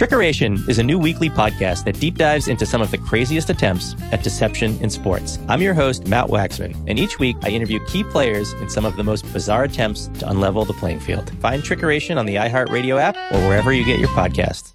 Trickeration 0.00 0.66
is 0.66 0.78
a 0.78 0.82
new 0.82 0.98
weekly 0.98 1.28
podcast 1.28 1.84
that 1.84 2.00
deep 2.00 2.16
dives 2.16 2.48
into 2.48 2.64
some 2.64 2.80
of 2.80 2.90
the 2.90 2.96
craziest 2.96 3.50
attempts 3.50 3.94
at 4.12 4.22
deception 4.22 4.78
in 4.80 4.88
sports. 4.88 5.38
I'm 5.46 5.60
your 5.60 5.74
host, 5.74 6.06
Matt 6.06 6.28
Waxman, 6.28 6.74
and 6.88 6.98
each 6.98 7.18
week 7.18 7.36
I 7.42 7.50
interview 7.50 7.84
key 7.84 8.02
players 8.02 8.54
in 8.54 8.70
some 8.70 8.86
of 8.86 8.96
the 8.96 9.04
most 9.04 9.30
bizarre 9.30 9.64
attempts 9.64 10.06
to 10.06 10.24
unlevel 10.24 10.66
the 10.66 10.72
playing 10.72 11.00
field. 11.00 11.30
Find 11.40 11.62
Trickeration 11.62 12.16
on 12.16 12.24
the 12.24 12.36
iHeartRadio 12.36 12.98
app 12.98 13.14
or 13.30 13.46
wherever 13.46 13.74
you 13.74 13.84
get 13.84 13.98
your 13.98 14.08
podcasts. 14.08 14.72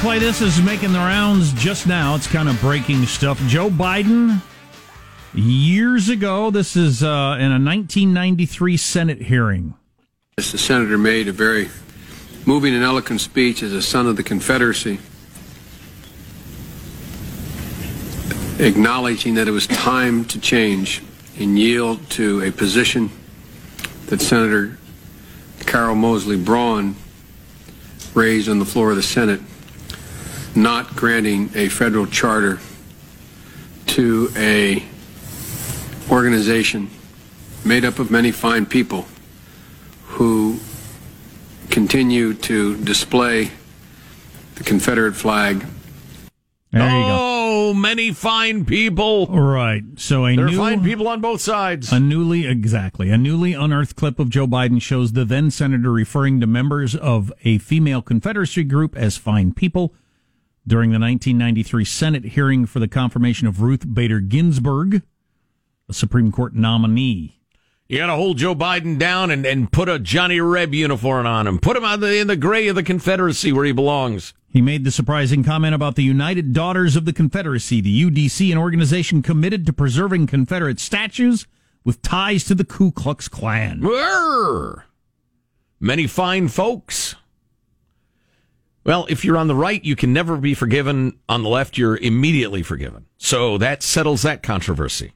Play 0.00 0.18
this 0.18 0.40
is 0.40 0.62
making 0.62 0.94
the 0.94 0.98
rounds 0.98 1.52
just 1.52 1.86
now. 1.86 2.14
It's 2.14 2.26
kind 2.26 2.48
of 2.48 2.58
breaking 2.62 3.04
stuff. 3.04 3.38
Joe 3.40 3.68
Biden, 3.68 4.40
years 5.34 6.08
ago, 6.08 6.50
this 6.50 6.74
is 6.74 7.02
uh, 7.02 7.36
in 7.38 7.52
a 7.52 7.60
1993 7.60 8.78
Senate 8.78 9.20
hearing. 9.20 9.74
The 10.36 10.42
senator 10.42 10.96
made 10.96 11.28
a 11.28 11.32
very 11.32 11.68
moving 12.46 12.74
and 12.74 12.82
eloquent 12.82 13.20
speech 13.20 13.62
as 13.62 13.74
a 13.74 13.82
son 13.82 14.06
of 14.06 14.16
the 14.16 14.22
Confederacy, 14.22 14.98
acknowledging 18.58 19.34
that 19.34 19.48
it 19.48 19.52
was 19.52 19.66
time 19.66 20.24
to 20.24 20.40
change 20.40 21.02
and 21.38 21.58
yield 21.58 22.08
to 22.12 22.40
a 22.40 22.50
position 22.50 23.10
that 24.06 24.22
Senator 24.22 24.78
Carol 25.66 25.94
Moseley 25.94 26.38
Braun 26.38 26.96
raised 28.14 28.48
on 28.48 28.58
the 28.58 28.64
floor 28.64 28.88
of 28.88 28.96
the 28.96 29.02
Senate, 29.02 29.40
not 30.54 30.94
granting 30.96 31.50
a 31.54 31.68
federal 31.68 32.06
charter 32.06 32.58
to 33.86 34.30
a 34.36 34.82
organization 36.10 36.90
made 37.64 37.84
up 37.84 37.98
of 37.98 38.10
many 38.10 38.30
fine 38.32 38.66
people 38.66 39.06
who 40.06 40.58
continue 41.70 42.34
to 42.34 42.76
display 42.78 43.50
the 44.56 44.64
Confederate 44.64 45.14
flag. 45.14 45.64
There 46.72 46.82
you 46.82 46.88
go. 46.88 47.16
Oh, 47.18 47.74
many 47.74 48.12
fine 48.12 48.64
people. 48.64 49.26
Right. 49.26 49.82
So 49.96 50.24
a 50.24 50.36
There 50.36 50.46
are 50.46 50.50
new, 50.50 50.56
fine 50.56 50.84
people 50.84 51.08
on 51.08 51.20
both 51.20 51.40
sides. 51.40 51.92
A 51.92 51.98
newly, 51.98 52.46
exactly, 52.46 53.10
a 53.10 53.18
newly 53.18 53.54
unearthed 53.54 53.96
clip 53.96 54.18
of 54.20 54.30
Joe 54.30 54.46
Biden 54.46 54.80
shows 54.80 55.12
the 55.12 55.24
then 55.24 55.50
senator 55.50 55.90
referring 55.90 56.40
to 56.40 56.46
members 56.46 56.94
of 56.94 57.32
a 57.44 57.58
female 57.58 58.02
Confederacy 58.02 58.64
group 58.64 58.96
as 58.96 59.16
fine 59.16 59.52
people 59.52 59.94
during 60.66 60.90
the 60.90 60.98
1993 60.98 61.84
Senate 61.84 62.24
hearing 62.24 62.66
for 62.66 62.78
the 62.78 62.88
confirmation 62.88 63.46
of 63.46 63.62
Ruth 63.62 63.92
Bader 63.92 64.20
Ginsburg, 64.20 65.02
a 65.88 65.92
Supreme 65.92 66.30
Court 66.30 66.54
nominee. 66.54 67.40
You 67.88 67.98
got 67.98 68.06
to 68.06 68.14
hold 68.14 68.38
Joe 68.38 68.54
Biden 68.54 68.98
down 68.98 69.32
and, 69.32 69.44
and 69.44 69.72
put 69.72 69.88
a 69.88 69.98
Johnny 69.98 70.40
Reb 70.40 70.72
uniform 70.72 71.26
on 71.26 71.48
him. 71.48 71.58
Put 71.58 71.76
him 71.76 71.84
on 71.84 71.98
the, 71.98 72.18
in 72.18 72.28
the 72.28 72.36
gray 72.36 72.68
of 72.68 72.76
the 72.76 72.84
Confederacy 72.84 73.50
where 73.50 73.64
he 73.64 73.72
belongs. 73.72 74.32
He 74.48 74.60
made 74.60 74.84
the 74.84 74.92
surprising 74.92 75.42
comment 75.42 75.74
about 75.74 75.96
the 75.96 76.04
United 76.04 76.52
Daughters 76.52 76.94
of 76.94 77.04
the 77.04 77.12
Confederacy, 77.12 77.80
the 77.80 78.04
UDC, 78.04 78.52
an 78.52 78.58
organization 78.58 79.22
committed 79.22 79.66
to 79.66 79.72
preserving 79.72 80.28
Confederate 80.28 80.78
statues 80.78 81.48
with 81.84 82.00
ties 82.02 82.44
to 82.44 82.54
the 82.54 82.64
Ku 82.64 82.92
Klux 82.92 83.26
Klan. 83.28 83.80
Many 85.80 86.06
fine 86.06 86.48
folks. 86.48 87.16
Well, 88.84 89.06
if 89.10 89.24
you're 89.24 89.36
on 89.36 89.46
the 89.48 89.54
right, 89.54 89.84
you 89.84 89.94
can 89.94 90.12
never 90.12 90.36
be 90.38 90.54
forgiven. 90.54 91.18
On 91.28 91.42
the 91.42 91.48
left, 91.48 91.76
you're 91.76 91.96
immediately 91.98 92.62
forgiven. 92.62 93.06
So 93.18 93.58
that 93.58 93.82
settles 93.82 94.22
that 94.22 94.42
controversy. 94.42 95.12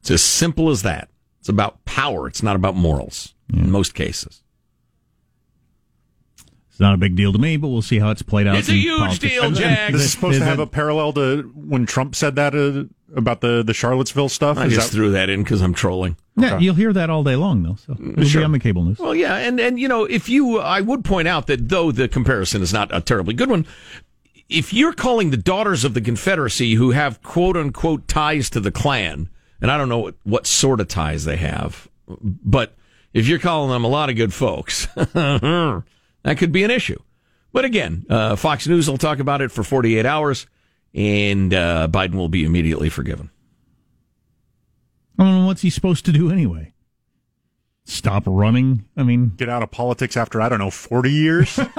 It's 0.00 0.10
as 0.10 0.22
simple 0.22 0.68
as 0.70 0.82
that. 0.82 1.08
It's 1.40 1.48
about 1.48 1.84
power. 1.84 2.26
It's 2.26 2.42
not 2.42 2.56
about 2.56 2.74
morals 2.74 3.34
in 3.52 3.70
most 3.70 3.94
cases. 3.94 4.42
It's 6.70 6.80
not 6.80 6.94
a 6.94 6.96
big 6.96 7.16
deal 7.16 7.32
to 7.32 7.38
me, 7.38 7.56
but 7.56 7.68
we'll 7.68 7.82
see 7.82 7.98
how 7.98 8.10
it's 8.10 8.22
played 8.22 8.46
out. 8.46 8.56
It's 8.56 8.68
a 8.68 8.72
huge 8.72 8.98
politics. 8.98 9.18
deal, 9.20 9.50
Jack. 9.50 9.92
This 9.92 10.02
is 10.02 10.12
supposed 10.12 10.34
Is 10.34 10.40
to 10.40 10.44
have 10.44 10.58
it- 10.60 10.62
a 10.62 10.66
parallel 10.66 11.12
to 11.14 11.42
when 11.54 11.86
Trump 11.86 12.14
said 12.14 12.36
that 12.36 12.54
uh, 12.54 12.84
about 13.16 13.40
the, 13.40 13.62
the 13.64 13.74
Charlottesville 13.74 14.28
stuff. 14.28 14.58
I 14.58 14.66
Is 14.66 14.74
just 14.74 14.90
that- 14.90 14.96
threw 14.96 15.10
that 15.12 15.28
in 15.30 15.42
because 15.42 15.60
I'm 15.60 15.74
trolling. 15.74 16.16
Yeah, 16.38 16.58
you'll 16.58 16.74
hear 16.74 16.92
that 16.92 17.10
all 17.10 17.22
day 17.24 17.36
long, 17.36 17.62
though. 17.62 17.76
So 17.76 17.92
it'll 18.00 18.24
Sure. 18.24 18.40
be 18.40 18.44
on 18.44 18.52
the 18.52 18.58
cable 18.58 18.84
news. 18.84 18.98
Well, 18.98 19.14
yeah, 19.14 19.36
and 19.36 19.58
and 19.60 19.78
you 19.78 19.88
know, 19.88 20.04
if 20.04 20.28
you, 20.28 20.58
I 20.58 20.80
would 20.80 21.04
point 21.04 21.28
out 21.28 21.46
that 21.48 21.68
though 21.68 21.90
the 21.92 22.08
comparison 22.08 22.62
is 22.62 22.72
not 22.72 22.94
a 22.94 23.00
terribly 23.00 23.34
good 23.34 23.50
one, 23.50 23.66
if 24.48 24.72
you're 24.72 24.92
calling 24.94 25.30
the 25.30 25.36
daughters 25.36 25.84
of 25.84 25.94
the 25.94 26.00
Confederacy 26.00 26.74
who 26.74 26.92
have 26.92 27.22
quote 27.22 27.56
unquote 27.56 28.08
ties 28.08 28.48
to 28.50 28.60
the 28.60 28.70
Klan, 28.70 29.28
and 29.60 29.70
I 29.70 29.76
don't 29.76 29.88
know 29.88 29.98
what, 29.98 30.14
what 30.24 30.46
sort 30.46 30.80
of 30.80 30.88
ties 30.88 31.24
they 31.24 31.36
have, 31.36 31.88
but 32.08 32.74
if 33.12 33.26
you're 33.26 33.38
calling 33.38 33.70
them 33.70 33.84
a 33.84 33.88
lot 33.88 34.08
of 34.10 34.16
good 34.16 34.32
folks, 34.32 34.86
that 34.94 35.84
could 36.36 36.52
be 36.52 36.64
an 36.64 36.70
issue. 36.70 36.98
But 37.52 37.64
again, 37.64 38.04
uh, 38.08 38.36
Fox 38.36 38.66
News 38.68 38.88
will 38.88 38.98
talk 38.98 39.18
about 39.18 39.40
it 39.40 39.50
for 39.50 39.62
48 39.64 40.04
hours, 40.06 40.46
and 40.94 41.52
uh, 41.54 41.88
Biden 41.90 42.14
will 42.14 42.28
be 42.28 42.44
immediately 42.44 42.88
forgiven. 42.90 43.30
I 45.18 45.24
don't 45.24 45.40
know 45.40 45.46
what's 45.46 45.62
he 45.62 45.70
supposed 45.70 46.04
to 46.06 46.12
do 46.12 46.30
anyway. 46.30 46.72
Stop 47.84 48.24
running? 48.26 48.84
I 48.96 49.02
mean, 49.02 49.32
get 49.36 49.48
out 49.48 49.62
of 49.62 49.70
politics 49.70 50.16
after 50.16 50.40
I 50.40 50.48
don't 50.48 50.58
know 50.58 50.70
forty 50.70 51.12
years. 51.12 51.58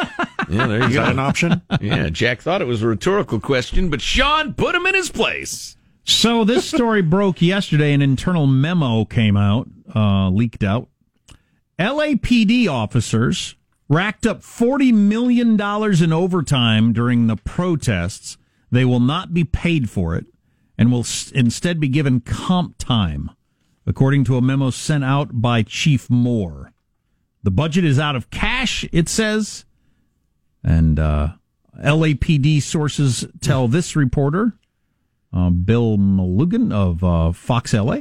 Yeah, 0.50 0.66
there 0.66 0.80
you 0.80 0.86
Is 0.88 0.94
go. 0.96 1.02
that 1.04 1.12
an 1.12 1.20
option? 1.20 1.62
Yeah, 1.80 2.10
Jack 2.10 2.42
thought 2.42 2.60
it 2.64 2.66
was 2.66 2.82
a 2.82 2.88
rhetorical 2.88 3.40
question, 3.40 3.92
but 3.92 4.02
Sean 4.02 4.56
put 4.56 4.74
him 4.74 4.88
in 4.88 4.96
his 4.96 5.12
place. 5.12 5.78
So 6.06 6.44
this 6.44 6.68
story 6.68 7.02
broke 7.04 7.40
yesterday. 7.40 7.94
An 7.94 8.02
internal 8.02 8.48
memo 8.48 9.06
came 9.06 9.38
out, 9.38 9.68
uh, 9.96 10.30
leaked 10.30 10.64
out. 10.64 10.88
LAPD 11.78 12.68
officers 12.68 13.56
racked 13.88 14.26
up 14.26 14.42
$40 14.42 14.92
million 14.92 15.52
in 16.04 16.14
overtime 16.14 16.94
during 16.94 17.28
the 17.28 17.36
protests. 17.36 18.40
They 18.72 18.86
will 18.86 19.00
not 19.00 19.36
be 19.36 19.44
paid 19.44 19.88
for 19.88 20.16
it 20.16 20.26
and 20.80 20.92
will 20.92 21.02
s- 21.02 21.30
instead 21.36 21.80
be 21.80 21.90
given 21.90 22.22
comp 22.22 22.78
time, 22.80 23.30
according 23.86 24.24
to 24.24 24.38
a 24.38 24.42
memo 24.42 24.70
sent 24.70 25.04
out 25.04 25.42
by 25.42 25.62
Chief 25.62 26.10
Moore. 26.10 26.72
The 27.44 27.52
budget 27.52 27.84
is 27.86 28.00
out 28.00 28.16
of 28.16 28.30
cash, 28.30 28.86
it 28.92 29.08
says. 29.10 29.66
And 30.64 30.98
uh, 31.00 31.34
LAPD 31.84 32.62
sources 32.62 33.26
tell 33.42 33.68
this 33.68 33.96
reporter 33.96 34.54
uh, 35.34 35.50
Bill 35.50 35.98
Melugin 35.98 36.74
of 36.74 37.04
uh, 37.04 37.32
Fox 37.34 37.74
LA, 37.74 38.00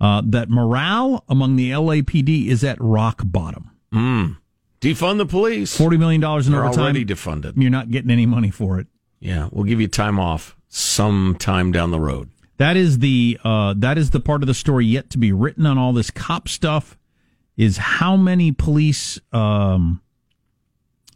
uh, 0.00 0.22
that 0.26 0.50
morale 0.50 1.24
among 1.28 1.56
the 1.56 1.70
LAPD 1.70 2.48
is 2.48 2.64
at 2.64 2.76
rock 2.80 3.22
bottom. 3.24 3.70
Mm. 3.94 4.36
Defund 4.80 5.18
the 5.18 5.26
police. 5.26 5.76
$40 5.78 5.98
million 5.98 6.22
in 6.22 6.52
They're 6.52 6.64
overtime. 6.64 6.82
already 6.84 7.04
defunded. 7.04 7.54
You're 7.56 7.70
not 7.70 7.90
getting 7.90 8.10
any 8.10 8.26
money 8.26 8.50
for 8.50 8.78
it. 8.80 8.86
Yeah, 9.20 9.48
we'll 9.52 9.64
give 9.64 9.80
you 9.80 9.88
time 9.88 10.18
off 10.20 10.56
sometime 10.68 11.72
down 11.72 11.90
the 11.90 12.00
road. 12.00 12.30
That 12.58 12.76
is 12.76 12.98
the 12.98 13.38
uh, 13.44 13.74
that 13.78 13.98
is 13.98 14.10
the 14.10 14.20
part 14.20 14.42
of 14.42 14.46
the 14.46 14.54
story 14.54 14.84
yet 14.86 15.10
to 15.10 15.18
be 15.18 15.32
written 15.32 15.64
on 15.66 15.78
all 15.78 15.92
this 15.92 16.10
cop 16.10 16.48
stuff. 16.48 16.96
Is 17.56 17.76
how 17.76 18.16
many 18.16 18.52
police 18.52 19.18
um, 19.32 20.00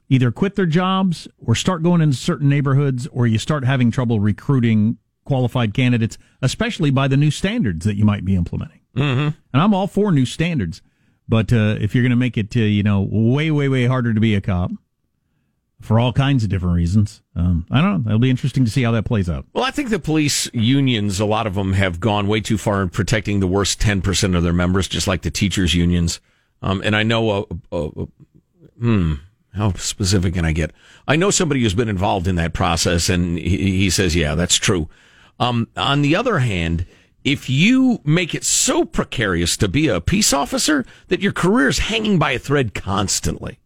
either 0.08 0.32
quit 0.32 0.56
their 0.56 0.66
jobs 0.66 1.28
or 1.38 1.54
start 1.54 1.84
going 1.84 2.00
into 2.00 2.16
certain 2.16 2.48
neighborhoods, 2.48 3.06
or 3.08 3.26
you 3.26 3.38
start 3.38 3.64
having 3.64 3.90
trouble 3.90 4.18
recruiting 4.18 4.98
qualified 5.24 5.72
candidates, 5.72 6.18
especially 6.40 6.90
by 6.90 7.06
the 7.06 7.16
new 7.16 7.30
standards 7.30 7.84
that 7.86 7.96
you 7.96 8.04
might 8.04 8.24
be 8.24 8.34
implementing. 8.34 8.80
Mm-hmm. 8.96 9.20
And 9.52 9.62
I'm 9.62 9.72
all 9.72 9.86
for 9.86 10.10
new 10.10 10.26
standards, 10.26 10.82
but 11.28 11.52
uh, 11.52 11.76
if 11.80 11.94
you're 11.94 12.02
going 12.02 12.10
to 12.10 12.16
make 12.16 12.36
it, 12.36 12.56
uh, 12.56 12.60
you 12.60 12.82
know, 12.82 13.06
way, 13.08 13.50
way, 13.50 13.68
way 13.68 13.86
harder 13.86 14.12
to 14.12 14.20
be 14.20 14.34
a 14.34 14.40
cop 14.40 14.72
for 15.82 15.98
all 15.98 16.12
kinds 16.12 16.44
of 16.44 16.50
different 16.50 16.76
reasons, 16.76 17.22
um, 17.36 17.66
I 17.70 17.80
don't 17.80 18.04
know. 18.04 18.10
It'll 18.10 18.18
be 18.18 18.30
interesting 18.30 18.64
to 18.64 18.70
see 18.70 18.82
how 18.82 18.92
that 18.92 19.04
plays 19.04 19.28
out. 19.28 19.44
Well, 19.52 19.64
I 19.64 19.70
think 19.70 19.90
the 19.90 19.98
police 19.98 20.48
unions, 20.52 21.20
a 21.20 21.26
lot 21.26 21.46
of 21.46 21.54
them 21.54 21.72
have 21.74 22.00
gone 22.00 22.28
way 22.28 22.40
too 22.40 22.56
far 22.56 22.82
in 22.82 22.88
protecting 22.88 23.40
the 23.40 23.46
worst 23.46 23.80
10% 23.80 24.36
of 24.36 24.42
their 24.42 24.52
members, 24.52 24.88
just 24.88 25.06
like 25.06 25.22
the 25.22 25.30
teachers' 25.30 25.74
unions. 25.74 26.20
Um, 26.62 26.82
and 26.84 26.94
I 26.94 27.02
know, 27.02 27.30
uh, 27.30 27.44
uh, 27.72 27.86
uh, 27.86 28.06
hmm, 28.78 29.14
how 29.54 29.72
specific 29.74 30.34
can 30.34 30.44
I 30.44 30.52
get? 30.52 30.72
I 31.06 31.16
know 31.16 31.30
somebody 31.30 31.62
who's 31.62 31.74
been 31.74 31.88
involved 31.88 32.28
in 32.28 32.36
that 32.36 32.54
process, 32.54 33.08
and 33.08 33.36
he, 33.36 33.78
he 33.78 33.90
says, 33.90 34.14
yeah, 34.14 34.34
that's 34.34 34.56
true. 34.56 34.88
Um, 35.40 35.68
on 35.76 36.02
the 36.02 36.14
other 36.14 36.38
hand, 36.38 36.86
if 37.24 37.48
you 37.48 38.00
make 38.04 38.34
it 38.34 38.44
so 38.44 38.84
precarious 38.84 39.56
to 39.58 39.68
be 39.68 39.88
a 39.88 40.00
peace 40.00 40.32
officer 40.32 40.84
that 41.08 41.20
your 41.20 41.32
career 41.32 41.68
is 41.68 41.78
hanging 41.80 42.18
by 42.18 42.32
a 42.32 42.38
thread 42.38 42.74
constantly, 42.74 43.58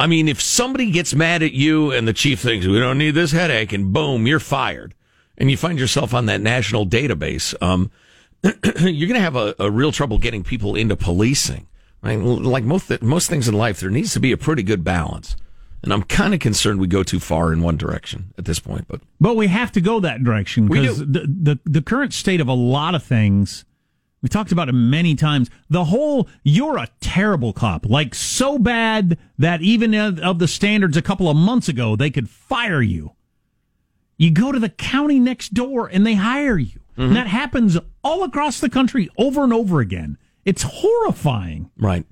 I 0.00 0.06
mean, 0.06 0.28
if 0.28 0.40
somebody 0.40 0.90
gets 0.90 1.14
mad 1.14 1.42
at 1.42 1.52
you 1.52 1.92
and 1.92 2.08
the 2.08 2.14
chief 2.14 2.40
thinks 2.40 2.66
we 2.66 2.78
don't 2.78 2.96
need 2.96 3.10
this 3.10 3.32
headache, 3.32 3.74
and 3.74 3.92
boom, 3.92 4.26
you're 4.26 4.40
fired, 4.40 4.94
and 5.36 5.50
you 5.50 5.58
find 5.58 5.78
yourself 5.78 6.14
on 6.14 6.24
that 6.24 6.40
national 6.40 6.86
database, 6.86 7.54
um, 7.62 7.90
you're 8.42 9.08
going 9.08 9.12
to 9.12 9.20
have 9.20 9.36
a, 9.36 9.54
a 9.58 9.70
real 9.70 9.92
trouble 9.92 10.16
getting 10.16 10.42
people 10.42 10.74
into 10.74 10.96
policing. 10.96 11.66
I 12.02 12.16
mean, 12.16 12.42
like 12.42 12.64
most 12.64 13.02
most 13.02 13.28
things 13.28 13.46
in 13.46 13.52
life, 13.52 13.80
there 13.80 13.90
needs 13.90 14.14
to 14.14 14.20
be 14.20 14.32
a 14.32 14.38
pretty 14.38 14.62
good 14.62 14.82
balance. 14.82 15.36
And 15.82 15.92
I'm 15.92 16.04
kind 16.04 16.32
of 16.32 16.40
concerned 16.40 16.80
we 16.80 16.86
go 16.86 17.02
too 17.02 17.20
far 17.20 17.52
in 17.52 17.60
one 17.62 17.76
direction 17.76 18.32
at 18.38 18.46
this 18.46 18.58
point. 18.58 18.86
But 18.88 19.02
but 19.20 19.36
we 19.36 19.48
have 19.48 19.70
to 19.72 19.82
go 19.82 20.00
that 20.00 20.24
direction 20.24 20.66
because 20.66 21.00
the, 21.00 21.26
the 21.26 21.58
the 21.66 21.82
current 21.82 22.14
state 22.14 22.40
of 22.40 22.48
a 22.48 22.54
lot 22.54 22.94
of 22.94 23.02
things. 23.02 23.66
We 24.22 24.28
talked 24.28 24.52
about 24.52 24.68
it 24.68 24.72
many 24.72 25.14
times. 25.14 25.48
The 25.70 25.86
whole 25.86 26.28
"you're 26.42 26.76
a 26.78 26.88
terrible 27.00 27.52
cop," 27.52 27.86
like 27.86 28.14
so 28.14 28.58
bad 28.58 29.18
that 29.38 29.62
even 29.62 29.94
of 29.94 30.38
the 30.38 30.48
standards 30.48 30.96
a 30.96 31.02
couple 31.02 31.28
of 31.30 31.36
months 31.36 31.68
ago, 31.68 31.96
they 31.96 32.10
could 32.10 32.28
fire 32.28 32.82
you. 32.82 33.12
You 34.18 34.30
go 34.30 34.52
to 34.52 34.58
the 34.58 34.68
county 34.68 35.18
next 35.18 35.54
door 35.54 35.88
and 35.90 36.06
they 36.06 36.14
hire 36.14 36.58
you. 36.58 36.80
And 36.98 37.16
that 37.16 37.28
happens 37.28 37.78
all 38.04 38.24
across 38.24 38.60
the 38.60 38.68
country 38.68 39.08
over 39.16 39.42
and 39.42 39.54
over 39.54 39.80
again. 39.80 40.18
It's 40.44 40.62
horrifying. 40.64 41.70
right, 41.78 42.04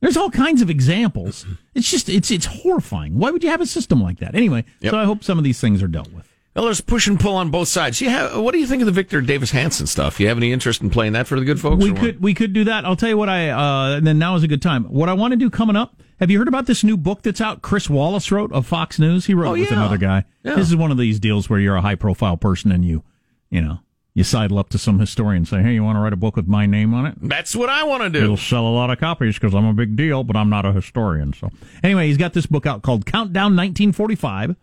There's 0.00 0.18
all 0.18 0.28
kinds 0.30 0.60
of 0.60 0.68
examples. 0.68 1.46
It's 1.74 1.90
just 1.90 2.10
it's 2.10 2.30
it's 2.30 2.44
horrifying. 2.44 3.16
Why 3.18 3.30
would 3.30 3.42
you 3.42 3.48
have 3.48 3.62
a 3.62 3.66
system 3.66 4.02
like 4.02 4.18
that? 4.18 4.34
Anyway, 4.34 4.66
Yep. 4.80 4.90
so 4.90 4.98
I 4.98 5.04
hope 5.06 5.24
some 5.24 5.38
of 5.38 5.44
these 5.44 5.60
things 5.60 5.82
are 5.82 5.88
dealt 5.88 6.12
with. 6.12 6.28
Well, 6.54 6.66
there's 6.66 6.80
push 6.80 7.06
and 7.06 7.18
pull 7.18 7.34
on 7.34 7.50
both 7.50 7.68
sides. 7.68 8.00
You 8.00 8.10
have, 8.10 8.36
what 8.40 8.52
do 8.52 8.58
you 8.58 8.66
think 8.66 8.80
of 8.82 8.86
the 8.86 8.92
Victor 8.92 9.20
Davis 9.20 9.50
Hanson 9.50 9.86
stuff? 9.86 10.20
You 10.20 10.28
have 10.28 10.36
any 10.36 10.52
interest 10.52 10.82
in 10.82 10.90
playing 10.90 11.12
that 11.14 11.26
for 11.26 11.38
the 11.38 11.44
good 11.44 11.60
folks? 11.60 11.82
we 11.82 11.90
or 11.90 11.92
what? 11.94 12.00
could 12.00 12.22
we 12.22 12.34
could 12.34 12.52
do 12.52 12.64
that. 12.64 12.84
I'll 12.84 12.96
tell 12.96 13.08
you 13.08 13.18
what 13.18 13.28
I 13.28 13.50
uh 13.50 13.96
and 13.96 14.06
then 14.06 14.18
now 14.18 14.36
is 14.36 14.42
a 14.42 14.48
good 14.48 14.62
time. 14.62 14.84
What 14.84 15.08
I 15.08 15.14
want 15.14 15.32
to 15.32 15.36
do 15.36 15.50
coming 15.50 15.76
up. 15.76 16.00
Have 16.20 16.30
you 16.30 16.38
heard 16.38 16.46
about 16.48 16.66
this 16.66 16.84
new 16.84 16.96
book 16.96 17.22
that's 17.22 17.40
out? 17.40 17.60
Chris 17.60 17.90
Wallace 17.90 18.30
wrote 18.30 18.52
of 18.52 18.66
Fox 18.66 19.00
News. 19.00 19.26
He 19.26 19.34
wrote 19.34 19.50
Oh, 19.50 19.54
it 19.54 19.60
with 19.60 19.72
another 19.72 19.98
guy. 19.98 20.24
Yeah. 20.44 20.54
This 20.54 20.68
is 20.68 20.76
one 20.76 20.92
of 20.92 20.96
these 20.96 21.18
deals 21.18 21.50
where 21.50 21.58
you're 21.58 21.74
a 21.76 21.80
high 21.82 21.96
profile 21.96 22.36
person 22.36 22.70
and 22.70 22.84
you, 22.84 23.02
you 23.50 23.60
know, 23.60 23.80
you 24.14 24.22
sidle 24.22 24.58
up 24.60 24.68
to 24.68 24.78
some 24.78 25.00
historian 25.00 25.38
and 25.38 25.48
say, 25.48 25.60
"Hey, 25.60 25.74
you 25.74 25.82
want 25.82 25.96
to 25.96 26.00
write 26.00 26.12
a 26.12 26.16
book 26.16 26.36
with 26.36 26.46
my 26.46 26.66
name 26.66 26.94
on 26.94 27.04
it?" 27.06 27.14
That's 27.20 27.56
what 27.56 27.68
I 27.68 27.82
want 27.82 28.04
to 28.04 28.10
do. 28.10 28.22
It'll 28.22 28.36
sell 28.36 28.64
a 28.64 28.70
lot 28.70 28.90
of 28.90 29.00
copies 29.00 29.34
because 29.34 29.54
I'm 29.56 29.64
a 29.64 29.72
big 29.72 29.96
deal, 29.96 30.22
but 30.22 30.36
I'm 30.36 30.48
not 30.48 30.64
a 30.64 30.72
historian. 30.72 31.32
So 31.32 31.50
anyway, 31.82 32.06
he's 32.06 32.16
got 32.16 32.32
this 32.32 32.46
book 32.46 32.64
out 32.64 32.82
called 32.82 33.06
Countdown 33.06 33.56
1945. 33.56 34.54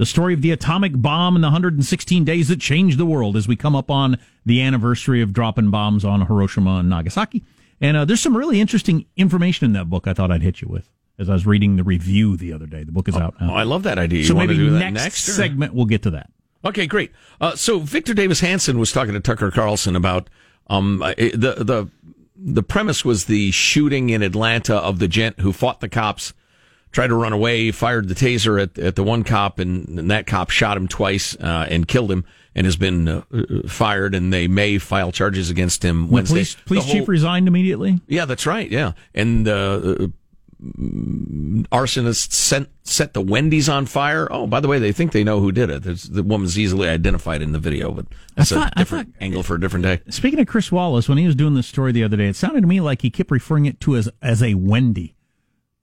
The 0.00 0.06
story 0.06 0.32
of 0.32 0.40
the 0.40 0.50
atomic 0.50 0.92
bomb 0.94 1.34
and 1.36 1.44
the 1.44 1.48
116 1.48 2.24
days 2.24 2.48
that 2.48 2.58
changed 2.58 2.96
the 2.96 3.04
world 3.04 3.36
as 3.36 3.46
we 3.46 3.54
come 3.54 3.76
up 3.76 3.90
on 3.90 4.16
the 4.46 4.62
anniversary 4.62 5.20
of 5.20 5.34
dropping 5.34 5.70
bombs 5.70 6.06
on 6.06 6.26
Hiroshima 6.26 6.76
and 6.76 6.88
Nagasaki. 6.88 7.44
And 7.82 7.98
uh, 7.98 8.06
there's 8.06 8.22
some 8.22 8.34
really 8.34 8.62
interesting 8.62 9.04
information 9.18 9.66
in 9.66 9.74
that 9.74 9.90
book 9.90 10.06
I 10.06 10.14
thought 10.14 10.30
I'd 10.30 10.40
hit 10.40 10.62
you 10.62 10.68
with 10.70 10.88
as 11.18 11.28
I 11.28 11.34
was 11.34 11.44
reading 11.44 11.76
the 11.76 11.84
review 11.84 12.38
the 12.38 12.50
other 12.50 12.64
day. 12.64 12.82
The 12.82 12.92
book 12.92 13.08
is 13.08 13.14
out 13.14 13.34
Oh, 13.42 13.48
now. 13.48 13.54
I 13.54 13.64
love 13.64 13.82
that 13.82 13.98
idea. 13.98 14.20
You 14.20 14.24
so 14.24 14.34
want 14.36 14.48
maybe 14.48 14.58
to 14.60 14.64
do 14.68 14.70
that 14.70 14.78
next, 14.78 15.02
next 15.02 15.28
or- 15.28 15.32
segment 15.32 15.74
we'll 15.74 15.84
get 15.84 16.02
to 16.04 16.10
that. 16.12 16.30
Okay, 16.64 16.86
great. 16.86 17.12
Uh, 17.38 17.54
so 17.54 17.78
Victor 17.80 18.14
Davis 18.14 18.40
Hanson 18.40 18.78
was 18.78 18.92
talking 18.92 19.12
to 19.12 19.20
Tucker 19.20 19.50
Carlson 19.50 19.94
about 19.96 20.30
um, 20.68 21.02
uh, 21.02 21.12
the 21.18 21.56
the 21.58 21.90
the 22.42 22.62
premise 22.62 23.04
was 23.04 23.26
the 23.26 23.50
shooting 23.50 24.08
in 24.08 24.22
Atlanta 24.22 24.76
of 24.76 24.98
the 24.98 25.08
gent 25.08 25.40
who 25.40 25.52
fought 25.52 25.80
the 25.80 25.90
cops, 25.90 26.32
tried 26.92 27.08
to 27.08 27.14
run 27.14 27.32
away, 27.32 27.70
fired 27.70 28.08
the 28.08 28.14
taser 28.14 28.60
at 28.62 28.78
at 28.78 28.96
the 28.96 29.02
one 29.04 29.24
cop, 29.24 29.58
and, 29.58 29.86
and 29.98 30.10
that 30.10 30.26
cop 30.26 30.50
shot 30.50 30.76
him 30.76 30.88
twice 30.88 31.36
uh, 31.36 31.66
and 31.70 31.86
killed 31.88 32.10
him, 32.10 32.24
and 32.54 32.64
has 32.66 32.76
been 32.76 33.06
uh, 33.08 33.22
uh, 33.32 33.68
fired, 33.68 34.14
and 34.14 34.32
they 34.32 34.48
may 34.48 34.78
file 34.78 35.12
charges 35.12 35.50
against 35.50 35.84
him 35.84 36.06
The 36.08 36.12
Wednesday. 36.14 36.34
police, 36.34 36.54
police 36.66 36.84
The 36.86 36.92
chief 36.92 37.08
resigned 37.08 37.48
immediately. 37.48 38.00
yeah, 38.08 38.24
that's 38.24 38.44
right. 38.46 38.68
Yeah, 38.70 38.92
and 39.14 39.46
uh, 39.46 40.08
mm, 40.62 41.66
arsonists 41.68 42.32
sent 42.32 42.68
set 42.82 43.14
the 43.14 43.20
Wendy's 43.22 43.68
on 43.68 43.86
fire. 43.86 44.26
Oh, 44.30 44.46
by 44.46 44.60
the 44.60 44.68
way, 44.68 44.78
they 44.78 44.92
think 44.92 45.12
they 45.12 45.22
know 45.24 45.40
who 45.40 45.52
did 45.52 45.70
it. 45.70 45.82
There's, 45.84 46.04
the 46.04 46.22
woman's 46.24 46.58
easily 46.58 46.88
identified 46.88 47.40
in 47.42 47.52
the 47.52 47.58
video, 47.58 47.92
but 47.92 48.06
that's 48.34 48.50
thought- 48.50 48.72
a 48.74 48.78
different 48.78 49.14
thought- 49.14 49.22
angle 49.22 49.42
for 49.42 49.54
a 49.54 49.60
different 49.60 49.84
day. 49.84 50.00
Speaking 50.08 50.40
of 50.40 50.46
Chris 50.48 50.72
Wallace, 50.72 51.08
when 51.08 51.18
he 51.18 51.26
was 51.26 51.34
doing 51.36 51.54
this 51.54 51.66
story 51.66 51.92
the 51.92 52.02
other 52.04 52.16
day, 52.16 52.28
it 52.28 52.36
sounded 52.36 52.62
to 52.62 52.66
me 52.66 52.80
like 52.80 53.02
he 53.02 53.10
kept 53.10 53.30
referring 53.30 53.66
it 53.66 53.80
to 53.82 53.96
as 53.96 54.08
as 54.22 54.42
a 54.42 54.54
Wendy, 54.54 55.14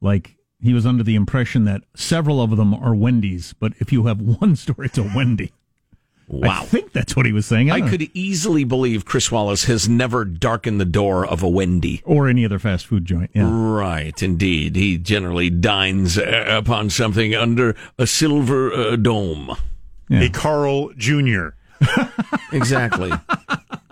like 0.02 0.37
he 0.62 0.74
was 0.74 0.86
under 0.86 1.04
the 1.04 1.16
impression 1.16 1.66
that 1.66 1.84
several 1.96 2.42
of 2.42 2.56
them 2.58 2.74
are 2.74 2.96
Wendy's, 2.96 3.54
but 3.54 3.74
if 3.80 3.92
you 3.92 4.06
have 4.08 4.20
one 4.22 4.56
story, 4.56 4.88
it's 4.88 4.98
a 4.98 5.04
Wendy. 5.04 5.52
I 6.44 6.66
think 6.66 6.92
that's 6.92 7.16
what 7.16 7.26
he 7.26 7.32
was 7.32 7.46
saying. 7.46 7.72
I 7.72 7.80
don't 7.80 7.90
could 7.90 8.10
easily 8.14 8.66
believe 8.66 9.06
Chris 9.06 9.32
Wallace 9.32 9.64
has 9.66 9.88
never 9.88 10.26
darkened 10.26 10.82
the 10.82 10.84
door 10.86 11.26
of 11.26 11.42
a 11.42 11.48
Wendy. 11.48 12.02
or 12.04 12.28
any 12.28 12.44
other 12.44 12.60
fast 12.60 12.86
food 12.86 13.06
joint. 13.06 13.32
Yeah. 13.34 13.50
Right, 13.50 14.22
indeed. 14.22 14.76
He 14.76 14.98
generally 14.98 15.50
dines 15.50 16.18
uh, 16.18 16.46
upon 16.50 16.90
something 16.90 17.34
under 17.34 17.78
a 17.98 18.06
silver 18.06 18.74
uh, 18.74 18.96
dome. 18.98 19.56
Yeah. 20.10 20.24
A 20.24 20.30
Carl 20.30 20.90
Jr. 20.98 21.50
Exactly. 22.52 23.12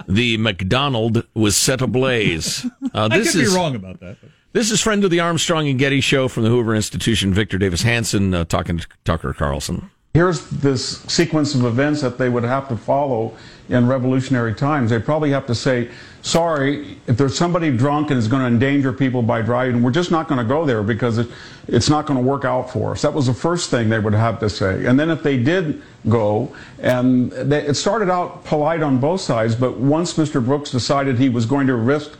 the 0.07 0.37
McDonald 0.37 1.25
was 1.33 1.55
set 1.55 1.81
ablaze. 1.81 2.65
Uh, 2.93 3.09
I 3.11 3.17
this 3.17 3.33
could 3.33 3.41
is 3.41 3.51
be 3.53 3.57
wrong 3.57 3.75
about 3.75 3.99
that. 3.99 4.15
This 4.55 4.71
is 4.71 4.79
friend 4.79 5.03
of 5.03 5.11
the 5.11 5.19
Armstrong 5.19 5.67
and 5.67 5.77
Getty 5.77 5.99
show 5.99 6.29
from 6.29 6.43
the 6.43 6.49
Hoover 6.49 6.73
Institution, 6.75 7.33
Victor 7.33 7.57
Davis 7.57 7.81
Hanson, 7.81 8.33
uh, 8.33 8.45
talking 8.45 8.77
to 8.77 8.87
Tucker 9.03 9.33
Carlson. 9.33 9.91
Here's 10.13 10.47
this 10.49 10.99
sequence 11.09 11.55
of 11.55 11.65
events 11.65 11.99
that 11.99 12.17
they 12.17 12.29
would 12.29 12.45
have 12.45 12.69
to 12.69 12.77
follow 12.77 13.35
in 13.67 13.85
revolutionary 13.85 14.53
times. 14.55 14.91
They 14.91 14.99
probably 14.99 15.31
have 15.31 15.45
to 15.47 15.55
say, 15.55 15.89
sorry, 16.21 16.97
if 17.05 17.17
there's 17.17 17.37
somebody 17.37 17.69
drunk 17.75 18.11
and 18.11 18.17
is 18.17 18.29
going 18.29 18.43
to 18.43 18.47
endanger 18.47 18.93
people 18.93 19.21
by 19.21 19.41
driving, 19.41 19.83
we're 19.83 19.91
just 19.91 20.09
not 20.09 20.29
going 20.29 20.39
to 20.39 20.47
go 20.47 20.65
there 20.65 20.83
because 20.83 21.17
it, 21.17 21.27
it's 21.67 21.89
not 21.89 22.05
going 22.05 22.17
to 22.17 22.25
work 22.25 22.45
out 22.45 22.69
for 22.71 22.93
us. 22.93 23.01
That 23.01 23.13
was 23.13 23.25
the 23.25 23.33
first 23.33 23.69
thing 23.69 23.89
they 23.89 23.99
would 23.99 24.13
have 24.13 24.39
to 24.39 24.49
say. 24.49 24.85
And 24.85 24.97
then 24.97 25.09
if 25.09 25.21
they 25.21 25.35
did 25.35 25.81
go, 26.07 26.55
and 26.79 27.29
they, 27.33 27.67
it 27.67 27.73
started 27.73 28.09
out 28.09 28.45
polite 28.45 28.81
on 28.81 28.99
both 28.99 29.19
sides, 29.19 29.53
but 29.53 29.79
once 29.79 30.13
Mr. 30.13 30.41
Brooks 30.41 30.71
decided 30.71 31.19
he 31.19 31.27
was 31.27 31.45
going 31.45 31.67
to 31.67 31.75
risk 31.75 32.17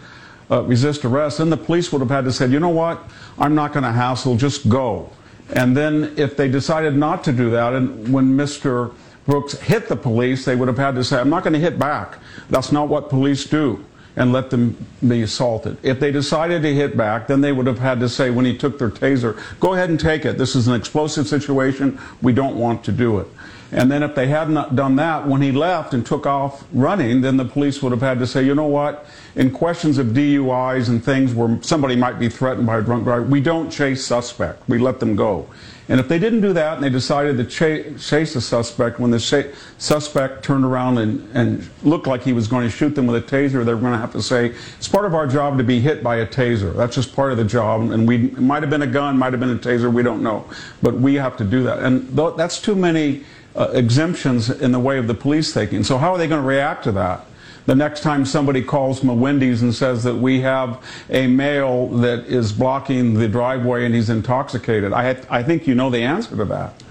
uh, 0.52 0.64
resist 0.64 1.06
arrest, 1.06 1.40
then 1.40 1.50
the 1.50 1.58
police 1.58 1.92
would 1.92 2.02
have 2.02 2.10
had 2.10 2.26
to 2.26 2.32
say, 2.32 2.48
you 2.48 2.60
know 2.60 2.70
what, 2.70 3.04
I'm 3.38 3.56
not 3.56 3.74
going 3.74 3.84
to 3.84 3.92
hassle, 3.92 4.36
just 4.36 4.70
go. 4.70 5.10
And 5.54 5.76
then 5.76 6.14
if 6.18 6.36
they 6.38 6.48
decided 6.48 6.96
not 6.96 7.24
to 7.26 7.32
do 7.32 7.50
that, 7.52 7.74
and 7.74 8.12
when 8.12 8.36
Mr. 8.36 8.94
Brooks 9.26 9.54
hit 9.60 9.88
the 9.88 9.96
police, 9.96 10.46
they 10.46 10.56
would 10.56 10.68
have 10.68 10.78
had 10.78 10.96
to 10.96 11.04
say, 11.04 11.20
I'm 11.20 11.30
not 11.30 11.44
going 11.44 11.54
to 11.54 11.60
hit 11.60 11.80
back. 11.80 12.20
That's 12.50 12.72
not 12.72 12.90
what 12.90 13.10
police 13.10 13.46
do, 13.46 13.84
and 14.16 14.32
let 14.32 14.50
them 14.50 14.78
be 15.06 15.22
assaulted. 15.22 15.78
If 15.84 16.00
they 16.00 16.12
decided 16.12 16.62
to 16.62 16.74
hit 16.74 16.96
back, 16.96 17.28
then 17.28 17.42
they 17.42 17.52
would 17.52 17.68
have 17.68 17.80
had 17.80 18.00
to 18.00 18.10
say, 18.10 18.30
when 18.30 18.46
he 18.46 18.58
took 18.58 18.80
their 18.80 18.90
taser, 18.90 19.40
go 19.60 19.74
ahead 19.74 19.90
and 19.90 20.00
take 20.00 20.26
it. 20.26 20.38
This 20.38 20.56
is 20.56 20.68
an 20.68 20.76
explosive 20.76 21.28
situation. 21.28 22.00
We 22.22 22.34
don't 22.34 22.56
want 22.56 22.84
to 22.86 22.92
do 22.92 23.20
it. 23.20 23.28
And 23.72 23.92
then 23.92 24.04
if 24.04 24.16
they 24.16 24.28
had 24.28 24.50
not 24.50 24.76
done 24.76 24.96
that, 24.98 25.28
when 25.28 25.42
he 25.42 25.52
left 25.52 25.94
and 25.94 26.06
took 26.06 26.26
off 26.26 26.64
running, 26.72 27.22
then 27.22 27.36
the 27.36 27.46
police 27.46 27.82
would 27.82 27.92
have 27.92 28.02
had 28.02 28.20
to 28.20 28.28
say, 28.28 28.46
you 28.46 28.56
know 28.56 28.68
what, 28.68 29.06
in 29.36 29.52
questions 29.52 29.98
of 29.98 30.08
DUIs 30.08 30.88
and 30.88 31.04
things 31.04 31.34
where 31.34 31.62
somebody 31.62 31.96
might 31.96 32.20
be 32.20 32.30
threatened 32.30 32.68
by 32.68 32.78
a 32.78 32.82
drunk 32.82 33.04
driver, 33.04 33.24
we 33.24 33.42
don't 33.42 33.70
chase 33.70 34.06
suspect. 34.06 34.62
We 34.70 34.78
let 34.78 35.00
them 35.00 35.16
go. 35.16 35.48
And 35.88 36.00
if 36.00 36.08
they 36.08 36.18
didn't 36.18 36.42
do 36.42 36.52
that 36.54 36.76
and 36.76 36.84
they 36.84 36.90
decided 36.90 37.38
to 37.38 37.44
cha- 37.44 37.98
chase 38.00 38.36
a 38.36 38.42
suspect, 38.42 39.00
when 39.00 39.12
the 39.12 39.20
sha- 39.20 39.52
suspect 39.78 40.44
turned 40.44 40.66
around 40.66 40.98
and, 40.98 41.30
and 41.36 41.70
looked 41.84 42.08
like 42.08 42.24
he 42.24 42.34
was 42.34 42.48
going 42.48 42.66
to 42.66 42.72
shoot 42.72 42.96
them 42.96 43.06
with 43.06 43.24
a 43.24 43.26
taser, 43.26 43.64
they 43.64 43.74
were 43.74 43.80
going 43.80 43.94
to 43.94 44.00
have 44.00 44.12
to 44.14 44.22
say, 44.22 44.54
it's 44.78 44.88
part 44.88 45.06
of 45.06 45.14
our 45.14 45.28
job 45.28 45.58
to 45.60 45.64
be 45.64 45.80
hit 45.80 46.02
by 46.02 46.18
a 46.18 46.28
taser. 46.28 46.76
That's 46.76 46.96
just 46.96 47.16
part 47.16 47.32
of 47.32 47.38
the 47.38 47.44
job. 47.44 47.92
And 47.92 48.08
we, 48.08 48.30
might 48.32 48.64
have 48.64 48.70
been 48.72 48.82
a 48.82 48.88
gun, 48.88 49.18
might 49.18 49.34
have 49.34 49.40
been 49.40 49.52
a 49.52 49.58
taser, 49.58 49.94
we 49.94 50.02
don't 50.02 50.24
know. 50.24 50.50
But 50.82 50.96
we 50.96 51.16
have 51.16 51.38
to 51.38 51.44
do 51.44 51.62
that. 51.64 51.80
And 51.80 52.16
th- 52.16 52.34
that's 52.36 52.60
too 52.60 52.76
many 52.76 53.24
uh, 53.56 53.70
exemptions 53.74 54.50
in 54.50 54.72
the 54.72 54.80
way 54.80 54.98
of 54.98 55.08
the 55.08 55.14
police 55.14 55.54
thinking. 55.54 55.84
So 55.84 55.98
how 55.98 56.14
are 56.14 56.18
they 56.18 56.28
going 56.28 56.42
to 56.42 56.48
react 56.48 56.84
to 56.86 56.92
that? 56.94 57.26
The 57.66 57.76
next 57.76 58.02
time 58.02 58.26
somebody 58.26 58.62
calls 58.62 59.00
from 59.00 59.10
a 59.10 59.14
Wendy's 59.14 59.62
and 59.64 59.74
says 59.74 60.04
that 60.04 60.16
we 60.16 60.42
have 60.42 60.84
a 61.10 61.26
male 61.26 61.88
that 61.88 62.26
is 62.26 62.54
blocking 62.54 63.16
the 63.16 63.28
driveway 63.28 63.86
and 63.86 63.96
he's 63.96 64.10
intoxicated, 64.10 64.94
I, 64.94 65.18
I 65.30 65.42
think 65.42 65.66
you 65.66 65.74
know 65.74 65.90
the 65.90 66.04
answer 66.04 66.36
to 66.38 66.46
that. 66.46 66.84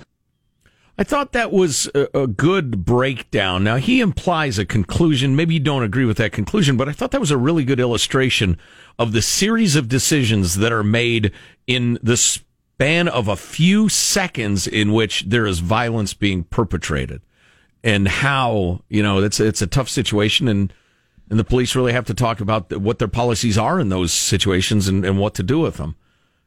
I 0.96 1.02
thought 1.02 1.32
that 1.32 1.52
was 1.52 1.88
a, 1.94 2.22
a 2.22 2.26
good 2.26 2.84
breakdown. 2.84 3.64
Now, 3.64 3.76
he 3.76 4.00
implies 4.00 4.58
a 4.58 4.64
conclusion. 4.64 5.34
Maybe 5.34 5.54
you 5.54 5.60
don't 5.60 5.82
agree 5.82 6.04
with 6.04 6.18
that 6.18 6.32
conclusion, 6.32 6.76
but 6.76 6.88
I 6.88 6.92
thought 6.92 7.10
that 7.10 7.20
was 7.20 7.32
a 7.32 7.38
really 7.38 7.64
good 7.64 7.80
illustration 7.80 8.58
of 8.98 9.12
the 9.12 9.22
series 9.22 9.74
of 9.74 9.88
decisions 9.88 10.56
that 10.58 10.72
are 10.72 10.84
made 10.84 11.32
in 11.66 11.98
the 12.02 12.16
span 12.16 13.08
of 13.08 13.26
a 13.26 13.36
few 13.36 13.88
seconds 13.88 14.66
in 14.68 14.92
which 14.92 15.24
there 15.26 15.46
is 15.46 15.60
violence 15.60 16.14
being 16.14 16.44
perpetrated 16.44 17.22
and 17.84 18.08
how, 18.08 18.80
you 18.88 19.02
know, 19.02 19.22
it's, 19.22 19.38
it's 19.38 19.62
a 19.62 19.66
tough 19.66 19.90
situation 19.90 20.48
and, 20.48 20.72
and 21.30 21.38
the 21.38 21.44
police 21.44 21.76
really 21.76 21.92
have 21.92 22.06
to 22.06 22.14
talk 22.14 22.40
about 22.40 22.74
what 22.80 22.98
their 22.98 23.08
policies 23.08 23.58
are 23.58 23.78
in 23.78 23.90
those 23.90 24.12
situations 24.12 24.88
and, 24.88 25.04
and 25.04 25.18
what 25.18 25.34
to 25.34 25.42
do 25.42 25.60
with 25.60 25.76
them. 25.76 25.94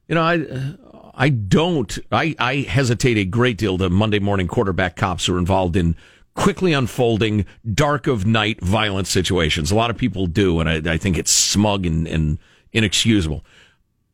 You 0.08 0.16
know, 0.16 0.24
I, 0.24 0.40
uh, 0.40 1.12
I 1.14 1.30
don't, 1.30 1.98
I, 2.12 2.36
I 2.40 2.56
hesitate 2.58 3.18
a 3.18 3.26
great 3.26 3.58
deal 3.58 3.78
to 3.78 3.90
Monday 3.90 4.20
morning 4.20 4.48
quarterback 4.48 4.96
cops 4.96 5.28
who 5.28 5.36
are 5.36 5.40
involved 5.40 5.76
in 5.76 5.96
quickly 6.34 6.74
unfolding 6.74 7.46
dark 7.72 8.08
of 8.08 8.26
night 8.26 8.62
violent 8.62 9.08
situations. 9.08 9.72
A 9.72 9.76
lot 9.76 9.90
of 9.90 9.98
people 9.98 10.26
do, 10.28 10.60
and 10.60 10.70
I, 10.70 10.94
I 10.94 10.98
think 10.98 11.18
it's 11.18 11.32
smug 11.32 11.86
and, 11.86 12.08
and 12.08 12.40
inexcusable. 12.72 13.46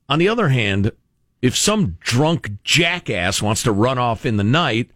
On 0.10 0.20
the 0.20 0.30
other 0.30 0.50
hand, 0.50 0.92
if 1.42 1.56
some 1.56 1.98
drunk 2.00 2.64
jackass 2.64 3.42
wants 3.42 3.64
to 3.64 3.72
run 3.72 3.98
off 3.98 4.26
in 4.26 4.38
the 4.38 4.44
night 4.44 4.92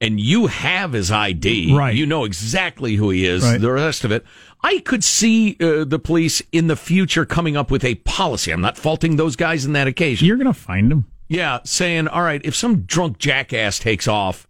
and 0.00 0.20
you 0.20 0.46
have 0.46 0.92
his 0.92 1.10
ID, 1.10 1.74
Right. 1.74 1.94
You 1.94 2.06
know 2.06 2.24
exactly 2.24 2.96
who 2.96 3.10
he 3.10 3.24
is. 3.26 3.42
Right. 3.42 3.60
The 3.60 3.72
rest 3.72 4.04
of 4.04 4.12
it, 4.12 4.24
I 4.62 4.80
could 4.80 5.04
see 5.04 5.56
uh, 5.60 5.84
the 5.84 5.98
police 5.98 6.42
in 6.52 6.66
the 6.66 6.76
future 6.76 7.24
coming 7.24 7.56
up 7.56 7.70
with 7.70 7.84
a 7.84 7.94
policy. 7.96 8.50
I'm 8.50 8.60
not 8.60 8.76
faulting 8.76 9.16
those 9.16 9.36
guys 9.36 9.64
in 9.64 9.72
that 9.72 9.86
occasion. 9.86 10.26
You're 10.26 10.36
going 10.36 10.46
to 10.46 10.54
find 10.54 10.90
him. 10.92 11.06
Yeah, 11.28 11.58
saying, 11.64 12.08
all 12.08 12.22
right, 12.22 12.40
if 12.44 12.54
some 12.54 12.82
drunk 12.82 13.18
jackass 13.18 13.78
takes 13.78 14.06
off, 14.06 14.46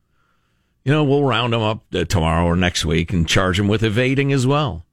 you 0.85 0.93
know, 0.93 1.05
we'll 1.05 1.25
round 1.25 1.55
him 1.55 1.63
up 1.63 1.83
uh, 1.95 2.05
tomorrow 2.05 2.45
or 2.45 2.55
next 2.55 2.85
week 2.85 3.13
and 3.13 3.27
charge 3.27 3.59
him 3.59 3.67
with 3.67 3.83
evading 3.83 4.33
as 4.33 4.47
well. 4.47 4.85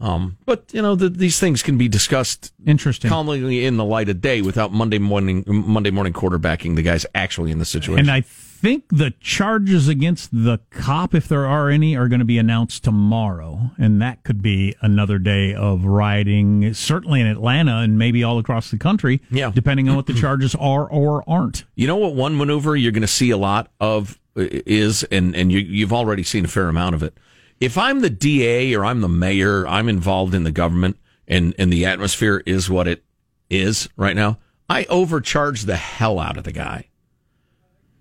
Um, 0.00 0.36
but 0.44 0.64
you 0.72 0.82
know, 0.82 0.94
the, 0.96 1.08
these 1.08 1.38
things 1.38 1.62
can 1.62 1.78
be 1.78 1.88
discussed 1.88 2.52
Interesting. 2.66 3.08
calmly 3.08 3.64
in 3.64 3.76
the 3.76 3.84
light 3.84 4.08
of 4.08 4.20
day 4.20 4.42
without 4.42 4.72
Monday 4.72 4.98
morning 4.98 5.44
Monday 5.46 5.90
morning 5.90 6.12
quarterbacking 6.12 6.76
the 6.76 6.82
guys 6.82 7.06
actually 7.14 7.52
in 7.52 7.58
the 7.58 7.64
situation. 7.64 8.00
And 8.00 8.10
I 8.10 8.20
think 8.64 8.84
the 8.88 9.10
charges 9.20 9.88
against 9.88 10.30
the 10.32 10.58
cop, 10.70 11.14
if 11.14 11.28
there 11.28 11.44
are 11.44 11.68
any, 11.68 11.94
are 11.96 12.08
going 12.08 12.20
to 12.20 12.24
be 12.24 12.38
announced 12.38 12.82
tomorrow. 12.82 13.70
And 13.76 14.00
that 14.00 14.24
could 14.24 14.40
be 14.40 14.74
another 14.80 15.18
day 15.18 15.52
of 15.54 15.84
rioting, 15.84 16.72
certainly 16.72 17.20
in 17.20 17.26
Atlanta 17.26 17.80
and 17.80 17.98
maybe 17.98 18.24
all 18.24 18.38
across 18.38 18.70
the 18.70 18.78
country, 18.78 19.20
Yeah. 19.30 19.50
depending 19.54 19.88
on 19.90 19.96
what 19.96 20.06
the 20.06 20.14
charges 20.20 20.54
are 20.54 20.88
or 20.90 21.22
aren't. 21.28 21.64
You 21.74 21.86
know 21.86 21.96
what? 21.96 22.14
One 22.14 22.36
maneuver 22.38 22.74
you're 22.74 22.90
going 22.92 23.02
to 23.02 23.06
see 23.06 23.28
a 23.30 23.36
lot 23.36 23.70
of 23.80 24.18
uh, 24.36 24.46
is, 24.66 25.04
and 25.04 25.36
and 25.36 25.52
you, 25.52 25.58
you've 25.58 25.92
already 25.92 26.22
seen 26.22 26.46
a 26.46 26.48
fair 26.48 26.68
amount 26.68 26.94
of 26.94 27.02
it. 27.02 27.16
If 27.60 27.76
I'm 27.76 28.00
the 28.00 28.10
DA 28.10 28.74
or 28.74 28.84
I'm 28.84 29.02
the 29.02 29.08
mayor, 29.08 29.68
I'm 29.68 29.88
involved 29.90 30.34
in 30.34 30.44
the 30.44 30.50
government, 30.50 30.96
and 31.28 31.54
and 31.58 31.70
the 31.70 31.84
atmosphere 31.84 32.42
is 32.46 32.70
what 32.70 32.88
it 32.88 33.04
is 33.50 33.88
right 33.96 34.16
now. 34.16 34.38
I 34.70 34.84
overcharge 34.86 35.62
the 35.64 35.76
hell 35.76 36.18
out 36.18 36.38
of 36.38 36.44
the 36.44 36.52
guy, 36.52 36.88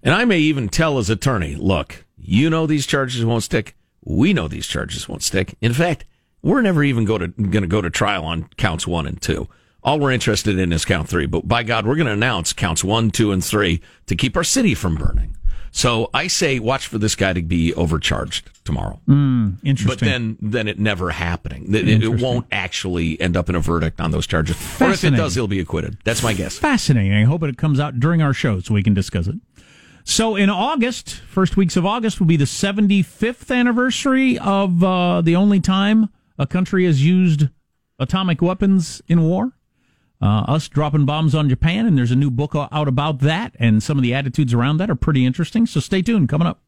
and 0.03 0.13
I 0.13 0.25
may 0.25 0.39
even 0.39 0.69
tell 0.69 0.97
his 0.97 1.09
attorney, 1.09 1.55
"Look, 1.55 2.05
you 2.17 2.49
know 2.49 2.65
these 2.67 2.85
charges 2.85 3.25
won't 3.25 3.43
stick. 3.43 3.75
We 4.03 4.33
know 4.33 4.47
these 4.47 4.67
charges 4.67 5.07
won't 5.07 5.23
stick. 5.23 5.55
In 5.61 5.73
fact, 5.73 6.05
we're 6.41 6.61
never 6.61 6.83
even 6.83 7.05
go 7.05 7.17
to 7.17 7.27
going 7.29 7.61
to 7.63 7.67
go 7.67 7.81
to 7.81 7.89
trial 7.89 8.25
on 8.25 8.49
counts 8.57 8.85
one 8.85 9.07
and 9.07 9.21
two. 9.21 9.47
All 9.83 9.99
we're 9.99 10.11
interested 10.11 10.57
in 10.59 10.71
is 10.71 10.85
count 10.85 11.09
three. 11.09 11.25
But 11.25 11.47
by 11.47 11.63
God, 11.63 11.85
we're 11.85 11.95
going 11.95 12.07
to 12.07 12.13
announce 12.13 12.53
counts 12.53 12.83
one, 12.83 13.11
two, 13.11 13.31
and 13.31 13.43
three 13.43 13.81
to 14.07 14.15
keep 14.15 14.37
our 14.37 14.43
city 14.43 14.75
from 14.75 14.95
burning. 14.95 15.35
So 15.75 16.09
I 16.13 16.27
say, 16.27 16.59
watch 16.59 16.85
for 16.85 16.99
this 16.99 17.15
guy 17.15 17.33
to 17.33 17.41
be 17.41 17.73
overcharged 17.73 18.47
tomorrow. 18.63 19.01
Hmm, 19.07 19.53
interesting. 19.63 19.87
But 19.87 19.99
then, 19.99 20.37
then 20.39 20.67
it 20.67 20.77
never 20.77 21.09
happening. 21.09 21.73
It, 21.73 21.89
it 22.03 22.21
won't 22.21 22.45
actually 22.51 23.19
end 23.19 23.35
up 23.35 23.49
in 23.49 23.55
a 23.55 23.59
verdict 23.59 23.99
on 23.99 24.11
those 24.11 24.27
charges. 24.27 24.55
Or 24.79 24.91
if 24.91 25.03
it 25.03 25.11
does, 25.11 25.33
he'll 25.33 25.47
be 25.47 25.59
acquitted. 25.59 25.97
That's 26.03 26.21
my 26.21 26.33
guess. 26.33 26.59
Fascinating. 26.59 27.13
I 27.13 27.23
hope 27.23 27.41
it 27.41 27.57
comes 27.57 27.79
out 27.79 27.99
during 27.99 28.21
our 28.21 28.33
show 28.33 28.59
so 28.59 28.73
we 28.75 28.83
can 28.83 28.93
discuss 28.93 29.25
it. 29.25 29.35
So 30.03 30.35
in 30.35 30.49
August, 30.49 31.15
first 31.15 31.55
weeks 31.55 31.77
of 31.77 31.85
August 31.85 32.19
will 32.19 32.27
be 32.27 32.37
the 32.37 32.45
75th 32.45 33.55
anniversary 33.55 34.37
of 34.37 34.83
uh, 34.83 35.21
the 35.21 35.35
only 35.35 35.59
time 35.59 36.09
a 36.37 36.45
country 36.45 36.85
has 36.85 37.03
used 37.05 37.47
atomic 37.99 38.41
weapons 38.41 39.01
in 39.07 39.21
war. 39.23 39.53
Uh, 40.21 40.43
us 40.47 40.69
dropping 40.69 41.05
bombs 41.05 41.35
on 41.35 41.49
Japan, 41.49 41.85
and 41.85 41.97
there's 41.97 42.11
a 42.11 42.15
new 42.15 42.31
book 42.31 42.55
out 42.55 42.87
about 42.87 43.19
that, 43.19 43.55
and 43.59 43.83
some 43.83 43.97
of 43.97 44.03
the 44.03 44.13
attitudes 44.13 44.53
around 44.53 44.77
that 44.77 44.89
are 44.89 44.95
pretty 44.95 45.25
interesting. 45.25 45.65
So 45.65 45.79
stay 45.79 46.01
tuned. 46.01 46.29
Coming 46.29 46.47
up. 46.47 46.61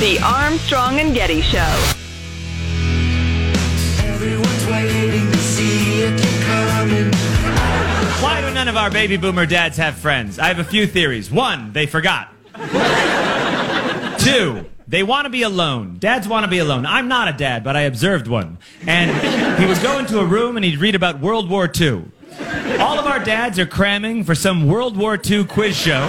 The 0.00 0.18
Armstrong 0.24 0.98
and 0.98 1.14
Getty 1.14 1.42
Show. 1.42 1.58
Everyone's 4.02 4.66
waiting 4.66 5.30
to 5.30 5.36
see 5.36 6.00
if 6.00 6.12
you're 6.12 6.42
coming. 6.46 7.12
Why 8.22 8.40
do 8.40 8.54
none 8.54 8.68
of 8.68 8.78
our 8.78 8.90
baby 8.90 9.18
boomer 9.18 9.44
dads 9.44 9.76
have 9.76 9.96
friends? 9.96 10.38
I 10.38 10.46
have 10.46 10.58
a 10.58 10.64
few 10.64 10.86
theories. 10.86 11.30
One, 11.30 11.74
they 11.74 11.84
forgot. 11.84 12.32
Two, 14.20 14.64
they 14.88 15.02
want 15.02 15.26
to 15.26 15.30
be 15.30 15.42
alone. 15.42 15.98
Dads 15.98 16.26
want 16.26 16.44
to 16.44 16.50
be 16.50 16.60
alone. 16.60 16.86
I'm 16.86 17.08
not 17.08 17.28
a 17.28 17.34
dad, 17.34 17.62
but 17.62 17.76
I 17.76 17.82
observed 17.82 18.26
one. 18.26 18.56
And 18.86 19.60
he 19.60 19.66
would 19.66 19.82
go 19.82 19.98
into 19.98 20.18
a 20.18 20.24
room 20.24 20.56
and 20.56 20.64
he'd 20.64 20.78
read 20.78 20.94
about 20.94 21.20
World 21.20 21.50
War 21.50 21.70
II. 21.78 22.04
All 22.78 22.98
of 22.98 23.04
our 23.04 23.22
dads 23.22 23.58
are 23.58 23.66
cramming 23.66 24.24
for 24.24 24.34
some 24.34 24.66
World 24.66 24.96
War 24.96 25.20
II 25.22 25.44
quiz 25.44 25.76
show. 25.76 26.06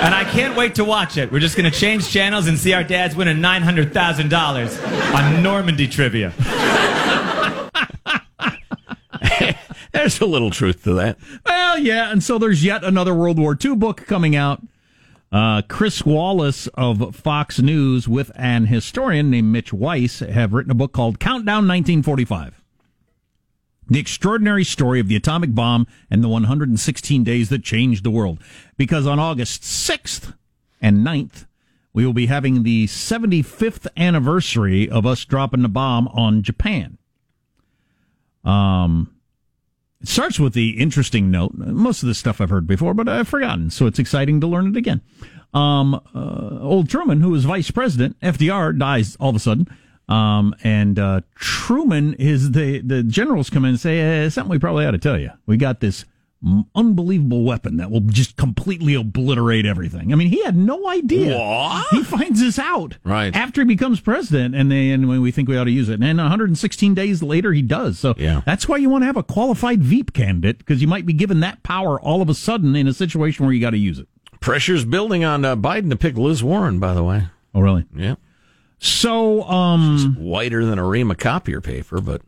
And 0.00 0.14
I 0.14 0.24
can't 0.24 0.56
wait 0.56 0.76
to 0.76 0.84
watch 0.84 1.16
it. 1.16 1.32
We're 1.32 1.40
just 1.40 1.56
going 1.56 1.70
to 1.70 1.76
change 1.76 2.08
channels 2.08 2.46
and 2.46 2.58
see 2.58 2.72
our 2.72 2.84
dads 2.84 3.16
winning 3.16 3.38
$900,000 3.38 5.14
on 5.14 5.42
Normandy 5.42 5.88
trivia. 5.88 6.32
There's 9.92 10.20
a 10.20 10.26
little 10.26 10.50
truth 10.50 10.84
to 10.84 10.94
that. 10.94 11.18
Well, 11.44 11.78
yeah, 11.78 12.12
and 12.12 12.22
so 12.22 12.38
there's 12.38 12.64
yet 12.64 12.84
another 12.84 13.14
World 13.14 13.38
War 13.38 13.56
II 13.62 13.76
book 13.76 14.06
coming 14.06 14.36
out. 14.36 14.62
Uh, 15.32 15.62
Chris 15.68 16.06
Wallace 16.06 16.68
of 16.68 17.14
Fox 17.16 17.58
News 17.58 18.08
with 18.08 18.30
an 18.34 18.66
historian 18.66 19.30
named 19.30 19.50
Mitch 19.52 19.72
Weiss 19.72 20.20
have 20.20 20.52
written 20.52 20.70
a 20.70 20.74
book 20.74 20.92
called 20.92 21.18
Countdown 21.18 21.66
1945. 21.66 22.57
The 23.88 23.98
extraordinary 23.98 24.64
story 24.64 25.00
of 25.00 25.08
the 25.08 25.16
atomic 25.16 25.54
bomb 25.54 25.86
and 26.10 26.22
the 26.22 26.28
116 26.28 27.24
days 27.24 27.48
that 27.48 27.64
changed 27.64 28.04
the 28.04 28.10
world. 28.10 28.38
Because 28.76 29.06
on 29.06 29.18
August 29.18 29.62
6th 29.62 30.34
and 30.80 31.06
9th, 31.06 31.46
we 31.92 32.04
will 32.04 32.12
be 32.12 32.26
having 32.26 32.62
the 32.62 32.86
75th 32.86 33.86
anniversary 33.96 34.88
of 34.88 35.06
us 35.06 35.24
dropping 35.24 35.62
the 35.62 35.68
bomb 35.68 36.06
on 36.08 36.42
Japan. 36.42 36.98
Um, 38.44 39.14
it 40.00 40.08
starts 40.08 40.38
with 40.38 40.52
the 40.52 40.78
interesting 40.78 41.30
note. 41.30 41.54
Most 41.54 42.02
of 42.02 42.06
this 42.06 42.18
stuff 42.18 42.40
I've 42.40 42.50
heard 42.50 42.66
before, 42.66 42.94
but 42.94 43.08
I've 43.08 43.26
forgotten, 43.26 43.70
so 43.70 43.86
it's 43.86 43.98
exciting 43.98 44.40
to 44.40 44.46
learn 44.46 44.68
it 44.68 44.76
again. 44.76 45.00
Um, 45.52 45.94
uh, 46.14 46.60
old 46.60 46.88
Truman, 46.88 47.20
who 47.20 47.30
was 47.30 47.44
vice 47.44 47.70
president, 47.70 48.20
FDR 48.20 48.78
dies 48.78 49.16
all 49.16 49.30
of 49.30 49.36
a 49.36 49.40
sudden. 49.40 49.66
Um, 50.08 50.54
and 50.64 50.98
uh, 50.98 51.20
Truman 51.34 52.14
is 52.14 52.52
the 52.52 52.80
the 52.80 53.02
generals 53.02 53.50
come 53.50 53.64
in 53.64 53.70
and 53.70 53.80
say 53.80 53.98
eh, 54.00 54.28
something 54.30 54.50
we 54.50 54.58
probably 54.58 54.86
ought 54.86 54.92
to 54.92 54.98
tell 54.98 55.18
you. 55.18 55.30
We 55.46 55.56
got 55.56 55.80
this 55.80 56.04
unbelievable 56.74 57.42
weapon 57.42 57.78
that 57.78 57.90
will 57.90 58.00
just 58.00 58.36
completely 58.36 58.94
obliterate 58.94 59.66
everything. 59.66 60.12
I 60.12 60.16
mean, 60.16 60.28
he 60.28 60.42
had 60.44 60.56
no 60.56 60.88
idea. 60.88 61.36
What? 61.36 61.86
He 61.90 62.04
finds 62.04 62.40
this 62.40 62.58
out 62.60 62.96
Right. 63.04 63.34
after 63.34 63.62
he 63.62 63.66
becomes 63.66 63.98
president, 64.00 64.54
and 64.54 64.70
then 64.70 65.08
when 65.08 65.20
we 65.20 65.30
think 65.32 65.48
we 65.48 65.56
ought 65.58 65.64
to 65.64 65.70
use 65.72 65.88
it, 65.88 66.00
and 66.00 66.18
116 66.18 66.94
days 66.94 67.22
later 67.22 67.52
he 67.52 67.60
does. 67.62 67.98
So 67.98 68.14
Yeah. 68.16 68.42
that's 68.46 68.68
why 68.68 68.76
you 68.76 68.88
want 68.88 69.02
to 69.02 69.06
have 69.06 69.16
a 69.16 69.22
qualified 69.24 69.82
Veep 69.82 70.12
candidate 70.12 70.58
because 70.58 70.80
you 70.80 70.86
might 70.88 71.06
be 71.06 71.12
given 71.12 71.40
that 71.40 71.62
power 71.62 72.00
all 72.00 72.22
of 72.22 72.28
a 72.28 72.34
sudden 72.34 72.76
in 72.76 72.86
a 72.86 72.92
situation 72.94 73.44
where 73.44 73.52
you 73.52 73.60
got 73.60 73.70
to 73.70 73.78
use 73.78 73.98
it. 73.98 74.06
Pressure's 74.40 74.84
building 74.84 75.24
on 75.24 75.44
uh, 75.44 75.56
Biden 75.56 75.90
to 75.90 75.96
pick 75.96 76.16
Liz 76.16 76.44
Warren, 76.44 76.78
by 76.78 76.94
the 76.94 77.02
way. 77.02 77.24
Oh, 77.54 77.60
really? 77.60 77.84
Yeah. 77.96 78.14
So, 78.78 79.42
um, 79.44 80.16
Whiter 80.18 80.64
than 80.64 80.78
a 80.78 80.86
ream 80.86 81.10
of 81.10 81.18
copier 81.18 81.60
paper, 81.60 82.00
but 82.00 82.22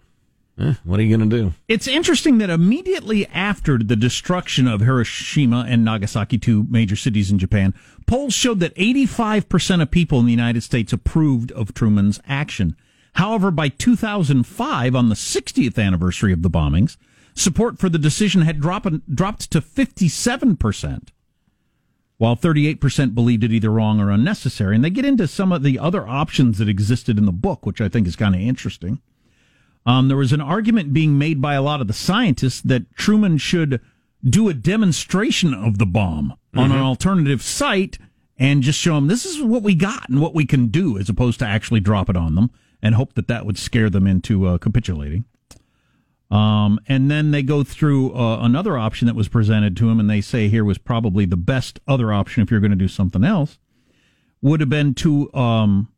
eh, 0.59 0.75
what 0.85 0.99
are 0.99 1.03
you 1.03 1.17
going 1.17 1.31
to 1.31 1.37
do? 1.37 1.53
it's 1.69 1.87
interesting 1.87 2.39
that 2.39 2.51
immediately 2.51 3.27
after 3.29 3.79
the 3.79 3.97
destruction 3.97 4.67
of 4.67 4.81
Hiroshima 4.81 5.65
and 5.69 5.85
Nagasaki, 5.85 6.39
two 6.39 6.67
major 6.69 6.97
cities 6.97 7.31
in 7.31 7.39
Japan, 7.39 7.73
polls 8.07 8.35
showed 8.35 8.61
that 8.61 8.75
85% 8.75 9.83
of 9.83 9.91
people 9.91 10.19
in 10.19 10.27
the 10.27 10.33
United 10.33 10.63
States 10.63 10.93
approved 10.93 11.53
of 11.53 11.73
Truman's 11.73 12.21
action. 12.27 12.77
However, 13.15 13.51
by 13.51 13.69
2005, 13.69 14.95
on 14.95 15.09
the 15.09 15.15
60th 15.15 15.79
anniversary 15.85 16.33
of 16.33 16.43
the 16.43 16.51
bombings, 16.51 16.97
support 17.35 17.79
for 17.79 17.89
the 17.89 17.99
decision 17.99 18.43
had 18.43 18.61
dropped, 18.61 19.15
dropped 19.15 19.51
to 19.53 19.61
57%. 19.61 21.09
While 22.21 22.37
38% 22.37 23.15
believed 23.15 23.45
it 23.45 23.51
either 23.51 23.71
wrong 23.71 23.99
or 23.99 24.11
unnecessary. 24.11 24.77
And 24.77 24.85
they 24.85 24.91
get 24.91 25.07
into 25.07 25.27
some 25.27 25.53
of 25.53 25.63
the 25.63 25.79
other 25.79 26.07
options 26.07 26.59
that 26.59 26.69
existed 26.69 27.17
in 27.17 27.25
the 27.25 27.33
book, 27.33 27.65
which 27.65 27.81
I 27.81 27.89
think 27.89 28.07
is 28.07 28.15
kind 28.15 28.35
of 28.35 28.43
interesting. 28.43 29.01
Um, 29.87 30.09
there 30.09 30.19
was 30.19 30.35
an 30.35 30.43
argument 30.43 30.93
being 30.93 31.17
made 31.17 31.41
by 31.41 31.55
a 31.55 31.63
lot 31.63 31.81
of 31.81 31.87
the 31.87 31.95
scientists 31.95 32.61
that 32.61 32.95
Truman 32.95 33.39
should 33.39 33.81
do 34.23 34.51
a 34.51 34.55
demonstration 34.55 35.55
of 35.55 35.79
the 35.79 35.87
bomb 35.87 36.35
on 36.55 36.71
an 36.73 36.83
alternative 36.83 37.41
site 37.41 37.97
and 38.37 38.63
just 38.63 38.79
show 38.79 38.97
them 38.97 39.07
this 39.07 39.25
is 39.25 39.41
what 39.43 39.63
we 39.63 39.75
got 39.75 40.07
and 40.11 40.21
what 40.21 40.35
we 40.35 40.45
can 40.45 40.67
do, 40.67 40.99
as 40.99 41.09
opposed 41.09 41.39
to 41.39 41.47
actually 41.47 41.81
drop 41.81 42.11
it 42.11 42.19
on 42.19 42.35
them 42.35 42.51
and 42.83 42.97
hope 42.97 43.15
that 43.15 43.29
that 43.29 43.47
would 43.47 43.57
scare 43.57 43.89
them 43.89 44.07
into 44.07 44.47
uh, 44.47 44.59
capitulating. 44.59 45.25
Um, 46.31 46.79
and 46.87 47.11
then 47.11 47.33
they 47.33 47.43
go 47.43 47.65
through 47.65 48.15
uh, 48.15 48.39
another 48.41 48.79
option 48.79 49.07
that 49.07 49.17
was 49.17 49.29
presented 49.29 49.77
to 49.79 49.91
him, 49.91 49.99
and 49.99 50.09
they 50.09 50.21
say 50.21 50.49
here 50.49 50.65
was 50.65 50.79
probably 50.79 51.25
the 51.25 51.37
best 51.37 51.81
other 51.89 52.13
option 52.13 52.43
if 52.43 52.51
you're 52.51 52.61
going 52.61 52.71
to 52.71 52.77
do 52.77 52.89
something 52.89 53.25
else 53.25 53.59
would 54.43 54.61
have 54.61 54.69
been 54.69 54.95
to 54.95 55.33
um, 55.35 55.89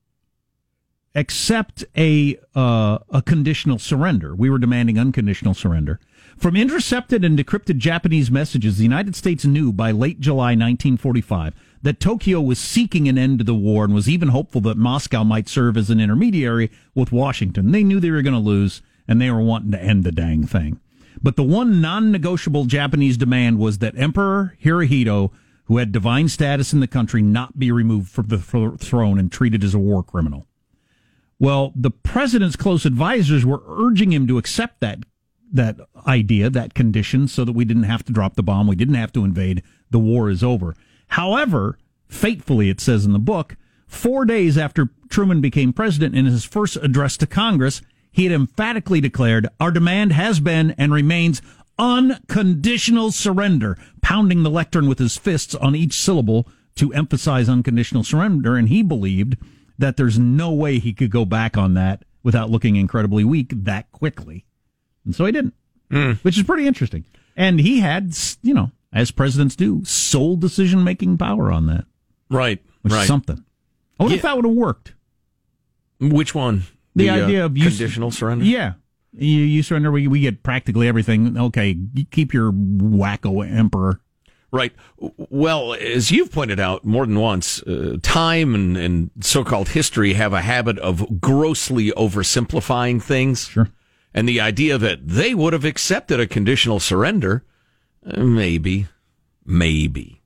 accept 1.14 1.84
a 1.96 2.38
uh, 2.54 2.98
a 3.10 3.22
conditional 3.22 3.78
surrender. 3.78 4.34
We 4.34 4.50
were 4.50 4.58
demanding 4.58 4.98
unconditional 4.98 5.54
surrender 5.54 6.00
from 6.36 6.56
intercepted 6.56 7.24
and 7.24 7.38
decrypted 7.38 7.78
Japanese 7.78 8.30
messages. 8.30 8.78
The 8.78 8.82
United 8.82 9.14
States 9.14 9.44
knew 9.44 9.72
by 9.72 9.90
late 9.90 10.20
July 10.20 10.52
1945 10.52 11.54
that 11.82 12.00
Tokyo 12.00 12.40
was 12.40 12.58
seeking 12.58 13.08
an 13.08 13.18
end 13.18 13.38
to 13.38 13.44
the 13.44 13.54
war 13.54 13.84
and 13.84 13.94
was 13.94 14.08
even 14.08 14.28
hopeful 14.28 14.60
that 14.62 14.76
Moscow 14.76 15.24
might 15.24 15.48
serve 15.48 15.76
as 15.76 15.90
an 15.90 16.00
intermediary 16.00 16.70
with 16.94 17.12
Washington. 17.12 17.72
They 17.72 17.84
knew 17.84 18.00
they 18.00 18.10
were 18.10 18.22
going 18.22 18.34
to 18.34 18.38
lose 18.38 18.82
and 19.06 19.20
they 19.20 19.30
were 19.30 19.42
wanting 19.42 19.72
to 19.72 19.82
end 19.82 20.04
the 20.04 20.12
dang 20.12 20.46
thing. 20.46 20.80
But 21.22 21.36
the 21.36 21.42
one 21.42 21.80
non-negotiable 21.80 22.64
Japanese 22.64 23.16
demand 23.16 23.58
was 23.58 23.78
that 23.78 23.96
Emperor 23.96 24.56
Hirohito, 24.62 25.30
who 25.64 25.76
had 25.76 25.92
divine 25.92 26.28
status 26.28 26.72
in 26.72 26.80
the 26.80 26.86
country, 26.86 27.22
not 27.22 27.58
be 27.58 27.70
removed 27.70 28.10
from 28.10 28.28
the 28.28 28.38
throne 28.38 29.18
and 29.18 29.30
treated 29.30 29.62
as 29.62 29.74
a 29.74 29.78
war 29.78 30.02
criminal. 30.02 30.46
Well, 31.38 31.72
the 31.74 31.90
president's 31.90 32.56
close 32.56 32.84
advisors 32.84 33.44
were 33.44 33.62
urging 33.66 34.12
him 34.12 34.26
to 34.28 34.38
accept 34.38 34.80
that 34.80 35.00
that 35.52 35.76
idea, 36.06 36.48
that 36.48 36.72
condition, 36.72 37.28
so 37.28 37.44
that 37.44 37.52
we 37.52 37.64
didn't 37.64 37.82
have 37.82 38.02
to 38.04 38.12
drop 38.12 38.36
the 38.36 38.42
bomb, 38.42 38.66
we 38.66 38.74
didn't 38.74 38.94
have 38.94 39.12
to 39.12 39.24
invade, 39.24 39.62
the 39.90 39.98
war 39.98 40.30
is 40.30 40.42
over. 40.42 40.74
However, 41.08 41.78
fatefully, 42.08 42.70
it 42.70 42.80
says 42.80 43.04
in 43.04 43.12
the 43.12 43.18
book, 43.18 43.56
four 43.86 44.24
days 44.24 44.56
after 44.56 44.88
Truman 45.10 45.42
became 45.42 45.74
president 45.74 46.16
in 46.16 46.24
his 46.24 46.44
first 46.44 46.76
address 46.76 47.18
to 47.18 47.26
Congress, 47.26 47.82
he 48.12 48.24
had 48.24 48.32
emphatically 48.32 49.00
declared, 49.00 49.48
Our 49.58 49.70
demand 49.70 50.12
has 50.12 50.38
been 50.38 50.72
and 50.72 50.92
remains 50.92 51.42
unconditional 51.78 53.10
surrender, 53.10 53.76
pounding 54.02 54.42
the 54.42 54.50
lectern 54.50 54.88
with 54.88 54.98
his 54.98 55.16
fists 55.16 55.54
on 55.54 55.74
each 55.74 55.94
syllable 55.94 56.46
to 56.76 56.92
emphasize 56.92 57.48
unconditional 57.48 58.04
surrender. 58.04 58.56
And 58.56 58.68
he 58.68 58.82
believed 58.82 59.36
that 59.78 59.96
there's 59.96 60.18
no 60.18 60.52
way 60.52 60.78
he 60.78 60.92
could 60.92 61.10
go 61.10 61.24
back 61.24 61.56
on 61.56 61.74
that 61.74 62.04
without 62.22 62.50
looking 62.50 62.76
incredibly 62.76 63.24
weak 63.24 63.52
that 63.64 63.90
quickly. 63.92 64.44
And 65.04 65.14
so 65.14 65.24
he 65.24 65.32
didn't, 65.32 65.54
hmm. 65.90 66.12
which 66.22 66.36
is 66.36 66.44
pretty 66.44 66.66
interesting. 66.66 67.04
And 67.36 67.60
he 67.60 67.80
had, 67.80 68.16
you 68.42 68.54
know, 68.54 68.70
as 68.92 69.10
presidents 69.10 69.56
do, 69.56 69.84
sole 69.84 70.36
decision 70.36 70.84
making 70.84 71.18
power 71.18 71.50
on 71.50 71.66
that, 71.66 71.86
Right. 72.30 72.62
which 72.82 72.92
right. 72.92 73.02
is 73.02 73.08
something. 73.08 73.42
I 73.98 74.04
wonder 74.04 74.16
if 74.16 74.22
that 74.22 74.36
would 74.36 74.44
have 74.44 74.54
worked. 74.54 74.94
Which 75.98 76.34
one? 76.34 76.64
The, 76.94 77.10
uh, 77.10 77.24
idea 77.24 77.44
of 77.44 77.56
you, 77.56 77.68
conditional 77.68 78.10
surrender. 78.10 78.44
Yeah. 78.44 78.74
You, 79.12 79.40
you 79.40 79.62
surrender, 79.62 79.90
we, 79.90 80.08
we 80.08 80.20
get 80.20 80.42
practically 80.42 80.88
everything. 80.88 81.36
Okay, 81.36 81.76
keep 82.10 82.32
your 82.32 82.52
wacko 82.52 83.46
emperor. 83.46 84.00
Right. 84.50 84.72
Well, 84.98 85.72
as 85.74 86.10
you've 86.10 86.30
pointed 86.30 86.60
out 86.60 86.84
more 86.84 87.06
than 87.06 87.18
once, 87.18 87.62
uh, 87.62 87.96
time 88.02 88.54
and, 88.54 88.76
and 88.76 89.10
so-called 89.20 89.70
history 89.70 90.12
have 90.12 90.34
a 90.34 90.42
habit 90.42 90.78
of 90.78 91.20
grossly 91.20 91.90
oversimplifying 91.92 93.02
things. 93.02 93.48
Sure. 93.48 93.70
And 94.12 94.28
the 94.28 94.40
idea 94.40 94.76
that 94.76 95.08
they 95.08 95.34
would 95.34 95.54
have 95.54 95.64
accepted 95.64 96.20
a 96.20 96.26
conditional 96.26 96.80
surrender, 96.80 97.44
uh, 98.06 98.22
maybe, 98.22 98.88
maybe. 99.44 100.21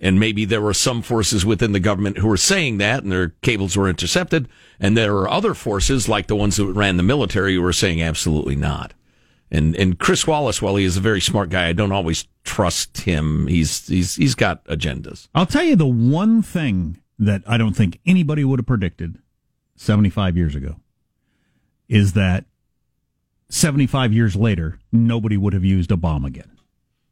And 0.00 0.20
maybe 0.20 0.44
there 0.44 0.60
were 0.60 0.74
some 0.74 1.02
forces 1.02 1.44
within 1.44 1.72
the 1.72 1.80
government 1.80 2.18
who 2.18 2.28
were 2.28 2.36
saying 2.36 2.78
that 2.78 3.02
and 3.02 3.10
their 3.10 3.30
cables 3.42 3.76
were 3.76 3.88
intercepted. 3.88 4.48
And 4.78 4.96
there 4.96 5.16
are 5.16 5.28
other 5.28 5.54
forces 5.54 6.08
like 6.08 6.28
the 6.28 6.36
ones 6.36 6.56
that 6.56 6.66
ran 6.66 6.96
the 6.98 7.02
military 7.02 7.54
who 7.54 7.62
were 7.62 7.72
saying 7.72 8.00
absolutely 8.00 8.54
not. 8.54 8.94
And 9.50 9.74
and 9.76 9.98
Chris 9.98 10.26
Wallace, 10.26 10.60
while 10.62 10.76
he 10.76 10.84
is 10.84 10.96
a 10.98 11.00
very 11.00 11.20
smart 11.22 11.48
guy, 11.48 11.68
I 11.68 11.72
don't 11.72 11.90
always 11.90 12.28
trust 12.44 12.98
him. 13.00 13.46
He's 13.46 13.88
he's 13.88 14.14
he's 14.16 14.34
got 14.34 14.62
agendas. 14.66 15.28
I'll 15.34 15.46
tell 15.46 15.64
you 15.64 15.74
the 15.74 15.86
one 15.86 16.42
thing 16.42 17.00
that 17.18 17.42
I 17.46 17.56
don't 17.56 17.74
think 17.74 17.98
anybody 18.06 18.44
would 18.44 18.58
have 18.60 18.66
predicted 18.66 19.18
75 19.76 20.36
years 20.36 20.54
ago 20.54 20.76
is 21.88 22.12
that 22.12 22.44
75 23.48 24.12
years 24.12 24.36
later, 24.36 24.78
nobody 24.92 25.36
would 25.36 25.54
have 25.54 25.64
used 25.64 25.90
a 25.90 25.96
bomb 25.96 26.24
again 26.24 26.58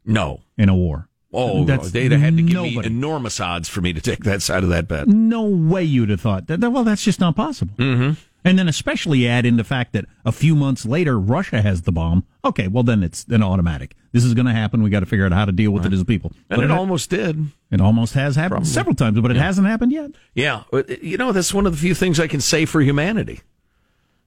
No. 0.05 0.43
in 0.59 0.69
a 0.69 0.75
war. 0.77 1.09
Oh, 1.39 1.65
That's 1.65 1.91
they'd 1.91 2.13
have 2.13 2.21
had 2.21 2.37
to 2.37 2.43
give 2.43 2.55
nobody. 2.55 2.77
me 2.79 2.87
enormous 2.87 3.39
odds 3.41 3.69
for 3.69 3.81
me 3.81 3.93
to 3.93 4.01
take 4.01 4.25
that 4.25 4.43
side 4.43 4.63
of 4.63 4.71
that 4.71 4.89
bet. 4.89 5.07
No 5.09 5.43
way 5.45 5.85
you'd 5.85 6.11
have 6.11 6.21
thought 6.21 6.47
that. 6.47 6.61
Well, 6.61 6.85
that's 6.85 7.05
just 7.05 7.21
not 7.21 7.37
possible. 7.37 7.75
Mm-hmm. 7.77 8.13
And 8.45 8.59
then 8.59 8.69
especially 8.69 9.27
add 9.27 9.45
in 9.45 9.57
the 9.57 9.65
fact 9.65 9.93
that 9.93 10.05
a 10.25 10.31
few 10.31 10.55
months 10.55 10.87
later, 10.87 11.19
Russia 11.19 11.61
has 11.63 11.83
the 11.83 11.91
bomb. 11.91 12.25
Okay, 12.45 12.69
well 12.69 12.85
then 12.85 13.03
it's 13.03 13.25
an 13.29 13.43
automatic. 13.43 13.97
This 14.13 14.23
is 14.25 14.35
going 14.35 14.47
to 14.47 14.53
happen. 14.53 14.83
We 14.85 14.89
got 14.91 15.01
to 15.01 15.07
figure 15.07 15.27
out 15.27 15.33
how 15.33 15.45
to 15.45 15.53
deal 15.53 15.73
with 15.73 15.85
it 15.85 15.93
as 15.93 16.01
a 16.01 16.05
people. 16.05 16.31
And 16.49 16.59
But 16.59 16.61
it 16.61 16.71
it, 16.71 16.71
almost 16.71 17.11
did. 17.11 17.47
it 17.73 17.81
almost 17.81 18.15
has 18.15 18.37
happened 18.37 18.67
several 18.69 18.95
times, 18.95 19.19
but 19.21 19.31
it 19.33 19.37
hasn't 19.37 19.67
happened 19.67 19.91
yet. 19.93 20.13
Yeah, 20.35 20.63
you 21.03 21.17
know 21.19 21.33
that's 21.33 21.53
one 21.53 21.67
of 21.67 21.73
the 21.73 21.79
few 21.79 21.95
things 21.95 22.21
I 22.21 22.29
can 22.29 22.41
say 22.41 22.65
for 22.67 22.81
humanity. 22.81 23.41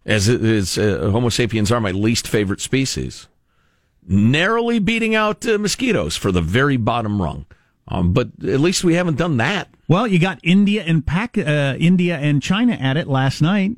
As 0.05 0.27
it 0.27 0.43
is, 0.43 0.77
uh, 0.77 1.09
Homo 1.11 1.29
sapiens 1.29 1.71
are 1.71 1.79
my 1.79 1.91
least 1.91 2.27
favorite 2.27 2.61
species, 2.61 3.27
narrowly 4.07 4.79
beating 4.79 5.15
out 5.15 5.45
uh, 5.47 5.57
mosquitoes 5.57 6.15
for 6.15 6.31
the 6.31 6.41
very 6.41 6.77
bottom 6.77 7.21
rung. 7.21 7.45
Um, 7.87 8.13
but 8.13 8.27
at 8.43 8.59
least 8.59 8.83
we 8.83 8.93
haven't 8.93 9.17
done 9.17 9.37
that. 9.37 9.69
Well, 9.87 10.05
you 10.07 10.19
got 10.19 10.39
India 10.43 10.83
and 10.85 11.05
Pac- 11.05 11.37
uh, 11.37 11.75
India 11.79 12.17
and 12.17 12.41
China 12.41 12.73
at 12.73 12.97
it 12.97 13.07
last 13.07 13.41
night. 13.41 13.71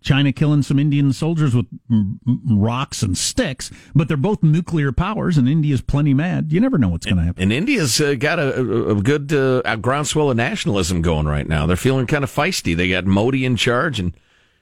China 0.00 0.32
killing 0.32 0.62
some 0.62 0.78
Indian 0.78 1.12
soldiers 1.12 1.54
with 1.54 1.66
m- 1.90 2.20
m- 2.26 2.40
rocks 2.46 3.02
and 3.02 3.18
sticks, 3.18 3.70
but 3.94 4.06
they're 4.08 4.16
both 4.16 4.42
nuclear 4.42 4.92
powers, 4.92 5.36
and 5.36 5.48
India's 5.48 5.80
plenty 5.80 6.14
mad. 6.14 6.52
You 6.52 6.60
never 6.60 6.78
know 6.78 6.88
what's 6.88 7.04
going 7.04 7.18
to 7.18 7.24
happen. 7.24 7.42
And 7.42 7.52
India's 7.52 8.00
uh, 8.00 8.14
got 8.14 8.38
a, 8.38 8.60
a, 8.60 8.96
a 8.96 9.02
good 9.02 9.32
uh, 9.32 9.76
groundswell 9.76 10.30
of 10.30 10.36
nationalism 10.36 11.02
going 11.02 11.26
right 11.26 11.46
now. 11.46 11.66
They're 11.66 11.76
feeling 11.76 12.06
kind 12.06 12.24
of 12.24 12.30
feisty. 12.30 12.76
They 12.76 12.88
got 12.88 13.06
Modi 13.06 13.44
in 13.44 13.56
charge, 13.56 13.98
and 13.98 14.14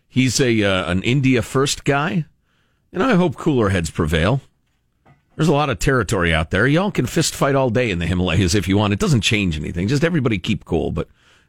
he's 0.09 0.41
a 0.41 0.63
uh, 0.65 0.91
an 0.91 1.03
India 1.03 1.43
first 1.43 1.85
guy. 1.85 2.25
And 2.93 3.03
I 3.03 3.15
hope 3.15 3.37
cooler 3.37 3.69
heads 3.69 3.91
prevail. 3.91 4.41
There's 5.37 5.49
a 5.49 5.53
lot 5.53 5.69
of 5.71 5.79
territory 5.79 6.33
out 6.33 6.51
there. 6.51 6.67
Y'all 6.67 6.91
can 6.91 7.05
fist 7.07 7.35
fight 7.35 7.55
all 7.55 7.69
day 7.71 7.91
in 7.91 7.99
the 7.99 8.07
Himalayas 8.07 8.55
if 8.55 8.67
you 8.67 8.79
want. 8.79 8.95
It 8.95 8.99
doesn't 8.99 9.21
change 9.21 9.59
anything. 9.59 9.87
Just 9.87 10.03
everybody 10.03 10.39
keep 10.39 10.65
cool. 10.65 10.93
But 10.93 11.09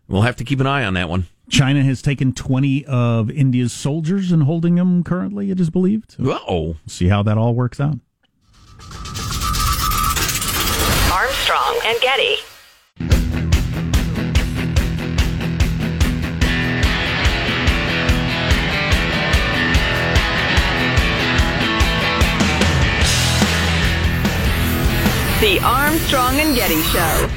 we'll 0.09 0.23
have 0.23 0.35
to 0.37 0.43
keep 0.43 0.59
an 0.59 0.67
eye 0.67 0.83
on 0.83 0.93
that 0.95 1.07
one. 1.09 1.27
China 1.49 1.81
has 1.83 2.01
taken 2.01 2.33
20 2.33 2.85
of 2.85 3.31
India's 3.31 3.71
soldiers 3.71 4.33
and 4.33 4.43
holding 4.43 4.75
them 4.75 5.03
currently, 5.05 5.49
it 5.49 5.59
is 5.61 5.69
believed. 5.69 6.11
So 6.17 6.31
Uh 6.31 6.39
oh. 6.47 6.75
see 6.85 7.07
how 7.07 7.23
that 7.23 7.37
all 7.37 7.53
works 7.55 7.79
out. 7.79 7.97
Armstrong 11.13 11.79
and 11.85 11.99
Getty. 12.01 12.35
The 25.39 25.59
Armstrong 25.59 26.39
and 26.39 26.55
Getty 26.55 26.81
Show. 26.81 27.29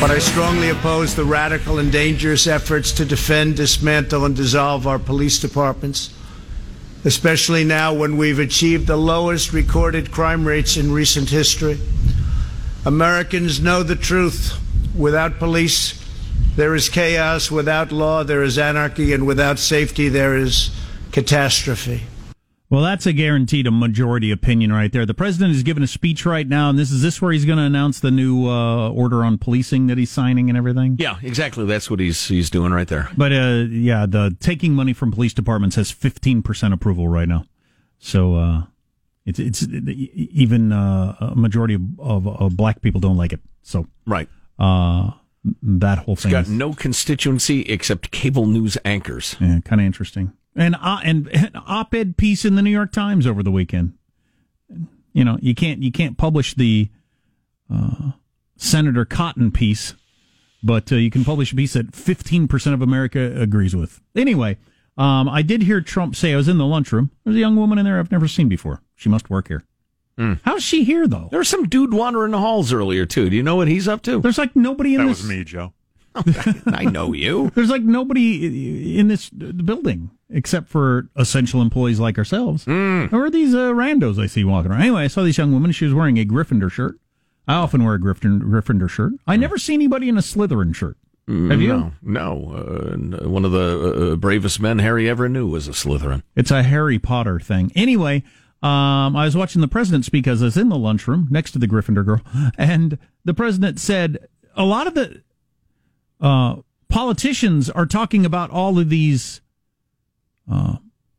But 0.00 0.10
I 0.10 0.18
strongly 0.20 0.70
oppose 0.70 1.14
the 1.14 1.26
radical 1.26 1.78
and 1.78 1.92
dangerous 1.92 2.46
efforts 2.46 2.90
to 2.92 3.04
defend, 3.04 3.56
dismantle, 3.56 4.24
and 4.24 4.34
dissolve 4.34 4.86
our 4.86 4.98
police 4.98 5.38
departments, 5.38 6.14
especially 7.04 7.62
now 7.62 7.92
when 7.92 8.16
we've 8.16 8.38
achieved 8.38 8.86
the 8.86 8.96
lowest 8.96 9.52
recorded 9.52 10.10
crime 10.10 10.48
rates 10.48 10.78
in 10.78 10.90
recent 10.90 11.28
history. 11.28 11.78
Americans 12.86 13.60
know 13.60 13.82
the 13.82 13.96
truth. 13.96 14.58
Without 15.00 15.38
police, 15.38 15.98
there 16.56 16.74
is 16.74 16.90
chaos. 16.90 17.50
Without 17.50 17.90
law, 17.90 18.22
there 18.22 18.42
is 18.42 18.58
anarchy. 18.58 19.14
And 19.14 19.26
without 19.26 19.58
safety, 19.58 20.10
there 20.10 20.36
is 20.36 20.70
catastrophe. 21.10 22.02
Well, 22.68 22.82
that's 22.82 23.06
a 23.06 23.14
guaranteed 23.14 23.66
a 23.66 23.70
majority 23.70 24.30
opinion 24.30 24.72
right 24.72 24.92
there. 24.92 25.06
The 25.06 25.14
president 25.14 25.56
is 25.56 25.62
giving 25.62 25.82
a 25.82 25.86
speech 25.86 26.26
right 26.26 26.46
now, 26.46 26.68
and 26.68 26.78
this 26.78 26.92
is 26.92 27.00
this 27.00 27.20
where 27.20 27.32
he's 27.32 27.46
going 27.46 27.56
to 27.58 27.64
announce 27.64 27.98
the 27.98 28.10
new 28.10 28.46
uh, 28.46 28.90
order 28.90 29.24
on 29.24 29.38
policing 29.38 29.86
that 29.86 29.96
he's 29.96 30.10
signing 30.10 30.50
and 30.50 30.56
everything. 30.56 30.96
Yeah, 30.98 31.16
exactly. 31.22 31.64
That's 31.64 31.90
what 31.90 31.98
he's 31.98 32.28
he's 32.28 32.50
doing 32.50 32.70
right 32.72 32.86
there. 32.86 33.08
But 33.16 33.32
uh, 33.32 33.64
yeah, 33.70 34.04
the 34.06 34.36
taking 34.38 34.74
money 34.74 34.92
from 34.92 35.10
police 35.10 35.32
departments 35.32 35.76
has 35.76 35.90
15% 35.90 36.72
approval 36.72 37.08
right 37.08 37.26
now. 37.26 37.46
So 37.98 38.34
uh, 38.36 38.62
it's 39.24 39.38
it's 39.38 39.66
even 40.14 40.72
uh, 40.72 41.16
a 41.20 41.34
majority 41.34 41.74
of, 41.74 41.82
of, 41.98 42.28
of 42.28 42.56
black 42.56 42.82
people 42.82 43.00
don't 43.00 43.16
like 43.16 43.32
it. 43.32 43.40
So 43.62 43.88
Right. 44.06 44.28
Uh, 44.60 45.12
that 45.62 45.98
whole 46.00 46.14
It's 46.14 46.22
thing 46.22 46.32
got 46.32 46.48
no 46.48 46.72
constituency 46.74 47.62
except 47.62 48.10
cable 48.10 48.46
news 48.46 48.76
anchors. 48.84 49.36
yeah, 49.40 49.60
kind 49.64 49.80
of 49.80 49.86
interesting. 49.86 50.32
And 50.54 50.76
uh, 50.80 51.00
and 51.02 51.28
an 51.28 51.52
op-ed 51.54 52.16
piece 52.16 52.44
in 52.44 52.56
the 52.56 52.62
New 52.62 52.70
York 52.70 52.92
Times 52.92 53.26
over 53.26 53.42
the 53.42 53.50
weekend. 53.50 53.94
You 55.12 55.24
know, 55.24 55.38
you 55.40 55.54
can't 55.54 55.82
you 55.82 55.90
can't 55.90 56.16
publish 56.18 56.54
the 56.54 56.90
uh, 57.72 58.12
Senator 58.56 59.04
Cotton 59.04 59.50
piece, 59.50 59.94
but 60.62 60.92
uh, 60.92 60.96
you 60.96 61.10
can 61.10 61.24
publish 61.24 61.52
a 61.52 61.56
piece 61.56 61.72
that 61.72 61.92
15% 61.92 62.74
of 62.74 62.82
America 62.82 63.32
agrees 63.40 63.74
with. 63.74 64.00
Anyway, 64.14 64.58
um, 64.98 65.28
I 65.28 65.42
did 65.42 65.62
hear 65.62 65.80
Trump 65.80 66.14
say 66.14 66.32
I 66.32 66.36
was 66.36 66.48
in 66.48 66.58
the 66.58 66.66
lunchroom. 66.66 67.10
There's 67.24 67.36
a 67.36 67.40
young 67.40 67.56
woman 67.56 67.78
in 67.78 67.84
there 67.84 67.98
I've 67.98 68.12
never 68.12 68.28
seen 68.28 68.48
before. 68.48 68.82
She 68.96 69.08
must 69.08 69.30
work 69.30 69.48
here. 69.48 69.64
How's 70.44 70.62
she 70.62 70.84
here 70.84 71.06
though? 71.06 71.28
There 71.30 71.38
was 71.38 71.48
some 71.48 71.68
dude 71.68 71.92
wandering 71.94 72.32
the 72.32 72.38
halls 72.38 72.72
earlier 72.72 73.06
too. 73.06 73.30
Do 73.30 73.36
you 73.36 73.42
know 73.42 73.56
what 73.56 73.68
he's 73.68 73.88
up 73.88 74.02
to? 74.02 74.20
There's 74.20 74.38
like 74.38 74.54
nobody 74.54 74.94
in 74.94 75.00
That 75.02 75.08
this. 75.08 75.22
was 75.22 75.28
me, 75.28 75.44
Joe. 75.44 75.72
I 76.66 76.84
know 76.84 77.12
you. 77.12 77.50
There's 77.54 77.70
like 77.70 77.82
nobody 77.82 78.98
in 78.98 79.08
this 79.08 79.30
building 79.30 80.10
except 80.28 80.68
for 80.68 81.08
essential 81.16 81.62
employees 81.62 82.00
like 82.00 82.18
ourselves. 82.18 82.64
Mm. 82.64 83.12
Or 83.12 83.30
these 83.30 83.54
uh, 83.54 83.70
randos 83.72 84.20
I 84.22 84.26
see 84.26 84.42
walking 84.44 84.72
around. 84.72 84.80
Anyway, 84.82 85.02
I 85.02 85.06
saw 85.06 85.22
this 85.22 85.38
young 85.38 85.52
woman. 85.52 85.72
She 85.72 85.84
was 85.84 85.94
wearing 85.94 86.18
a 86.18 86.24
Gryffindor 86.24 86.70
shirt. 86.70 86.96
I 87.48 87.54
often 87.54 87.84
wear 87.84 87.94
a 87.94 87.98
Gryffindor, 88.00 88.42
Gryffindor 88.42 88.88
shirt. 88.90 89.12
I 89.26 89.36
never 89.36 89.56
see 89.56 89.74
anybody 89.74 90.08
in 90.08 90.18
a 90.18 90.20
Slytherin 90.20 90.74
shirt. 90.74 90.96
Have 91.28 91.60
you? 91.60 91.72
Mm. 91.72 91.92
No, 92.02 92.42
no. 92.48 93.22
Uh, 93.24 93.28
one 93.28 93.44
of 93.44 93.52
the 93.52 94.12
uh, 94.12 94.16
bravest 94.16 94.60
men 94.60 94.80
Harry 94.80 95.08
ever 95.08 95.28
knew 95.28 95.46
was 95.46 95.68
a 95.68 95.72
Slytherin. 95.72 96.22
It's 96.34 96.50
a 96.50 96.64
Harry 96.64 96.98
Potter 96.98 97.38
thing. 97.38 97.70
Anyway, 97.76 98.24
um, 98.62 99.16
I 99.16 99.24
was 99.24 99.36
watching 99.36 99.60
the 99.60 99.68
president 99.68 100.04
speak 100.04 100.26
as 100.26 100.42
I 100.42 100.46
was 100.46 100.56
in 100.56 100.68
the 100.68 100.76
lunchroom 100.78 101.28
next 101.30 101.52
to 101.52 101.58
the 101.58 101.66
Gryffindor 101.66 102.04
girl, 102.04 102.20
and 102.58 102.98
the 103.24 103.34
president 103.34 103.80
said 103.80 104.18
a 104.54 104.64
lot 104.64 104.86
of 104.86 104.94
the 104.94 105.22
uh, 106.20 106.56
politicians 106.88 107.70
are 107.70 107.86
talking 107.86 108.26
about 108.26 108.50
all 108.50 108.78
of 108.78 108.90
these 108.90 109.40
uh, 110.50 110.76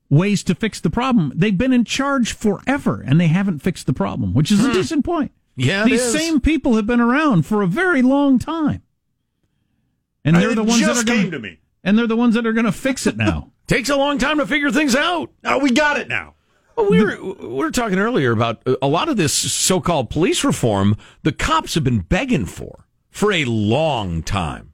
ways 0.09 0.43
to 0.43 0.53
fix 0.53 0.79
the 0.79 0.89
problem. 0.89 1.31
They've 1.35 1.57
been 1.57 1.73
in 1.73 1.85
charge 1.85 2.33
forever, 2.33 3.03
and 3.05 3.19
they 3.19 3.27
haven't 3.27 3.59
fixed 3.59 3.87
the 3.87 3.93
problem, 3.93 4.33
which 4.33 4.51
is 4.51 4.63
a 4.63 4.71
decent 4.73 5.03
point. 5.05 5.31
Yeah, 5.55 5.83
these 5.85 6.01
is. 6.01 6.13
same 6.13 6.39
people 6.41 6.75
have 6.75 6.85
been 6.85 7.01
around 7.01 7.45
for 7.45 7.61
a 7.61 7.67
very 7.67 8.01
long 8.01 8.37
time, 8.39 8.83
and 10.23 10.35
they're 10.35 10.51
It 10.51 10.55
the 10.55 10.63
ones 10.63 10.81
that 10.81 10.87
just 10.87 11.01
are 11.03 11.05
going 11.05 11.21
came 11.23 11.31
to 11.31 11.39
me. 11.39 11.59
and 11.83 11.97
they're 11.97 12.07
the 12.07 12.15
ones 12.15 12.35
that 12.35 12.45
are 12.45 12.53
going 12.53 12.65
to 12.65 12.71
fix 12.71 13.07
it 13.07 13.17
now. 13.17 13.51
Takes 13.67 13.89
a 13.89 13.95
long 13.95 14.17
time 14.17 14.37
to 14.37 14.45
figure 14.45 14.69
things 14.71 14.95
out. 14.95 15.31
Oh, 15.45 15.59
we 15.59 15.71
got 15.71 15.97
it 15.97 16.07
now. 16.07 16.35
Well, 16.75 16.89
we 16.89 17.03
were 17.03 17.17
we 17.21 17.47
were 17.47 17.71
talking 17.71 17.99
earlier 17.99 18.31
about 18.31 18.61
uh, 18.65 18.75
a 18.81 18.87
lot 18.87 19.09
of 19.09 19.17
this 19.17 19.33
so-called 19.33 20.09
police 20.09 20.43
reform. 20.43 20.97
The 21.23 21.31
cops 21.31 21.75
have 21.75 21.83
been 21.83 21.99
begging 21.99 22.45
for 22.45 22.85
for 23.09 23.31
a 23.31 23.45
long 23.45 24.23
time, 24.23 24.73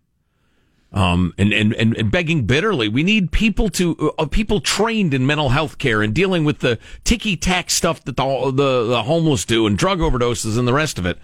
um, 0.93 1.33
and 1.38 1.51
and 1.51 1.73
and, 1.73 1.97
and 1.97 2.12
begging 2.12 2.45
bitterly. 2.45 2.88
We 2.88 3.03
need 3.03 3.31
people 3.31 3.69
to 3.71 4.13
uh, 4.17 4.25
people 4.25 4.62
trained 4.62 5.13
in 5.13 5.25
mental 5.25 5.49
health 5.49 5.77
care 5.77 6.01
and 6.01 6.13
dealing 6.13 6.45
with 6.45 6.60
the 6.60 6.79
ticky 7.03 7.36
tack 7.36 7.69
stuff 7.69 8.03
that 8.05 8.15
the, 8.15 8.51
the 8.51 8.86
the 8.86 9.03
homeless 9.03 9.43
do 9.45 9.65
and 9.67 9.77
drug 9.77 9.99
overdoses 9.99 10.57
and 10.57 10.67
the 10.67 10.73
rest 10.73 10.99
of 10.99 11.05
it. 11.05 11.17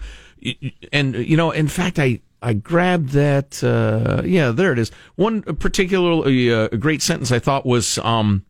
And 0.92 1.14
you 1.14 1.36
know, 1.36 1.50
in 1.50 1.68
fact, 1.68 1.98
I. 1.98 2.20
I 2.42 2.52
grabbed 2.52 3.12
that. 3.12 3.64
Uh, 3.64 4.20
yeah, 4.22 4.50
there 4.50 4.70
it 4.70 4.78
is. 4.78 4.90
One 5.14 5.40
particularly 5.40 6.52
uh, 6.52 6.68
great 6.68 7.00
sentence 7.00 7.32
I 7.32 7.38
thought 7.38 7.64
was 7.64 7.96
um, 8.00 8.44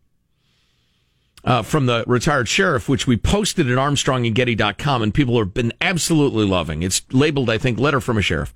uh, 1.45 1.63
from 1.63 1.87
the 1.87 2.05
retired 2.07 2.49
sheriff, 2.49 2.89
which 2.89 3.07
we 3.07 3.17
posted 3.17 3.71
at 3.71 3.77
armstrongandgetty.com, 3.77 5.03
and 5.03 5.15
people 5.15 5.39
have 5.39 5.53
been 5.53 5.73
absolutely 5.81 6.45
loving. 6.45 6.83
It's 6.83 7.03
labeled, 7.13 7.51
I 7.51 7.59
think, 7.59 7.79
letter 7.79 8.01
from 8.01 8.19
a 8.19 8.23
sheriff. 8.23 8.55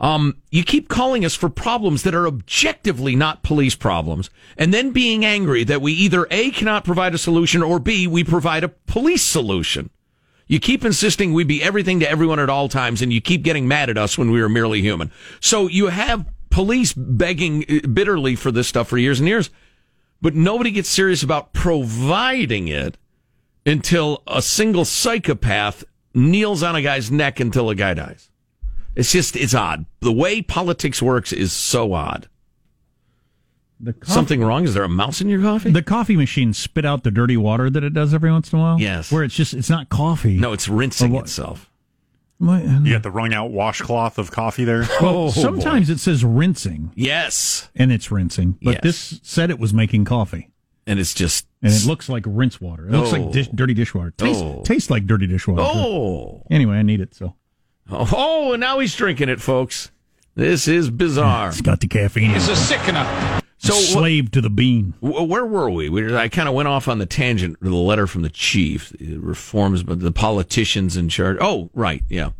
Um, 0.00 0.38
you 0.50 0.62
keep 0.62 0.88
calling 0.88 1.24
us 1.24 1.34
for 1.34 1.48
problems 1.48 2.04
that 2.04 2.14
are 2.14 2.26
objectively 2.26 3.16
not 3.16 3.42
police 3.42 3.74
problems, 3.74 4.30
and 4.56 4.72
then 4.72 4.92
being 4.92 5.24
angry 5.24 5.64
that 5.64 5.82
we 5.82 5.92
either 5.92 6.26
A, 6.30 6.50
cannot 6.50 6.84
provide 6.84 7.14
a 7.14 7.18
solution, 7.18 7.62
or 7.62 7.78
B, 7.78 8.06
we 8.06 8.24
provide 8.24 8.64
a 8.64 8.68
police 8.68 9.24
solution. 9.24 9.90
You 10.46 10.60
keep 10.60 10.84
insisting 10.84 11.34
we 11.34 11.44
be 11.44 11.62
everything 11.62 12.00
to 12.00 12.08
everyone 12.08 12.38
at 12.38 12.48
all 12.48 12.68
times, 12.68 13.02
and 13.02 13.12
you 13.12 13.20
keep 13.20 13.42
getting 13.42 13.68
mad 13.68 13.90
at 13.90 13.98
us 13.98 14.16
when 14.16 14.30
we 14.30 14.40
are 14.40 14.48
merely 14.48 14.80
human. 14.80 15.10
So 15.40 15.66
you 15.66 15.88
have 15.88 16.26
police 16.48 16.94
begging 16.94 17.64
uh, 17.68 17.86
bitterly 17.88 18.34
for 18.34 18.50
this 18.50 18.68
stuff 18.68 18.88
for 18.88 18.96
years 18.96 19.18
and 19.18 19.28
years 19.28 19.50
but 20.20 20.34
nobody 20.34 20.70
gets 20.70 20.88
serious 20.88 21.22
about 21.22 21.52
providing 21.52 22.68
it 22.68 22.96
until 23.66 24.22
a 24.26 24.40
single 24.42 24.84
psychopath 24.84 25.84
kneels 26.14 26.62
on 26.62 26.74
a 26.74 26.82
guy's 26.82 27.10
neck 27.10 27.38
until 27.40 27.70
a 27.70 27.74
guy 27.74 27.94
dies. 27.94 28.30
It's 28.96 29.12
just, 29.12 29.36
it's 29.36 29.54
odd. 29.54 29.84
The 30.00 30.12
way 30.12 30.42
politics 30.42 31.00
works 31.00 31.32
is 31.32 31.52
so 31.52 31.92
odd. 31.92 32.28
Coffee, 33.84 33.96
Something 34.12 34.42
wrong? 34.42 34.64
Is 34.64 34.74
there 34.74 34.82
a 34.82 34.88
mouse 34.88 35.20
in 35.20 35.28
your 35.28 35.40
coffee? 35.40 35.70
the 35.70 35.82
coffee 35.84 36.16
machine 36.16 36.52
spit 36.52 36.84
out 36.84 37.04
the 37.04 37.12
dirty 37.12 37.36
water 37.36 37.70
that 37.70 37.84
it 37.84 37.94
does 37.94 38.12
every 38.12 38.32
once 38.32 38.52
in 38.52 38.58
a 38.58 38.62
while. 38.62 38.80
Yes. 38.80 39.12
where 39.12 39.22
it's 39.22 39.34
just 39.36 39.54
it's 39.54 39.70
not 39.70 39.88
coffee. 39.88 40.36
no, 40.36 40.52
it's 40.52 40.68
rinsing 40.68 41.14
itself. 41.14 41.70
My- 42.38 42.62
You 42.62 42.92
got 42.92 43.02
the 43.02 43.10
wrung 43.10 43.34
out 43.34 43.50
washcloth 43.50 44.18
of 44.18 44.30
coffee 44.30 44.64
there. 44.64 44.82
well, 45.00 45.16
Oh, 45.26 45.30
sometimes 45.30 45.90
it 45.90 45.98
says 45.98 46.24
rinsing 46.24 46.92
Yes. 46.94 47.68
and 47.74 47.90
it's 47.90 48.10
rinsing, 48.10 48.58
but 48.62 48.74
Yes. 48.74 48.80
this 48.82 49.20
said 49.22 49.50
it 49.50 49.58
was 49.58 49.74
making 49.74 50.04
coffee, 50.04 50.50
And 50.86 50.98
it's 51.00 51.12
just, 51.14 51.46
and 51.62 51.72
it 51.72 51.84
looks 51.84 52.08
like 52.08 52.22
rinse 52.26 52.60
water. 52.60 52.86
It 52.88 52.92
looks 52.92 53.12
Oh. 53.12 53.16
like 53.20 53.32
dish, 53.32 53.48
dirty 53.48 53.74
dishwater. 53.74 54.12
Tastes, 54.12 54.42
Oh. 54.42 54.62
tastes 54.64 54.88
like 54.88 55.06
dirty 55.06 55.26
dishwater. 55.26 55.62
oh. 55.62 56.44
Anyway, 56.50 56.76
I 56.76 56.82
need 56.82 57.00
it, 57.00 57.14
so 57.14 57.34
Oh, 57.90 58.08
oh 58.12 58.52
and 58.52 58.60
now 58.60 58.78
he's 58.78 58.94
drinking 58.94 59.28
it, 59.30 59.40
folks. 59.40 59.90
This 60.36 60.68
is 60.68 60.90
bizarre. 60.90 61.48
it's 61.50 61.60
got 61.60 61.80
the 61.80 61.88
caffeine. 61.88 62.30
It's 62.30 62.48
a 62.48 62.54
sickener. 62.56 63.40
So, 63.60 63.74
slave 63.74 64.30
to 64.32 64.40
the 64.40 64.50
bean. 64.50 64.94
Wh- 65.00 65.28
Where 65.28 65.44
were 65.44 65.68
we? 65.68 65.88
we 65.88 66.16
I 66.16 66.28
kind 66.28 66.48
of 66.48 66.54
went 66.54 66.68
off 66.68 66.86
on 66.86 66.98
the 66.98 67.06
tangent 67.06 67.56
the 67.60 67.74
letter 67.74 68.06
from 68.06 68.22
the 68.22 68.28
chief, 68.30 68.90
the 68.98 69.16
reforms, 69.18 69.82
but 69.82 69.98
the 70.00 70.12
politicians 70.12 70.96
in 70.96 71.08
charge. 71.08 71.38
Oh, 71.40 71.68
right, 71.74 72.02
yeah, 72.08 72.30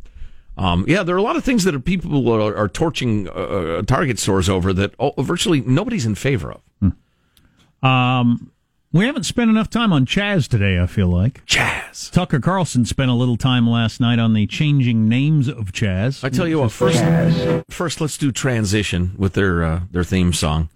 um, 0.57 0.85
yeah. 0.87 1.03
There 1.03 1.17
are 1.17 1.19
a 1.19 1.23
lot 1.23 1.35
of 1.37 1.43
things 1.45 1.65
that 1.65 1.75
are 1.75 1.81
people 1.81 2.31
are, 2.33 2.57
are 2.57 2.69
torching 2.69 3.29
uh, 3.29 3.33
uh, 3.33 3.83
Target 3.83 4.21
stores 4.21 4.49
over 4.49 4.73
that 4.75 4.95
oh, 5.01 5.13
virtually 5.21 5.61
nobody's 5.61 6.07
in 6.07 6.15
favor 6.15 6.53
of. 6.53 6.63
Um, 7.83 8.51
we 8.93 9.05
haven't 9.05 9.25
spent 9.25 9.51
enough 9.51 9.69
time 9.71 9.93
on 9.93 10.07
Chaz 10.07 10.49
today. 10.49 10.81
I 10.81 10.87
feel 10.87 11.09
like 11.09 11.45
Chaz. 11.47 12.11
Tucker 12.11 12.41
Carlson 12.41 12.85
spent 12.85 13.11
a 13.11 13.15
little 13.15 13.37
time 13.37 13.69
last 13.69 14.01
night 14.01 14.19
on 14.19 14.33
the 14.35 14.47
changing 14.47 15.09
names 15.09 15.47
of 15.49 15.73
Chaz. 15.73 16.25
I 16.25 16.29
tell 16.31 16.49
you 16.49 16.61
what. 16.61 16.73
First, 16.73 17.03
first, 17.71 18.01
let's 18.01 18.17
do 18.17 18.33
transition 18.33 19.15
with 19.19 19.35
their 19.35 19.63
uh, 19.63 19.81
their 19.91 20.05
theme 20.05 20.33
song. 20.33 20.71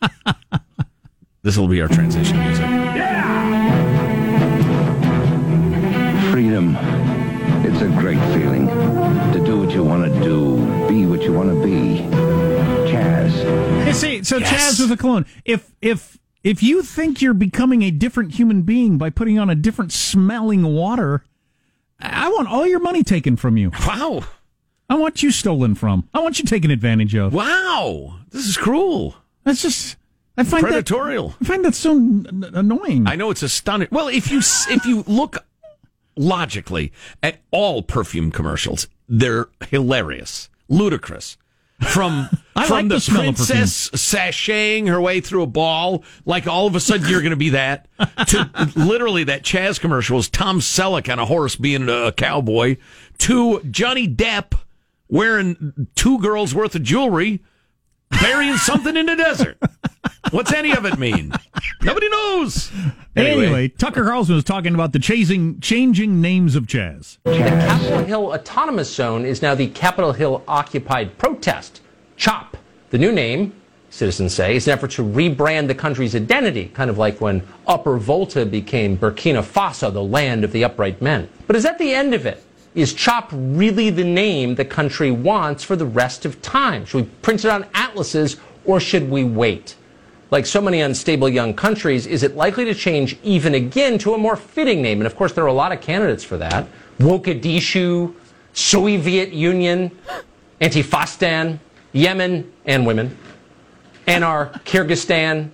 this 1.42 1.56
will 1.56 1.68
be 1.68 1.80
our 1.80 1.88
transition 1.88 2.38
music. 2.38 2.64
Yeah! 2.64 3.16
Freedom. 6.32 6.76
It's 7.64 7.80
a 7.82 7.88
great 7.88 8.18
feeling. 8.34 8.66
To 9.32 9.42
do 9.44 9.58
what 9.60 9.70
you 9.72 9.82
want 9.82 10.12
to 10.12 10.20
do, 10.20 10.56
be 10.88 11.06
what 11.06 11.22
you 11.22 11.32
want 11.32 11.50
to 11.50 11.62
be. 11.62 12.00
Chaz. 12.90 13.30
Hey, 13.84 13.92
see, 13.92 14.22
so 14.22 14.38
Yes. 14.38 14.52
Chaz 14.52 14.80
was 14.80 14.90
a 14.90 14.96
clone. 14.96 15.26
If 15.44 15.72
if 15.80 16.18
if 16.44 16.62
you 16.62 16.82
think 16.82 17.20
you're 17.20 17.34
becoming 17.34 17.82
a 17.82 17.90
different 17.90 18.34
human 18.34 18.62
being 18.62 18.98
by 18.98 19.10
putting 19.10 19.38
on 19.38 19.50
a 19.50 19.54
different 19.54 19.92
smelling 19.92 20.62
water, 20.62 21.24
I 21.98 22.28
want 22.28 22.48
all 22.48 22.66
your 22.66 22.80
money 22.80 23.02
taken 23.02 23.36
from 23.36 23.56
you. 23.56 23.72
Wow, 23.86 24.24
I 24.88 24.94
want 24.94 25.22
you 25.22 25.30
stolen 25.30 25.74
from. 25.74 26.08
I 26.14 26.20
want 26.20 26.38
you 26.38 26.44
taken 26.44 26.70
advantage 26.70 27.14
of. 27.16 27.32
wow, 27.32 28.20
this 28.30 28.46
is 28.46 28.56
cruel, 28.56 29.16
That's 29.46 29.62
just 29.62 29.96
I 30.36 30.42
find 30.42 30.66
that 30.66 30.84
predatorial. 30.84 31.34
I 31.40 31.44
find 31.44 31.64
that 31.64 31.74
so 31.76 31.92
n- 31.92 32.44
annoying. 32.52 33.06
I 33.06 33.14
know 33.14 33.30
it's 33.30 33.44
astonishing. 33.44 33.94
Well, 33.94 34.08
if 34.08 34.30
you 34.30 34.40
if 34.40 34.84
you 34.84 35.04
look 35.06 35.38
logically 36.16 36.92
at 37.22 37.38
all 37.52 37.82
perfume 37.82 38.32
commercials, 38.32 38.88
they're 39.08 39.48
hilarious, 39.70 40.50
ludicrous. 40.68 41.38
From 41.92 42.28
I 42.56 42.66
from 42.66 42.74
like 42.74 42.88
the, 42.88 42.94
the 42.96 43.00
smell 43.00 43.28
of 43.28 43.36
princess 43.36 43.90
sashaying 43.90 44.88
her 44.88 45.00
way 45.00 45.20
through 45.20 45.42
a 45.42 45.46
ball, 45.46 46.02
like 46.24 46.48
all 46.48 46.66
of 46.66 46.74
a 46.74 46.80
sudden 46.80 47.08
you're 47.08 47.20
going 47.20 47.30
to 47.30 47.36
be 47.36 47.50
that, 47.50 47.86
to 48.28 48.50
literally 48.76 49.24
that 49.24 49.44
Chaz 49.44 49.78
commercial 49.78 50.16
was 50.16 50.28
Tom 50.28 50.58
Selleck 50.58 51.10
on 51.12 51.20
a 51.20 51.26
horse 51.26 51.54
being 51.54 51.88
a 51.88 52.10
cowboy, 52.10 52.78
to 53.18 53.62
Johnny 53.70 54.08
Depp 54.08 54.58
wearing 55.08 55.86
two 55.94 56.18
girls 56.18 56.52
worth 56.52 56.74
of 56.74 56.82
jewelry, 56.82 57.42
burying 58.10 58.56
something 58.56 58.96
in 58.96 59.06
the 59.06 59.16
desert. 59.16 59.58
What's 60.30 60.52
any 60.52 60.72
of 60.72 60.84
it 60.84 60.98
mean? 60.98 61.32
Nobody 61.82 62.08
knows. 62.08 62.70
Anyway, 63.14 63.68
Tucker 63.68 64.04
Carlson 64.04 64.34
was 64.34 64.44
talking 64.44 64.74
about 64.74 64.92
the 64.92 64.98
chasing, 64.98 65.60
changing 65.60 66.20
names 66.20 66.56
of 66.56 66.66
Chaz. 66.66 67.18
The 67.24 67.38
Capitol 67.38 68.04
Hill 68.04 68.26
Autonomous 68.32 68.92
Zone 68.92 69.24
is 69.24 69.40
now 69.40 69.54
the 69.54 69.68
Capitol 69.68 70.12
Hill 70.12 70.42
Occupied 70.48 71.16
Protest. 71.18 71.80
CHOP. 72.16 72.56
The 72.90 72.98
new 72.98 73.12
name, 73.12 73.52
citizens 73.90 74.34
say, 74.34 74.56
is 74.56 74.66
an 74.66 74.72
effort 74.72 74.90
to 74.92 75.04
rebrand 75.04 75.68
the 75.68 75.74
country's 75.74 76.14
identity, 76.14 76.68
kind 76.74 76.90
of 76.90 76.98
like 76.98 77.20
when 77.20 77.46
Upper 77.66 77.98
Volta 77.98 78.44
became 78.44 78.96
Burkina 78.96 79.42
Faso, 79.42 79.92
the 79.92 80.02
land 80.02 80.44
of 80.44 80.52
the 80.52 80.64
upright 80.64 81.00
men. 81.00 81.28
But 81.46 81.56
is 81.56 81.62
that 81.62 81.78
the 81.78 81.94
end 81.94 82.14
of 82.14 82.26
it? 82.26 82.42
Is 82.76 82.92
CHOP 82.92 83.30
really 83.32 83.88
the 83.88 84.04
name 84.04 84.54
the 84.54 84.64
country 84.64 85.10
wants 85.10 85.64
for 85.64 85.76
the 85.76 85.86
rest 85.86 86.26
of 86.26 86.42
time? 86.42 86.84
Should 86.84 87.04
we 87.04 87.10
print 87.22 87.42
it 87.46 87.50
on 87.50 87.64
atlases 87.72 88.36
or 88.66 88.80
should 88.80 89.08
we 89.08 89.24
wait? 89.24 89.76
Like 90.30 90.44
so 90.44 90.60
many 90.60 90.82
unstable 90.82 91.30
young 91.30 91.54
countries, 91.54 92.06
is 92.06 92.22
it 92.22 92.36
likely 92.36 92.66
to 92.66 92.74
change 92.74 93.16
even 93.22 93.54
again 93.54 93.96
to 94.00 94.12
a 94.12 94.18
more 94.18 94.36
fitting 94.36 94.82
name? 94.82 95.00
And 95.00 95.06
of 95.06 95.16
course, 95.16 95.32
there 95.32 95.42
are 95.42 95.48
a 95.48 95.54
lot 95.54 95.72
of 95.72 95.80
candidates 95.80 96.22
for 96.22 96.36
that. 96.36 96.68
Mogadishu, 96.98 98.14
Soviet 98.52 99.32
Union, 99.32 99.90
Antifastan, 100.60 101.58
Yemen 101.94 102.52
and 102.66 102.86
women, 102.86 103.16
Anar, 104.06 104.62
Kyrgyzstan, 104.64 105.48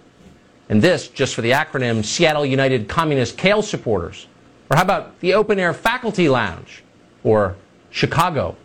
and 0.69 0.83
this, 0.83 1.07
just 1.07 1.37
for 1.37 1.43
the 1.43 1.53
acronym, 1.53 2.05
Seattle 2.05 2.45
United 2.45 2.89
Communist 2.89 3.39
Kale 3.39 3.63
Supporters. 3.63 4.27
Or 4.71 4.77
how 4.77 4.83
about 4.83 5.21
the 5.21 5.35
Open 5.35 5.61
Air 5.61 5.73
Faculty 5.73 6.29
Lounge? 6.29 6.83
Or 7.25 7.57
Chicago? 7.91 8.57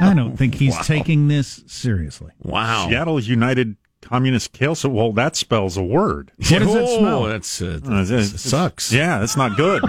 I 0.00 0.12
don't 0.14 0.36
think 0.36 0.54
he's 0.54 0.74
Wow. 0.74 0.82
taking 0.82 1.28
this 1.28 1.62
seriously. 1.66 2.32
Wow. 2.42 2.88
Seattle 2.88 3.20
United 3.20 3.76
Communist 4.00 4.52
Kale. 4.52 4.74
So, 4.74 4.88
well, 4.88 5.12
that 5.12 5.36
spells 5.36 5.76
a 5.76 5.82
word. 5.82 6.30
What 6.36 6.48
does 6.48 6.72
that 6.72 6.84
Oh, 6.84 6.98
smell? 6.98 7.22
That's 7.24 7.60
uh, 7.62 7.80
Uh, 7.84 7.88
that 8.04 8.10
it's- 8.10 8.40
sucks. 8.40 8.92
Yeah, 8.92 9.18
that's 9.18 9.36
not 9.36 9.56
good. 9.56 9.82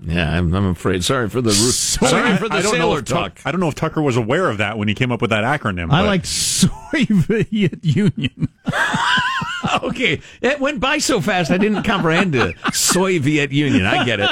Yeah, 0.00 0.36
I'm, 0.38 0.54
I'm 0.54 0.66
afraid. 0.66 1.02
Sorry 1.04 1.28
for 1.28 1.40
the 1.40 1.52
sorry 1.52 2.30
I- 2.32 2.36
for 2.36 2.48
the 2.48 2.54
I 2.54 2.62
don't 2.62 2.72
know 2.74 2.78
sailor 2.78 2.98
if 3.00 3.04
Tuck- 3.06 3.34
talk. 3.36 3.40
I 3.46 3.50
don't 3.50 3.60
know 3.60 3.68
if 3.68 3.74
Tucker 3.74 4.00
was 4.02 4.16
aware 4.16 4.48
of 4.48 4.58
that 4.58 4.78
when 4.78 4.86
he 4.88 4.94
came 4.94 5.10
up 5.12 5.20
with 5.20 5.30
that 5.30 5.44
acronym. 5.44 5.92
I 5.92 6.02
but- 6.02 6.06
like 6.06 6.24
Soviet 6.24 7.84
Union. 7.84 8.48
okay, 9.82 10.20
it 10.40 10.60
went 10.60 10.78
by 10.80 10.98
so 10.98 11.20
fast 11.20 11.50
I 11.50 11.58
didn't 11.58 11.82
comprehend 11.82 12.32
the 12.34 12.54
Soviet 12.72 13.50
Union. 13.52 13.84
I 13.86 14.04
get 14.04 14.20
it. 14.20 14.30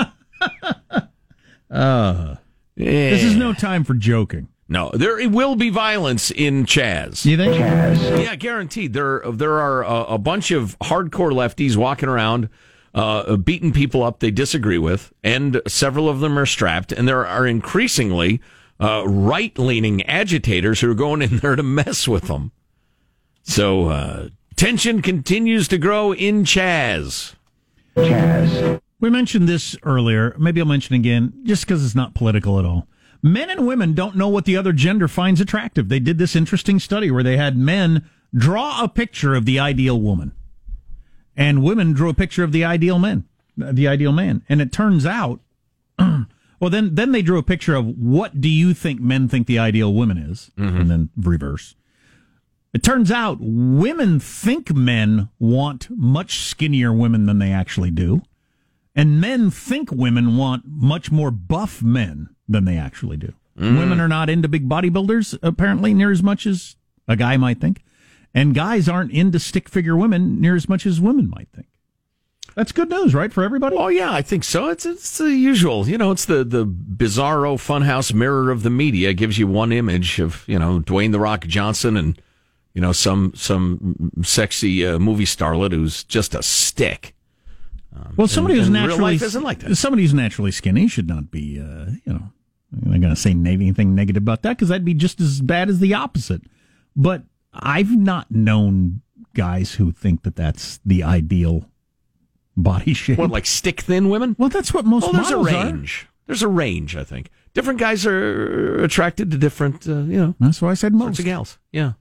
Uh, 1.71 2.37
This 2.77 3.25
is 3.25 3.37
no 3.37 3.53
time 3.53 3.85
for 3.85 3.95
joking. 3.95 4.49
No, 4.69 4.91
there 4.93 5.29
will 5.29 5.55
be 5.55 5.71
violence 5.71 6.31
in 6.31 6.67
Chaz. 6.67 7.25
You 7.25 7.37
think? 7.37 7.55
Chaz. 7.55 8.23
Yeah, 8.23 8.35
guaranteed. 8.35 8.93
There, 8.93 9.23
there 9.31 9.61
are 9.61 9.85
a, 9.85 10.15
a 10.15 10.19
bunch 10.19 10.51
of 10.51 10.77
hardcore 10.81 11.33
lefties 11.33 11.77
walking 11.77 12.09
around, 12.09 12.49
uh, 12.93 13.37
beating 13.37 13.73
people 13.73 14.03
up 14.03 14.19
they 14.19 14.33
disagree 14.33 14.79
with, 14.79 15.13
and 15.23 15.63
several 15.69 16.09
of 16.09 16.19
them 16.19 16.37
are 16.37 16.47
strapped. 16.47 16.91
And 16.91 17.07
there 17.07 17.25
are 17.25 17.47
increasingly 17.47 18.41
uh, 18.81 19.05
right-leaning 19.07 20.03
agitators 20.05 20.81
who 20.81 20.91
are 20.91 20.95
going 20.95 21.23
in 21.23 21.37
there 21.39 21.55
to 21.55 21.63
mess 21.63 22.09
with 22.09 22.25
them. 22.25 22.51
So 23.45 23.89
uh, 23.89 24.29
tension 24.57 25.01
continues 25.01 25.69
to 25.69 25.79
grow 25.79 26.13
in 26.13 26.43
Chaz. 26.43 27.35
Chaz. 27.97 28.81
We 29.01 29.11
mentioned 29.11 29.49
this 29.49 29.77
earlier. 29.83 30.35
Maybe 30.39 30.61
I'll 30.61 30.67
mention 30.67 30.95
again, 30.95 31.33
just 31.43 31.67
because 31.67 31.85
it's 31.85 31.95
not 31.95 32.15
political 32.15 32.59
at 32.59 32.65
all. 32.65 32.89
Men 33.23 33.51
and 33.51 33.67
women 33.67 33.93
don't 33.93 34.17
know 34.17 34.29
what 34.29 34.45
the 34.45 34.57
other 34.57 34.73
gender 34.73 35.09
finds 35.09 35.41
attractive. 35.41 35.89
They 35.89 36.01
did 36.01 36.19
this 36.19 36.37
interesting 36.37 36.79
study 36.79 37.11
where 37.11 37.23
they 37.23 37.37
had 37.37 37.57
men 37.57 38.09
draw 38.35 38.83
a 38.83 38.89
picture 38.89 39.35
of 39.35 39.45
the 39.45 39.59
ideal 39.59 40.01
woman, 40.01 40.33
and 41.37 41.63
women 41.63 41.93
drew 41.93 42.09
a 42.09 42.15
picture 42.15 42.45
of 42.45 42.53
the 42.53 42.65
ideal 42.65 42.99
man, 42.99 43.25
the 43.57 43.89
ideal 43.89 44.13
man. 44.13 44.43
And 44.49 44.61
it 44.61 44.73
turns 44.73 45.05
out, 45.05 45.41
well, 45.99 46.71
then 46.71 46.95
then 46.95 47.13
they 47.13 47.23
drew 47.23 47.39
a 47.39 47.43
picture 47.43 47.75
of 47.75 47.87
what 47.87 48.41
do 48.41 48.49
you 48.49 48.75
think 48.75 49.01
men 49.01 49.29
think 49.29 49.47
the 49.47 49.59
ideal 49.59 49.93
woman 49.93 50.19
is, 50.19 50.51
mm-hmm. 50.57 50.77
and 50.77 50.91
then 50.91 51.11
reverse. 51.17 51.75
It 52.73 52.83
turns 52.83 53.11
out 53.11 53.39
women 53.41 54.21
think 54.21 54.75
men 54.75 55.31
want 55.39 55.89
much 55.91 56.41
skinnier 56.41 56.93
women 56.93 57.27
than 57.27 57.39
they 57.39 57.51
actually 57.51 57.91
do. 57.91 58.23
And 58.97 59.21
men 59.21 59.51
think 59.51 59.93
women 59.93 60.39
want 60.39 60.65
much 60.67 61.13
more 61.13 61.31
buff 61.31 61.83
men 61.83 62.31
than 62.49 62.65
they 62.65 62.79
actually 62.79 63.19
do. 63.19 63.35
Mm. 63.59 63.79
Women 63.79 64.01
are 64.01 64.09
not 64.09 64.31
into 64.31 64.49
big 64.49 64.69
bodybuilders, 64.69 65.39
apparently, 65.43 65.93
near 65.95 66.11
as 66.11 66.23
much 66.23 66.47
as 66.47 66.77
a 67.07 67.15
guy 67.15 67.37
might 67.37 67.61
think. 67.61 67.85
And 68.35 68.55
guys 68.55 68.89
aren't 68.89 69.13
into 69.13 69.39
stick 69.39 69.69
figure 69.69 69.97
women 69.97 70.41
near 70.41 70.57
as 70.57 70.69
much 70.69 70.87
as 70.87 71.01
women 71.01 71.29
might 71.31 71.49
think. 71.55 71.69
That's 72.55 72.73
good 72.73 72.89
news, 72.89 73.15
right, 73.15 73.31
for 73.31 73.45
everybody? 73.45 73.77
Oh 73.77 73.89
yeah, 73.89 74.11
I 74.11 74.23
think 74.23 74.43
so. 74.43 74.71
It's 74.71 74.87
it's 74.87 75.19
the 75.19 75.31
usual. 75.31 75.87
You 75.87 75.99
know, 75.99 76.11
it's 76.11 76.25
the 76.25 76.43
the 76.43 76.67
bizarro 76.67 77.57
funhouse 77.57 78.15
mirror 78.15 78.51
of 78.51 78.63
the 78.63 78.71
media. 78.71 79.13
Gives 79.13 79.37
you 79.37 79.47
one 79.47 79.73
image 79.73 80.19
of 80.19 80.43
you 80.49 80.59
know 80.59 80.81
Dwayne 80.81 81.13
the 81.13 81.21
Rock 81.21 81.47
Johnson 81.47 81.99
and 81.99 82.21
you 82.73 82.81
know 82.81 82.93
some 82.93 83.33
some 83.35 84.13
sexy 84.23 84.87
uh, 84.87 84.99
movie 84.99 85.27
starlet 85.27 85.73
who's 85.73 86.03
just 86.05 86.35
a 86.35 86.43
stick. 86.43 87.15
Well, 88.17 88.29
somebody 88.29 88.55
and- 88.55 88.59
who's 88.61 88.67
and 88.69 88.75
naturally 88.75 89.13
life 89.15 89.23
isn't 89.23 89.43
like 89.43 89.61
that. 89.61 89.77
Somebody 89.77 90.03
who's 90.03 90.15
naturally 90.15 90.51
skinny 90.51 90.89
should 90.89 91.09
not 91.09 91.31
be, 91.31 91.59
uh, 91.61 91.91
you 92.05 92.13
know, 92.13 92.31
I'm 92.85 92.91
not 92.93 93.01
going 93.01 93.15
to 93.15 93.17
say 93.21 93.31
anything 93.31 93.95
negative 93.95 94.23
about 94.23 94.43
that 94.43 94.57
because 94.57 94.69
that'd 94.69 94.85
be 94.85 94.95
just 94.95 95.21
as 95.21 95.41
bad 95.41 95.69
as 95.69 95.79
the 95.79 95.95
opposite. 95.95 96.43
But 96.95 97.23
I've 97.53 97.97
not 97.97 98.31
known 98.31 99.03
guys 99.35 99.75
who 99.75 99.93
think 99.93 100.23
that 100.25 100.37
that's 100.37 100.81
the 100.85 101.03
ideal 101.03 101.69
body 102.57 102.93
shape. 102.95 103.19
What 103.19 103.31
like 103.31 103.47
stick 103.47 103.81
thin 103.83 104.09
women? 104.09 104.35
Well, 104.39 104.49
that's 104.49 104.73
what 104.75 104.85
most 104.85 105.03
Well, 105.05 105.13
there's 105.13 105.31
a 105.31 105.37
models 105.37 105.53
are. 105.53 105.65
range. 105.73 106.07
There's 106.27 106.43
a 106.43 106.49
range. 106.49 106.97
I 106.97 107.05
think 107.05 107.31
different 107.55 107.79
guys 107.79 108.05
are 108.05 108.83
attracted 108.83 109.31
to 109.31 109.39
different. 109.39 109.87
Uh, 109.89 110.01
you 110.01 110.19
know, 110.19 110.35
That's 110.41 110.61
why 110.61 110.71
I 110.71 110.75
said 110.75 110.93
sorts 110.93 111.05
most. 111.07 111.19
of 111.21 111.25
gals. 111.25 111.59
Yeah. 111.73 111.93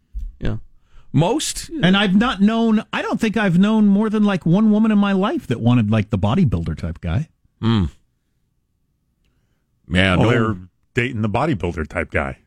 Most 1.16 1.70
And 1.82 1.96
I've 1.96 2.14
not 2.16 2.42
known. 2.42 2.84
I 2.92 3.02
don't 3.02 3.20
think 3.22 3.38
I've 3.38 3.58
known 3.58 3.88
more 3.88 4.10
than 4.10 4.24
like 4.26 4.46
one 4.46 4.70
woman 4.70 4.92
in 4.92 4.98
my 4.98 5.14
life 5.14 5.48
that 5.48 5.62
wanted 5.62 5.90
like 5.90 6.10
the 6.10 6.18
bodybuilder 6.20 6.78
type 6.78 7.00
guy. 7.00 7.30
Mm. 7.62 7.90
Yeah, 9.90 10.16
Well, 10.18 10.26
no, 10.26 10.30
they're 10.32 10.58
dating 10.94 11.22
the 11.22 11.30
bodybuilder 11.30 11.88
type 11.88 12.12
guy. 12.12 12.40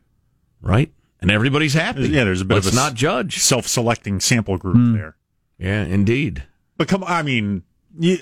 right? 0.61 0.91
And 1.21 1.31
everybody's 1.31 1.73
happy. 1.73 2.07
Yeah, 2.09 2.23
there's 2.23 2.41
a 2.41 2.45
bit 2.45 2.55
Let's 2.55 2.67
of 2.67 2.73
a 2.73 2.75
not 2.77 2.93
judge. 2.93 3.39
self-selecting 3.39 4.19
sample 4.21 4.57
group 4.57 4.75
Hmm. 4.77 4.93
there. 4.93 5.17
Yeah, 5.57 5.83
indeed. 5.83 6.43
But 6.77 6.87
come, 6.87 7.03
I 7.05 7.23
mean, 7.23 7.63
you, 7.99 8.19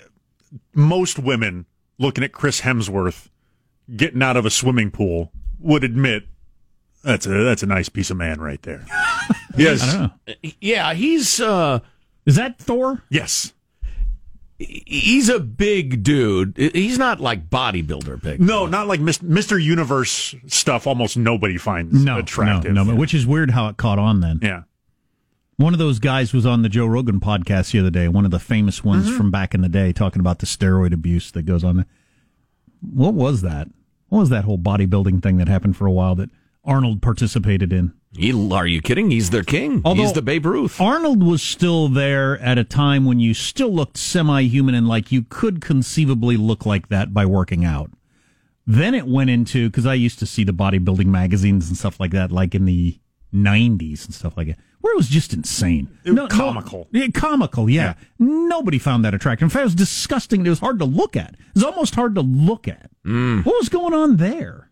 most 0.73 1.19
women 1.19 1.65
looking 1.99 2.23
at 2.23 2.31
Chris 2.31 2.62
Hemsworth 2.62 3.27
getting 3.95 4.23
out 4.23 4.36
of 4.38 4.45
a 4.45 4.49
swimming 4.49 4.89
pool 4.91 5.31
would 5.60 5.83
admit 5.83 6.27
that's 7.08 7.26
a 7.26 7.30
that's 7.43 7.63
a 7.63 7.67
nice 7.67 7.89
piece 7.89 8.12
of 8.12 8.17
man 8.17 8.39
right 8.39 8.62
there. 8.62 8.86
yes, 9.58 9.82
I 9.82 9.91
don't 9.93 10.02
know. 10.43 10.52
Yeah, 10.62 10.93
he's 10.93 11.39
uh 11.39 11.80
Is 12.26 12.36
that 12.36 12.60
Thor? 12.60 13.04
yes. 13.10 13.54
he's 14.60 15.30
a 15.30 15.39
big 15.39 16.02
dude. 16.04 16.58
He's 16.58 16.98
not 16.98 17.20
like 17.20 17.48
bodybuilder 17.50 18.22
big. 18.24 18.41
No, 18.41 18.65
not 18.65 18.88
like 18.88 19.00
Mis- 19.00 19.20
Mr. 19.20 19.62
Universe 19.63 20.34
stuff. 20.48 20.88
Almost 20.88 21.15
nobody 21.17 21.58
finds 21.58 22.04
No, 22.04 22.17
attractive. 22.17 22.74
no, 22.74 22.84
no. 22.84 22.96
Which 22.96 23.13
is 23.13 23.26
weird 23.28 23.52
how 23.52 23.67
it 23.67 23.78
caught 23.78 24.00
on 24.00 24.20
then. 24.22 24.39
yeah, 24.41 24.63
One 25.58 25.74
of 25.74 25.80
those 25.80 26.00
guys 26.00 26.34
was 26.34 26.46
on 26.48 26.63
the 26.63 26.70
Joe 26.70 26.88
Rogan 26.88 27.20
podcast 27.20 27.72
the 27.72 27.80
other 27.80 27.91
day, 27.91 28.08
one 28.08 28.26
of 28.26 28.32
the 28.32 28.39
famous 28.39 28.84
ones 28.84 29.06
Mm-hmm. 29.08 29.17
from 29.17 29.30
back 29.32 29.54
in 29.54 29.62
the 29.62 29.70
day, 29.70 29.91
talking 29.93 30.20
about 30.20 30.39
the 30.39 30.48
steroid 30.48 30.91
abuse 30.93 31.30
that 31.32 31.43
goes 31.43 31.63
on. 31.63 31.86
What 32.82 33.13
was 33.13 33.41
that? 33.43 33.67
What 34.10 34.20
was 34.22 34.30
that 34.30 34.46
whole 34.46 34.58
bodybuilding 34.58 35.22
thing 35.22 35.38
that 35.38 35.48
happened 35.48 35.78
for 35.78 35.86
a 35.86 35.91
while 35.91 36.15
that 36.15 36.30
Arnold 36.67 37.01
participated 37.01 37.71
in? 37.73 37.93
He, 38.15 38.32
are 38.51 38.67
you 38.67 38.82
kidding? 38.82 39.12
He's 39.12 39.30
their 39.30 39.43
king. 39.43 39.82
Although- 39.86 40.01
he's 40.03 40.13
the 40.13 40.21
Babe 40.21 40.45
Ruth. 40.45 40.80
Arnold 40.82 41.23
was 41.23 41.41
still 41.41 41.88
there 41.88 42.38
at 42.39 42.58
a 42.58 42.63
time 42.63 43.06
when 43.06 43.19
you 43.19 43.34
still 43.34 43.73
looked 43.73 43.97
semi 43.97 44.41
human 44.43 44.75
and 44.75 44.88
like 44.88 45.12
you 45.12 45.23
could 45.23 45.62
conceivably 45.62 46.36
look 46.38 46.65
like 46.65 46.89
that 46.89 47.13
by 47.13 47.25
working 47.25 47.63
out. 47.65 47.91
Then 48.65 48.93
it 48.93 49.08
went 49.08 49.30
into, 49.30 49.69
because 49.69 49.86
I 49.86 49.93
used 49.93 50.19
to 50.19 50.25
see 50.25 50.43
the 50.43 50.51
bodybuilding 50.51 51.06
magazines 51.06 51.69
and 51.69 51.77
stuff 51.77 51.99
like 52.01 52.12
that, 52.12 52.32
like 52.34 52.53
in 52.53 52.65
the 52.65 52.99
90s 53.34 54.06
and 54.06 54.13
stuff 54.13 54.36
like 54.36 54.47
that, 54.47 54.58
where 54.82 54.93
it 54.93 54.97
was 54.97 55.08
just 55.08 55.34
insane. 55.34 55.88
It 56.03 56.12
was 56.12 56.30
comical. 56.30 56.88
yeah, 56.91 57.08
comical, 57.13 57.69
yeah. 57.69 57.93
Nobody 58.19 58.77
found 58.77 59.06
that 59.06 59.13
attractive. 59.13 59.45
In 59.45 59.49
fact, 59.49 59.62
it 59.62 59.65
was 59.65 59.75
disgusting. 59.75 60.45
It 60.45 60.49
was 60.49 60.60
hard 60.60 60.80
to 60.80 60.86
look 60.86 61.15
at. 61.15 61.32
It 61.36 61.56
was 61.56 61.63
almost 61.63 61.95
hard 61.95 62.15
to 62.15 62.21
look 62.21 62.67
at. 62.67 62.89
Mm. 63.06 63.45
What 63.45 63.56
was 63.58 63.69
going 63.69 63.93
on 63.93 64.17
there? 64.17 64.66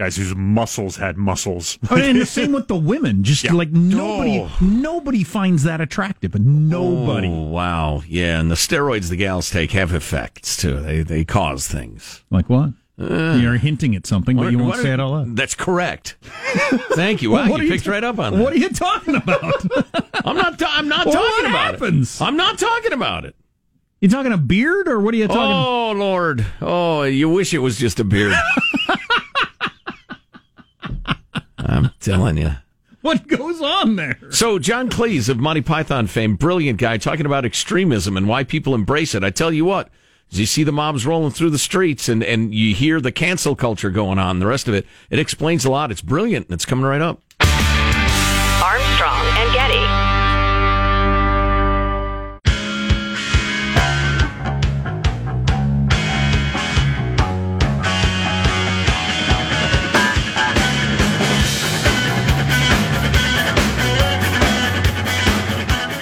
Guys 0.00 0.16
whose 0.16 0.34
muscles 0.34 0.96
had 0.96 1.16
muscles. 1.18 1.78
And 1.90 2.18
the 2.20 2.24
same 2.38 2.52
with 2.52 2.68
the 2.68 2.74
women. 2.76 3.22
Just 3.22 3.44
Yeah. 3.44 3.52
like 3.52 3.70
nobody, 3.70 4.38
Oh. 4.40 4.50
nobody 4.60 5.22
finds 5.22 5.62
that 5.64 5.80
attractive. 5.82 6.34
Nobody. 6.40 7.28
Oh, 7.28 7.42
wow. 7.42 8.02
Yeah, 8.08 8.40
and 8.40 8.50
the 8.50 8.54
steroids 8.54 9.10
the 9.10 9.16
gals 9.16 9.50
take 9.50 9.72
have 9.72 9.92
effects 9.92 10.56
too. 10.56 10.80
They 10.80 11.02
they 11.02 11.24
cause 11.24 11.68
things. 11.68 12.24
Like 12.30 12.48
what? 12.48 12.70
Uh. 12.98 13.38
You're 13.40 13.56
hinting 13.56 13.94
at 13.94 14.06
something, 14.06 14.36
but 14.36 14.50
you 14.52 14.58
won't 14.58 14.76
say 14.76 14.92
it 14.92 15.00
all 15.00 15.14
out. 15.14 15.34
That's 15.34 15.54
correct. 15.54 16.16
Thank 16.94 17.22
you. 17.22 17.30
Wow, 17.30 17.48
What 17.50 17.60
you 17.60 17.66
are 17.68 17.70
picked 17.70 17.84
ta- 17.86 17.90
right 17.92 18.04
up 18.04 18.18
on 18.18 18.34
that. 18.34 18.42
What 18.42 18.52
are 18.52 18.58
you 18.58 18.68
talking 18.70 19.14
about? 19.16 19.42
I'm 20.24 20.36
not. 20.36 20.58
ta- 20.58 20.74
I'm 20.76 20.88
not 20.88 21.06
Well, 21.06 21.14
talking 21.14 21.46
about 21.46 21.72
happens? 21.74 22.20
it. 22.20 22.24
I'm 22.24 22.36
not 22.36 22.58
talking 22.58 22.92
about 22.92 23.24
it. 23.24 23.34
you 24.02 24.08
talking 24.08 24.32
a 24.32 24.38
beard, 24.38 24.86
or 24.88 24.98
what 25.00 25.12
are 25.14 25.16
you 25.18 25.28
talking? 25.28 25.40
Oh 25.40 25.92
Lord. 25.92 26.44
Oh, 26.60 27.02
you 27.04 27.28
wish 27.30 27.52
it 27.54 27.58
was 27.60 27.78
just 27.78 28.00
a 28.00 28.04
beard. 28.04 28.34
I'm 31.70 31.90
telling 32.00 32.36
you. 32.36 32.52
What 33.00 33.26
goes 33.28 33.62
on 33.62 33.96
there? 33.96 34.18
So, 34.30 34.58
John 34.58 34.90
Cleese 34.90 35.30
of 35.30 35.38
Monty 35.38 35.62
Python 35.62 36.06
fame, 36.06 36.36
brilliant 36.36 36.78
guy, 36.78 36.98
talking 36.98 37.24
about 37.24 37.46
extremism 37.46 38.16
and 38.16 38.28
why 38.28 38.44
people 38.44 38.74
embrace 38.74 39.14
it. 39.14 39.24
I 39.24 39.30
tell 39.30 39.50
you 39.50 39.64
what, 39.64 39.88
as 40.30 40.38
you 40.38 40.44
see 40.44 40.64
the 40.64 40.72
mobs 40.72 41.06
rolling 41.06 41.32
through 41.32 41.50
the 41.50 41.58
streets 41.58 42.10
and, 42.10 42.22
and 42.22 42.54
you 42.54 42.74
hear 42.74 43.00
the 43.00 43.10
cancel 43.10 43.56
culture 43.56 43.88
going 43.88 44.18
on, 44.18 44.38
the 44.38 44.46
rest 44.46 44.68
of 44.68 44.74
it, 44.74 44.86
it 45.08 45.18
explains 45.18 45.64
a 45.64 45.70
lot. 45.70 45.90
It's 45.90 46.02
brilliant 46.02 46.46
and 46.46 46.54
it's 46.54 46.66
coming 46.66 46.84
right 46.84 47.00
up. 47.00 47.22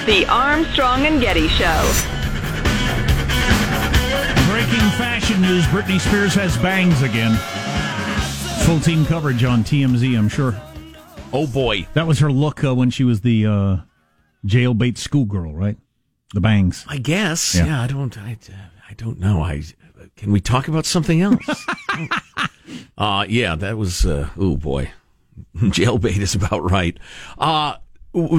The 0.08 0.24
Armstrong 0.30 1.04
and 1.04 1.20
Getty 1.20 1.48
Show. 1.48 1.92
Breaking 4.48 4.88
fashion 4.96 5.42
news: 5.42 5.66
Britney 5.66 6.00
Spears 6.00 6.32
has 6.32 6.56
bangs 6.56 7.02
again. 7.02 7.36
Full 8.64 8.80
team 8.80 9.04
coverage 9.04 9.44
on 9.44 9.64
TMZ, 9.64 10.16
I'm 10.16 10.30
sure. 10.30 10.58
Oh 11.30 11.46
boy, 11.46 11.86
that 11.92 12.06
was 12.06 12.20
her 12.20 12.32
look 12.32 12.64
uh, 12.64 12.74
when 12.74 12.88
she 12.88 13.04
was 13.04 13.20
the 13.20 13.44
uh, 13.44 13.76
jailbait 14.46 14.96
schoolgirl, 14.96 15.52
right? 15.52 15.76
The 16.32 16.40
bangs. 16.40 16.86
I 16.88 16.96
guess. 16.96 17.54
Yeah. 17.54 17.66
Yeah, 17.66 17.82
I 17.82 17.86
don't. 17.86 18.16
I, 18.16 18.38
I 18.88 18.94
don't 18.94 19.20
know. 19.20 19.42
I 19.42 19.62
can 20.16 20.32
we 20.32 20.40
talk 20.40 20.68
about 20.68 20.86
something 20.86 21.20
else? 21.20 21.66
uh 22.96 23.26
yeah, 23.28 23.54
that 23.56 23.76
was. 23.76 24.06
Uh, 24.06 24.30
oh 24.38 24.56
boy, 24.56 24.90
jailbait 25.56 26.16
is 26.16 26.34
about 26.34 26.62
right. 26.70 26.98
Uh 27.36 27.74
w- 27.74 27.87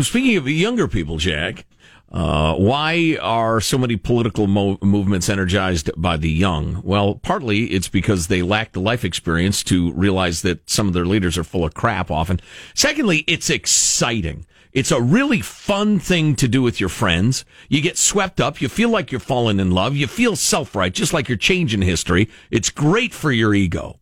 speaking 0.01 0.37
of 0.37 0.47
younger 0.47 0.87
people, 0.87 1.17
Jack. 1.17 1.65
Uh, 2.11 2.55
why 2.55 3.17
are 3.21 3.61
so 3.61 3.77
many 3.77 3.95
political 3.95 4.47
mo- 4.47 4.79
movements 4.81 5.29
energized 5.29 5.91
by 5.95 6.17
the 6.17 6.29
young? 6.29 6.81
Well, 6.83 7.15
partly 7.15 7.65
it's 7.65 7.87
because 7.87 8.27
they 8.27 8.41
lack 8.41 8.71
the 8.71 8.81
life 8.81 9.05
experience 9.05 9.63
to 9.65 9.91
realize 9.93 10.41
that 10.41 10.67
some 10.67 10.87
of 10.87 10.93
their 10.93 11.05
leaders 11.05 11.37
are 11.37 11.43
full 11.43 11.65
of 11.65 11.75
crap 11.75 12.09
often. 12.09 12.39
Secondly, 12.73 13.23
it's 13.27 13.51
exciting. 13.51 14.47
It's 14.71 14.91
a 14.91 15.01
really 15.01 15.41
fun 15.41 15.99
thing 15.99 16.35
to 16.37 16.47
do 16.47 16.61
with 16.61 16.79
your 16.79 16.89
friends. 16.89 17.45
You 17.69 17.81
get 17.81 17.97
swept 17.97 18.39
up. 18.39 18.61
You 18.61 18.69
feel 18.69 18.89
like 18.89 19.11
you're 19.11 19.19
falling 19.19 19.59
in 19.59 19.71
love. 19.71 19.95
You 19.95 20.07
feel 20.07 20.35
self-right, 20.35 20.93
just 20.93 21.13
like 21.13 21.27
you're 21.27 21.37
changing 21.37 21.81
history. 21.83 22.29
It's 22.49 22.69
great 22.69 23.13
for 23.13 23.31
your 23.31 23.53
ego. 23.53 23.98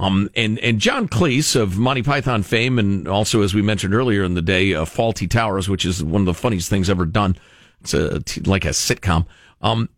Um, 0.00 0.30
and, 0.34 0.58
and 0.60 0.78
John 0.78 1.08
Cleese 1.08 1.54
of 1.54 1.78
Monty 1.78 2.02
Python 2.02 2.42
fame, 2.42 2.78
and 2.78 3.06
also, 3.06 3.42
as 3.42 3.52
we 3.52 3.60
mentioned 3.60 3.94
earlier 3.94 4.24
in 4.24 4.32
the 4.32 4.40
day, 4.40 4.74
uh, 4.74 4.86
Fawlty 4.86 5.28
Towers, 5.28 5.68
which 5.68 5.84
is 5.84 6.02
one 6.02 6.22
of 6.22 6.26
the 6.26 6.32
funniest 6.32 6.70
things 6.70 6.88
ever 6.88 7.04
done. 7.04 7.36
It's 7.82 7.92
a, 7.92 8.22
like 8.48 8.64
a 8.64 8.70
sitcom. 8.70 9.26
Um, 9.60 9.90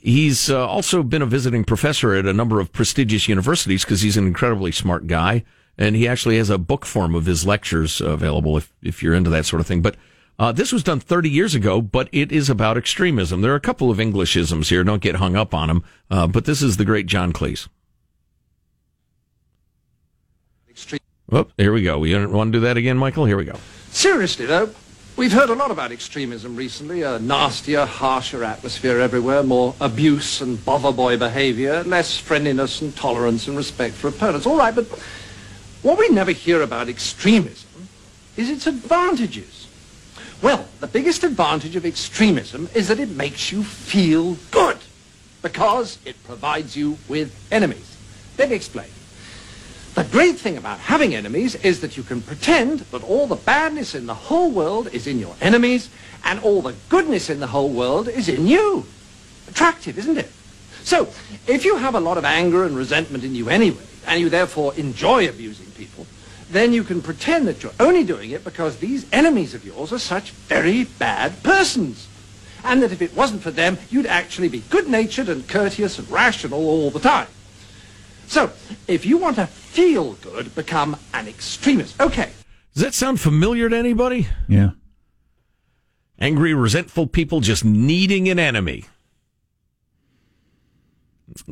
he's 0.00 0.50
uh, 0.50 0.66
also 0.66 1.02
been 1.02 1.20
a 1.20 1.26
visiting 1.26 1.64
professor 1.64 2.14
at 2.14 2.24
a 2.24 2.32
number 2.32 2.60
of 2.60 2.72
prestigious 2.72 3.28
universities 3.28 3.84
because 3.84 4.00
he's 4.00 4.16
an 4.16 4.26
incredibly 4.26 4.72
smart 4.72 5.06
guy. 5.06 5.44
And 5.76 5.94
he 5.94 6.08
actually 6.08 6.38
has 6.38 6.48
a 6.48 6.56
book 6.56 6.86
form 6.86 7.14
of 7.14 7.26
his 7.26 7.46
lectures 7.46 8.00
available 8.00 8.56
if, 8.56 8.72
if 8.82 9.02
you're 9.02 9.12
into 9.12 9.28
that 9.28 9.44
sort 9.44 9.60
of 9.60 9.66
thing. 9.66 9.82
But 9.82 9.96
uh, 10.38 10.52
this 10.52 10.72
was 10.72 10.82
done 10.82 11.00
30 11.00 11.28
years 11.28 11.54
ago, 11.54 11.82
but 11.82 12.08
it 12.12 12.32
is 12.32 12.48
about 12.48 12.78
extremism. 12.78 13.42
There 13.42 13.52
are 13.52 13.56
a 13.56 13.60
couple 13.60 13.90
of 13.90 13.98
Englishisms 13.98 14.70
here. 14.70 14.82
Don't 14.84 15.02
get 15.02 15.16
hung 15.16 15.36
up 15.36 15.52
on 15.52 15.68
them. 15.68 15.84
Uh, 16.10 16.26
but 16.26 16.46
this 16.46 16.62
is 16.62 16.78
the 16.78 16.86
great 16.86 17.06
John 17.06 17.34
Cleese. 17.34 17.68
Oh, 21.32 21.48
here 21.56 21.72
we 21.72 21.82
go. 21.82 21.98
We 21.98 22.12
don't 22.12 22.32
want 22.32 22.52
to 22.52 22.58
do 22.58 22.64
that 22.64 22.76
again, 22.76 22.96
Michael? 22.96 23.24
Here 23.24 23.36
we 23.36 23.44
go. 23.44 23.56
Seriously, 23.90 24.46
though, 24.46 24.70
we've 25.16 25.32
heard 25.32 25.50
a 25.50 25.54
lot 25.54 25.72
about 25.72 25.90
extremism 25.90 26.54
recently. 26.54 27.02
A 27.02 27.18
nastier, 27.18 27.84
harsher 27.84 28.44
atmosphere 28.44 29.00
everywhere, 29.00 29.42
more 29.42 29.74
abuse 29.80 30.40
and 30.40 30.64
bother 30.64 30.92
boy 30.92 31.16
behavior, 31.16 31.82
less 31.84 32.16
friendliness 32.16 32.80
and 32.80 32.94
tolerance 32.94 33.48
and 33.48 33.56
respect 33.56 33.94
for 33.94 34.08
opponents. 34.08 34.46
All 34.46 34.56
right, 34.56 34.74
but 34.74 34.86
what 35.82 35.98
we 35.98 36.08
never 36.10 36.30
hear 36.30 36.62
about 36.62 36.88
extremism 36.88 37.88
is 38.36 38.48
its 38.48 38.66
advantages. 38.66 39.66
Well, 40.42 40.68
the 40.80 40.86
biggest 40.86 41.24
advantage 41.24 41.74
of 41.74 41.86
extremism 41.86 42.68
is 42.74 42.88
that 42.88 43.00
it 43.00 43.08
makes 43.08 43.50
you 43.50 43.64
feel 43.64 44.36
good 44.50 44.78
because 45.42 45.98
it 46.04 46.22
provides 46.24 46.76
you 46.76 46.98
with 47.08 47.34
enemies. 47.50 47.96
Let 48.38 48.50
me 48.50 48.56
explain. 48.56 48.88
The 49.96 50.04
great 50.04 50.36
thing 50.36 50.58
about 50.58 50.78
having 50.78 51.14
enemies 51.14 51.54
is 51.54 51.80
that 51.80 51.96
you 51.96 52.02
can 52.02 52.20
pretend 52.20 52.80
that 52.80 53.02
all 53.02 53.26
the 53.26 53.34
badness 53.34 53.94
in 53.94 54.04
the 54.04 54.12
whole 54.12 54.50
world 54.50 54.92
is 54.92 55.06
in 55.06 55.18
your 55.18 55.34
enemies 55.40 55.88
and 56.22 56.38
all 56.40 56.60
the 56.60 56.74
goodness 56.90 57.30
in 57.30 57.40
the 57.40 57.46
whole 57.46 57.70
world 57.70 58.06
is 58.06 58.28
in 58.28 58.46
you. 58.46 58.84
Attractive, 59.48 59.96
isn't 59.96 60.18
it? 60.18 60.30
So, 60.82 61.08
if 61.46 61.64
you 61.64 61.76
have 61.76 61.94
a 61.94 62.00
lot 62.00 62.18
of 62.18 62.26
anger 62.26 62.66
and 62.66 62.76
resentment 62.76 63.24
in 63.24 63.34
you 63.34 63.48
anyway, 63.48 63.80
and 64.06 64.20
you 64.20 64.28
therefore 64.28 64.74
enjoy 64.74 65.30
abusing 65.30 65.70
people, 65.70 66.06
then 66.50 66.74
you 66.74 66.84
can 66.84 67.00
pretend 67.00 67.48
that 67.48 67.62
you're 67.62 67.72
only 67.80 68.04
doing 68.04 68.32
it 68.32 68.44
because 68.44 68.76
these 68.76 69.06
enemies 69.14 69.54
of 69.54 69.64
yours 69.64 69.94
are 69.94 69.98
such 69.98 70.30
very 70.30 70.84
bad 70.84 71.42
persons. 71.42 72.06
And 72.62 72.82
that 72.82 72.92
if 72.92 73.00
it 73.00 73.16
wasn't 73.16 73.40
for 73.40 73.50
them, 73.50 73.78
you'd 73.88 74.04
actually 74.04 74.48
be 74.48 74.60
good-natured 74.68 75.30
and 75.30 75.48
courteous 75.48 75.98
and 75.98 76.10
rational 76.10 76.68
all 76.68 76.90
the 76.90 77.00
time. 77.00 77.28
So, 78.26 78.52
if 78.88 79.06
you 79.06 79.16
want 79.16 79.36
to 79.36 79.48
feel 79.76 80.14
good, 80.14 80.54
become 80.54 80.96
an 81.12 81.28
extremist. 81.28 82.00
Okay. 82.00 82.30
Does 82.72 82.82
that 82.82 82.94
sound 82.94 83.20
familiar 83.20 83.68
to 83.68 83.76
anybody? 83.76 84.26
Yeah. 84.48 84.70
Angry, 86.18 86.54
resentful 86.54 87.06
people 87.06 87.40
just 87.40 87.62
needing 87.62 88.26
an 88.30 88.38
enemy. 88.38 88.86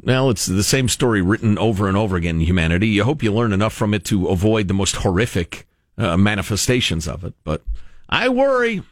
Well, 0.03 0.31
it's 0.31 0.47
the 0.47 0.63
same 0.63 0.89
story 0.89 1.21
written 1.21 1.59
over 1.59 1.87
and 1.87 1.99
over 1.99 2.17
again 2.17 2.37
in 2.37 2.47
humanity. 2.47 2.89
You 2.89 3.05
hope 3.05 3.23
you 3.23 3.31
learn 3.31 3.53
enough 3.53 3.75
from 3.75 3.93
it 3.93 4.05
to 4.07 4.29
avoid 4.29 4.69
the 4.69 4.75
most 4.75 4.97
horrific 4.97 5.67
uh, 5.99 6.17
manifestations 6.17 7.07
of 7.07 7.25
it. 7.25 7.35
But 7.45 7.63
I 8.09 8.31
worry. 8.31 8.83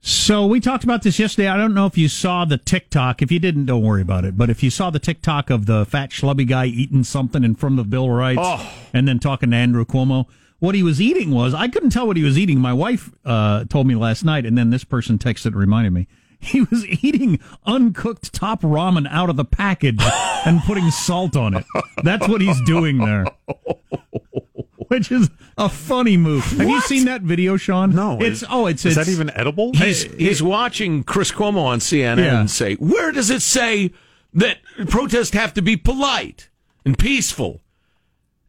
So 0.00 0.46
we 0.46 0.60
talked 0.60 0.84
about 0.84 1.02
this 1.02 1.18
yesterday. 1.18 1.48
I 1.48 1.56
don't 1.56 1.74
know 1.74 1.86
if 1.86 1.98
you 1.98 2.08
saw 2.08 2.44
the 2.44 2.56
TikTok. 2.56 3.20
If 3.20 3.32
you 3.32 3.38
didn't, 3.38 3.66
don't 3.66 3.82
worry 3.82 4.00
about 4.02 4.24
it. 4.24 4.38
But 4.38 4.48
if 4.48 4.62
you 4.62 4.70
saw 4.70 4.90
the 4.90 5.00
TikTok 5.00 5.50
of 5.50 5.66
the 5.66 5.84
fat 5.84 6.10
schlubby 6.10 6.46
guy 6.48 6.66
eating 6.66 7.02
something 7.04 7.42
in 7.42 7.56
front 7.56 7.78
of 7.80 7.90
Bill 7.90 8.08
Wright 8.08 8.38
Oh. 8.40 8.72
and 8.92 9.08
then 9.08 9.18
talking 9.18 9.50
to 9.50 9.56
Andrew 9.56 9.84
Cuomo, 9.84 10.26
what 10.60 10.74
he 10.74 10.82
was 10.82 11.00
eating 11.00 11.32
was 11.32 11.52
I 11.52 11.68
couldn't 11.68 11.90
tell 11.90 12.06
what 12.06 12.16
he 12.16 12.22
was 12.22 12.38
eating. 12.38 12.58
My 12.60 12.72
wife 12.72 13.10
uh, 13.24 13.64
told 13.64 13.86
me 13.86 13.96
last 13.96 14.24
night, 14.24 14.46
and 14.46 14.56
then 14.56 14.70
this 14.70 14.84
person 14.84 15.18
texted 15.18 15.46
and 15.46 15.56
reminded 15.56 15.92
me. 15.92 16.06
He 16.40 16.60
was 16.60 16.86
eating 16.86 17.40
uncooked 17.66 18.32
top 18.32 18.60
ramen 18.62 19.08
out 19.10 19.28
of 19.28 19.34
the 19.34 19.44
package 19.44 20.00
and 20.46 20.60
putting 20.62 20.88
salt 20.92 21.34
on 21.36 21.56
it. 21.56 21.64
That's 22.04 22.28
what 22.28 22.40
he's 22.40 22.60
doing 22.60 22.98
there. 22.98 23.24
Which 24.88 25.12
is 25.12 25.30
a 25.56 25.68
funny 25.68 26.16
move. 26.16 26.44
Have 26.44 26.68
you 26.68 26.80
seen 26.80 27.04
that 27.04 27.22
video, 27.22 27.56
Sean? 27.56 27.94
No. 27.94 28.18
It's 28.20 28.42
oh, 28.48 28.66
it's 28.66 28.84
is 28.86 28.96
it's, 28.96 29.06
that 29.06 29.12
even 29.12 29.30
edible? 29.30 29.72
He's, 29.74 30.04
he's 30.14 30.42
watching 30.42 31.04
Chris 31.04 31.30
Cuomo 31.30 31.64
on 31.64 31.78
CNN 31.78 32.18
Yeah. 32.18 32.40
and 32.40 32.50
say, 32.50 32.74
Where 32.76 33.12
does 33.12 33.30
it 33.30 33.42
say 33.42 33.92
that 34.32 34.58
protests 34.88 35.30
have 35.30 35.52
to 35.54 35.62
be 35.62 35.76
polite 35.76 36.48
and 36.84 36.98
peaceful? 36.98 37.60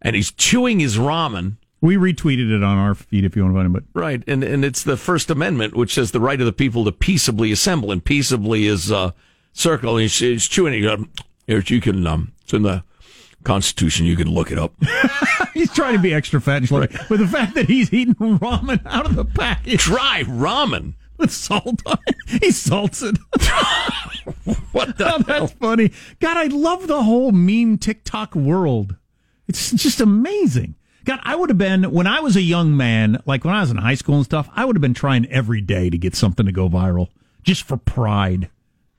And 0.01 0.15
he's 0.15 0.31
chewing 0.31 0.79
his 0.79 0.97
ramen. 0.97 1.57
We 1.81 1.95
retweeted 1.95 2.51
it 2.51 2.63
on 2.63 2.77
our 2.77 2.95
feed 2.95 3.25
if 3.25 3.35
you 3.35 3.43
want 3.43 3.55
to 3.55 3.59
find 3.59 3.75
it. 3.75 3.83
But 3.93 3.99
Right. 3.99 4.23
And, 4.27 4.43
and 4.43 4.63
it's 4.63 4.83
the 4.83 4.97
First 4.97 5.29
Amendment, 5.29 5.75
which 5.75 5.93
says 5.93 6.11
the 6.11 6.19
right 6.21 6.39
of 6.39 6.45
the 6.45 6.53
people 6.53 6.85
to 6.85 6.91
peaceably 6.91 7.51
assemble. 7.51 7.91
And 7.91 8.03
peaceably 8.03 8.65
is 8.65 8.91
uh, 8.91 9.11
circle. 9.51 9.95
And 9.95 10.03
he's, 10.03 10.17
he's 10.17 10.47
chewing 10.47 10.83
it. 10.83 10.87
Um, 10.87 11.09
here, 11.47 11.61
you 11.65 11.81
can, 11.81 12.05
um, 12.07 12.33
it's 12.43 12.53
in 12.53 12.61
the 12.63 12.83
Constitution. 13.43 14.05
You 14.05 14.15
can 14.15 14.29
look 14.29 14.51
it 14.51 14.57
up. 14.57 14.73
he's 15.53 15.71
trying 15.73 15.93
to 15.93 15.99
be 15.99 16.13
extra 16.13 16.41
fat 16.41 16.57
and 16.57 16.67
schlubby. 16.67 17.07
But 17.07 17.19
the 17.19 17.27
fact 17.27 17.55
that 17.55 17.67
he's 17.67 17.91
eating 17.93 18.15
ramen 18.15 18.81
out 18.85 19.05
of 19.05 19.15
the 19.15 19.25
package, 19.25 19.83
dry 19.83 20.23
ramen 20.25 20.93
with 21.17 21.31
salt 21.31 21.81
on 21.85 21.97
it, 22.07 22.43
he 22.43 22.51
salts 22.51 23.01
it. 23.01 23.17
what 24.71 24.97
the 24.97 25.15
oh, 25.15 25.19
that's 25.19 25.51
funny. 25.53 25.91
God, 26.19 26.37
I 26.37 26.45
love 26.45 26.87
the 26.87 27.03
whole 27.03 27.31
meme 27.31 27.77
TikTok 27.77 28.35
world. 28.35 28.95
It's 29.47 29.71
just 29.71 29.99
amazing. 29.99 30.75
God, 31.05 31.19
I 31.23 31.35
would 31.35 31.49
have 31.49 31.57
been 31.57 31.91
when 31.91 32.07
I 32.07 32.19
was 32.19 32.35
a 32.35 32.41
young 32.41 32.75
man, 32.75 33.21
like 33.25 33.43
when 33.43 33.55
I 33.55 33.61
was 33.61 33.71
in 33.71 33.77
high 33.77 33.95
school 33.95 34.15
and 34.15 34.25
stuff. 34.25 34.49
I 34.55 34.65
would 34.65 34.75
have 34.75 34.81
been 34.81 34.93
trying 34.93 35.25
every 35.27 35.61
day 35.61 35.89
to 35.89 35.97
get 35.97 36.15
something 36.15 36.45
to 36.45 36.51
go 36.51 36.69
viral, 36.69 37.07
just 37.43 37.63
for 37.63 37.77
pride. 37.77 38.49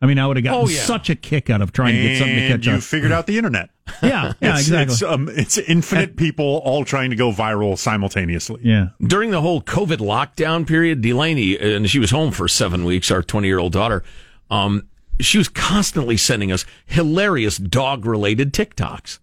I 0.02 0.06
mean, 0.06 0.18
I 0.18 0.26
would 0.26 0.36
have 0.38 0.44
gotten 0.44 0.64
Oh, 0.64 0.68
yeah. 0.68 0.80
such 0.80 1.10
a 1.10 1.14
kick 1.14 1.50
out 1.50 1.60
of 1.60 1.72
trying 1.72 1.94
to 1.94 2.02
get 2.02 2.18
something 2.18 2.34
to 2.36 2.42
And 2.42 2.52
catch 2.62 2.66
you 2.66 2.72
up. 2.74 2.82
figured 2.82 3.12
out 3.12 3.26
the 3.26 3.36
internet. 3.36 3.70
Yeah, 4.02 4.32
yeah, 4.40 4.48
It's- 4.50 4.60
exactly. 4.60 4.92
It's, 4.94 5.02
um, 5.02 5.28
it's 5.28 5.58
infinite 5.58 6.16
people 6.16 6.62
all 6.64 6.84
trying 6.84 7.10
to 7.10 7.16
go 7.16 7.32
viral 7.32 7.76
simultaneously. 7.76 8.60
Yeah. 8.62 8.90
During 9.02 9.30
the 9.32 9.40
whole 9.40 9.60
COVID 9.60 9.98
lockdown 9.98 10.66
period, 10.66 11.00
Delaney, 11.02 11.58
and 11.58 11.90
she 11.90 11.98
was 11.98 12.10
home 12.12 12.30
for 12.30 12.46
seven 12.48 12.84
weeks, 12.84 13.10
our 13.10 13.22
20 13.22 13.46
year 13.48 13.58
old 13.58 13.72
daughter, 13.72 14.02
um, 14.50 14.86
she 15.18 15.36
was 15.38 15.48
constantly 15.48 16.16
sending 16.16 16.50
us 16.52 16.64
hilarious 16.86 17.58
dog 17.58 18.06
related 18.06 18.54
TikToks. 18.54 19.18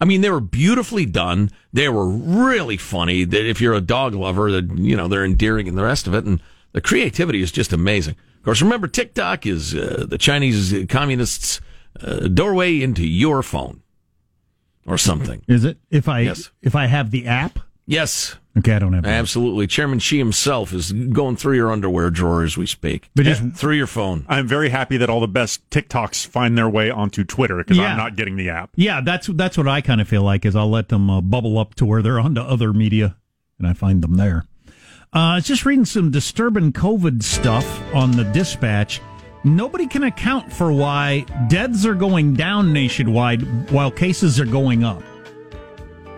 I 0.00 0.04
mean, 0.06 0.20
they 0.22 0.30
were 0.30 0.40
beautifully 0.40 1.06
done. 1.06 1.50
They 1.72 1.88
were 1.88 2.08
really 2.08 2.76
funny. 2.76 3.24
That 3.24 3.46
if 3.48 3.60
you're 3.60 3.74
a 3.74 3.80
dog 3.80 4.14
lover, 4.14 4.50
that 4.52 4.78
you 4.78 4.96
know 4.96 5.06
they're 5.08 5.24
endearing 5.24 5.68
and 5.68 5.76
the 5.76 5.84
rest 5.84 6.06
of 6.06 6.14
it, 6.14 6.24
and 6.24 6.40
the 6.72 6.80
creativity 6.80 7.42
is 7.42 7.52
just 7.52 7.72
amazing. 7.72 8.14
Of 8.44 8.46
course, 8.46 8.60
remember 8.60 8.88
TikTok 8.88 9.46
is 9.46 9.74
uh, 9.74 10.04
the 10.06 10.18
Chinese 10.18 10.74
communists' 10.90 11.62
uh, 11.98 12.28
doorway 12.28 12.82
into 12.82 13.02
your 13.06 13.42
phone 13.42 13.80
or 14.86 14.98
something. 14.98 15.40
Is 15.48 15.64
it 15.64 15.78
if 15.90 16.10
I 16.10 16.20
Yes. 16.20 16.50
if 16.60 16.76
I 16.76 16.84
have 16.84 17.10
the 17.10 17.24
app? 17.26 17.58
Yes. 17.86 18.36
Okay, 18.58 18.74
I 18.74 18.78
don't 18.80 18.92
have. 18.92 19.02
the 19.04 19.08
app. 19.08 19.18
Absolutely. 19.20 19.66
Chairman 19.66 19.98
Xi 19.98 20.18
himself 20.18 20.74
is 20.74 20.92
going 20.92 21.36
through 21.36 21.56
your 21.56 21.72
underwear 21.72 22.10
drawer 22.10 22.42
as 22.44 22.58
we 22.58 22.66
speak. 22.66 23.08
But 23.14 23.24
just- 23.24 23.42
through 23.54 23.76
your 23.76 23.86
phone. 23.86 24.26
I'm 24.28 24.46
very 24.46 24.68
happy 24.68 24.98
that 24.98 25.08
all 25.08 25.20
the 25.20 25.26
best 25.26 25.68
TikToks 25.70 26.26
find 26.26 26.56
their 26.58 26.68
way 26.68 26.90
onto 26.90 27.24
Twitter 27.24 27.56
because 27.56 27.78
Yeah. 27.78 27.84
I'm 27.92 27.96
not 27.96 28.14
getting 28.14 28.36
the 28.36 28.50
app. 28.50 28.72
Yeah, 28.76 29.00
that's 29.00 29.28
that's 29.28 29.56
what 29.56 29.68
I 29.68 29.80
kind 29.80 30.02
of 30.02 30.08
feel 30.08 30.22
like 30.22 30.44
is 30.44 30.54
I'll 30.54 30.68
let 30.70 30.90
them 30.90 31.08
uh, 31.08 31.22
bubble 31.22 31.58
up 31.58 31.76
to 31.76 31.86
where 31.86 32.02
they're 32.02 32.20
onto 32.20 32.42
other 32.42 32.74
media, 32.74 33.16
and 33.58 33.66
I 33.66 33.72
find 33.72 34.02
them 34.02 34.18
there. 34.18 34.44
Uh, 35.14 35.18
I 35.18 35.34
was 35.36 35.44
just 35.44 35.64
reading 35.64 35.84
some 35.84 36.10
disturbing 36.10 36.72
COVID 36.72 37.22
stuff 37.22 37.80
on 37.94 38.10
the 38.10 38.24
dispatch. 38.24 39.00
Nobody 39.44 39.86
can 39.86 40.02
account 40.02 40.52
for 40.52 40.72
why 40.72 41.20
deaths 41.48 41.86
are 41.86 41.94
going 41.94 42.34
down 42.34 42.72
nationwide 42.72 43.70
while 43.70 43.92
cases 43.92 44.40
are 44.40 44.44
going 44.44 44.82
up. 44.82 45.02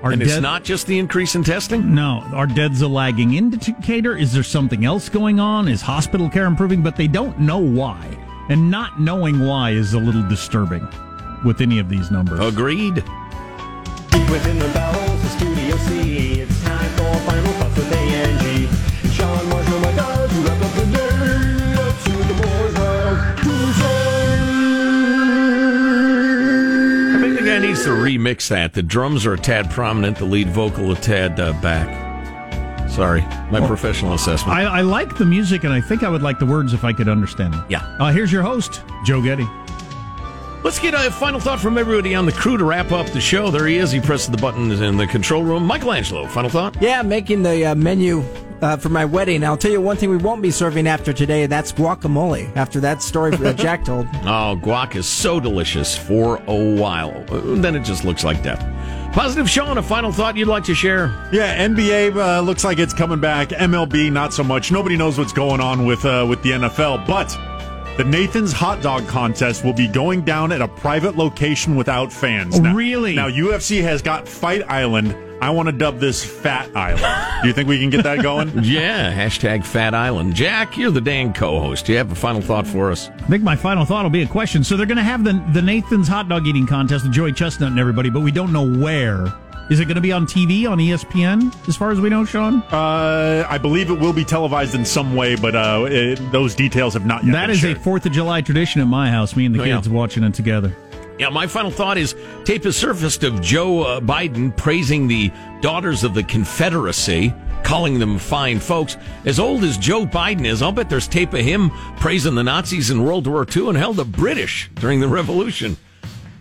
Our 0.03 0.13
and 0.13 0.23
it's 0.23 0.39
not 0.39 0.65
just 0.65 0.87
the 0.87 0.99
increase 0.99 1.35
in 1.35 1.45
testing? 1.45 1.95
No, 1.95 2.23
our 2.33 2.47
deaths 2.47 2.81
a 2.81 2.89
lagging 2.89 3.35
indicator. 3.35 4.17
Is 4.17 4.33
there 4.33 4.43
something 4.43 4.87
else 4.87 5.11
going 5.11 5.41
on? 5.41 5.69
Is 5.69 5.83
hospital 5.83 6.31
care 6.31 6.47
improving? 6.47 6.83
But 6.83 6.97
they 6.97 7.09
don't 7.09 7.39
know 7.39 7.59
why. 7.59 8.01
And 8.49 8.71
not 8.71 8.99
knowing 8.99 9.41
why 9.41 9.73
is 9.73 9.93
a 9.93 9.99
little 9.99 10.27
disturbing 10.27 10.89
with 11.45 11.61
any 11.61 11.79
of 11.81 11.91
these 11.91 12.11
numbers. 12.11 12.41
Agreed. 12.41 13.05
To 27.87 27.93
remix 27.93 28.49
that. 28.49 28.73
The 28.73 28.83
drums 28.83 29.25
are 29.27 29.35
a 29.35 29.39
tad 29.39 29.71
prominent, 29.71 30.19
the 30.19 30.25
lead 30.25 30.49
vocal 30.49 30.91
a 30.91 30.97
tad 30.97 31.39
uh, 31.39 31.53
back. 31.63 32.91
Sorry, 32.91 33.21
my 33.53 33.65
professional 33.65 34.15
assessment. 34.15 34.59
I, 34.59 34.65
I 34.65 34.81
like 34.81 35.17
the 35.17 35.25
music, 35.25 35.63
and 35.63 35.73
I 35.73 35.81
think 35.81 36.03
I 36.03 36.09
would 36.09 36.21
like 36.21 36.41
the 36.41 36.47
words 36.47 36.73
if 36.73 36.83
I 36.83 36.93
could 36.93 37.09
understand 37.09 37.55
them. 37.55 37.65
Yeah. 37.69 37.85
Uh, 38.01 38.11
here's 38.11 38.33
your 38.33 38.43
host, 38.43 38.83
Joe 39.05 39.23
Getty. 39.23 39.47
Let's 40.65 40.81
get 40.81 40.95
a 40.95 41.13
final 41.13 41.39
thought 41.39 41.61
from 41.61 41.79
everybody 41.79 42.17
on 42.17 42.27
the 42.27 42.33
crew 42.33 42.57
to 42.57 42.65
wrap 42.65 42.91
up 42.91 43.07
the 43.11 43.21
show. 43.21 43.53
There 43.53 43.69
he 43.69 43.77
is. 43.77 43.93
He 43.93 44.01
presses 44.01 44.33
the 44.33 44.39
buttons 44.39 44.81
in 44.81 44.97
the 44.97 45.07
control 45.07 45.45
room. 45.45 45.65
Michael 45.65 45.93
Angelo, 45.93 46.27
final 46.27 46.51
thought? 46.51 46.77
Yeah, 46.83 47.03
making 47.03 47.45
the 47.45 47.67
uh, 47.67 47.75
menu 47.77 48.25
uh, 48.63 48.77
for 48.77 48.89
my 48.89 49.05
wedding. 49.05 49.45
I'll 49.45 49.57
tell 49.57 49.71
you 49.71 49.81
one 49.81 49.97
thing 49.97 50.11
we 50.11 50.17
won't 50.17 50.43
be 50.43 50.51
serving 50.51 50.87
after 50.87 51.13
today, 51.13 51.43
and 51.45 51.53
that's 51.53 51.73
guacamole. 51.73 52.55
After 52.57 52.81
that 52.81 53.03
story 53.03 53.35
that 53.37 53.57
Jack 53.67 53.85
told. 53.85 54.07
Oh, 54.25 54.59
guac 54.63 54.97
is 54.97 55.07
so 55.07 55.41
delicious 55.41 55.97
for 55.97 56.37
a 56.47 56.75
while. 56.75 57.25
Uh, 57.31 57.41
Then 57.61 57.75
it 57.77 57.85
just 57.85 58.05
looks 58.05 58.25
like 58.25 58.43
death. 58.43 58.61
Positive 59.13 59.49
Sean, 59.49 59.79
a 59.79 59.83
final 59.83 60.13
thought 60.13 60.37
you'd 60.37 60.49
like 60.49 60.65
to 60.65 60.75
share? 60.75 61.07
Yeah, 61.33 61.67
NBA 61.67 62.15
uh, 62.17 62.41
looks 62.43 62.65
like 62.65 62.79
it's 62.79 62.93
coming 62.93 63.21
back. 63.21 63.49
MLB, 63.49 64.13
not 64.13 64.35
so 64.35 64.45
much. 64.45 64.71
Nobody 64.71 64.97
knows 64.97 65.19
what's 65.19 65.33
going 65.33 65.61
on 65.61 65.87
with 65.87 66.05
uh, 66.05 66.27
with 66.29 66.43
the 66.43 66.51
NFL, 66.51 67.07
but 67.07 67.29
the 67.97 68.05
Nathan's 68.05 68.53
Hot 68.53 68.83
Dog 68.83 69.07
Contest 69.09 69.65
will 69.65 69.73
be 69.73 69.89
going 69.89 70.21
down 70.23 70.53
at 70.53 70.61
a 70.61 70.69
private 70.69 71.17
location 71.17 71.77
without 71.77 72.13
fans. 72.13 72.61
Now, 72.61 72.75
really? 72.75 73.15
Now, 73.15 73.31
UFC 73.31 73.81
has 73.83 74.03
got 74.03 74.29
Fight 74.29 74.63
Island. 74.69 75.17
I 75.41 75.51
want 75.51 75.67
to 75.69 75.73
dub 75.73 75.99
this 75.99 76.25
Fat 76.25 76.75
Island. 76.75 77.43
Do 77.43 77.49
you 77.49 77.55
think 77.55 77.69
we 77.69 77.79
can 77.79 77.91
get 77.91 78.05
that 78.05 78.23
going? 78.23 78.51
Yeah, 78.65 79.13
hashtag 79.13 79.65
Fat 79.65 79.95
Island. 79.95 80.35
Jack, 80.35 80.77
you're 80.79 80.91
the 80.91 81.01
dang 81.01 81.33
co-host. 81.33 81.87
Do 81.87 81.93
you 81.93 81.99
have 81.99 82.11
a 82.11 82.15
final 82.15 82.41
thought 82.41 82.67
for 82.67 82.91
us? 82.91 83.09
I 83.11 83.27
think 83.29 83.43
my 83.43 83.55
final 83.57 83.85
thought 83.85 84.03
will 84.05 84.11
be 84.11 84.23
a 84.23 84.27
question. 84.27 84.65
So 84.65 84.77
they're 84.77 84.87
going 84.87 84.97
to 84.97 85.03
have 85.05 85.25
the 85.25 85.33
the 85.53 85.63
Nathan's 85.63 86.09
hot 86.09 86.29
dog 86.29 86.47
eating 86.47 86.67
contest 86.67 87.05
with 87.05 87.13
Joey 87.13 87.33
Chestnut 87.33 87.71
and 87.71 87.79
everybody, 87.79 88.11
but 88.11 88.21
we 88.21 88.31
don't 88.33 88.53
know 88.53 88.67
where. 88.83 89.27
Is 89.69 89.81
it 89.81 89.87
going 89.87 89.97
to 89.97 90.01
be 90.01 90.13
on 90.13 90.27
TV 90.27 90.71
on 90.71 90.79
ESPN? 90.79 91.53
As 91.69 91.77
far 91.77 91.91
as 91.91 92.01
we 92.01 92.09
know, 92.09 92.25
Sean. 92.25 92.63
Uh, 92.71 93.45
I 93.51 93.59
believe 93.59 93.91
it 93.91 93.99
will 93.99 94.13
be 94.13 94.25
televised 94.25 94.77
in 94.77 94.85
some 94.85 95.17
way, 95.17 95.35
but 95.35 95.57
uh, 95.57 95.87
it, 95.89 96.17
those 96.31 96.55
details 96.55 96.95
have 96.95 97.05
not 97.05 97.25
yet. 97.25 97.33
That 97.33 97.47
been 97.49 97.51
is 97.51 97.59
shared. 97.61 97.77
a 97.77 97.81
Fourth 97.81 98.07
of 98.07 98.13
July 98.13 98.43
tradition 98.43 98.81
at 98.81 98.87
my 98.87 99.11
house. 99.11 99.35
Me 99.35 99.45
and 99.45 99.53
the 99.55 99.61
Oh, 99.61 99.65
yeah. 99.65 99.75
kids 99.77 99.89
watching 99.89 100.23
it 100.23 100.35
together. 100.35 100.77
Yeah, 101.19 101.31
my 101.31 101.47
final 101.47 101.71
thought 101.71 101.97
is 101.97 102.15
tape 102.45 102.65
has 102.65 102.77
surfaced 102.77 103.25
of 103.25 103.41
Joe 103.41 103.83
uh, 103.83 104.01
Biden 104.01 104.55
praising 104.55 105.09
the 105.09 105.33
daughters 105.63 106.05
of 106.05 106.13
the 106.13 106.23
Confederacy, 106.23 107.33
calling 107.65 107.99
them 107.99 108.19
fine 108.19 108.61
folks. 108.61 108.99
As 109.25 109.41
old 109.41 109.65
as 109.65 109.79
Joe 109.79 110.05
Biden 110.05 110.45
is, 110.45 110.61
I'll 110.61 110.73
bet 110.73 110.91
there's 110.91 111.09
tape 111.09 111.33
of 111.33 111.41
him 111.41 111.71
praising 111.97 112.35
the 112.35 112.45
Nazis 112.45 112.91
in 112.91 113.03
World 113.03 113.27
War 113.27 113.47
II 113.57 113.69
and 113.69 113.79
hell, 113.79 113.95
the 113.95 114.05
British 114.05 114.71
during 114.75 115.01
the 115.01 115.09
Revolution. 115.09 115.79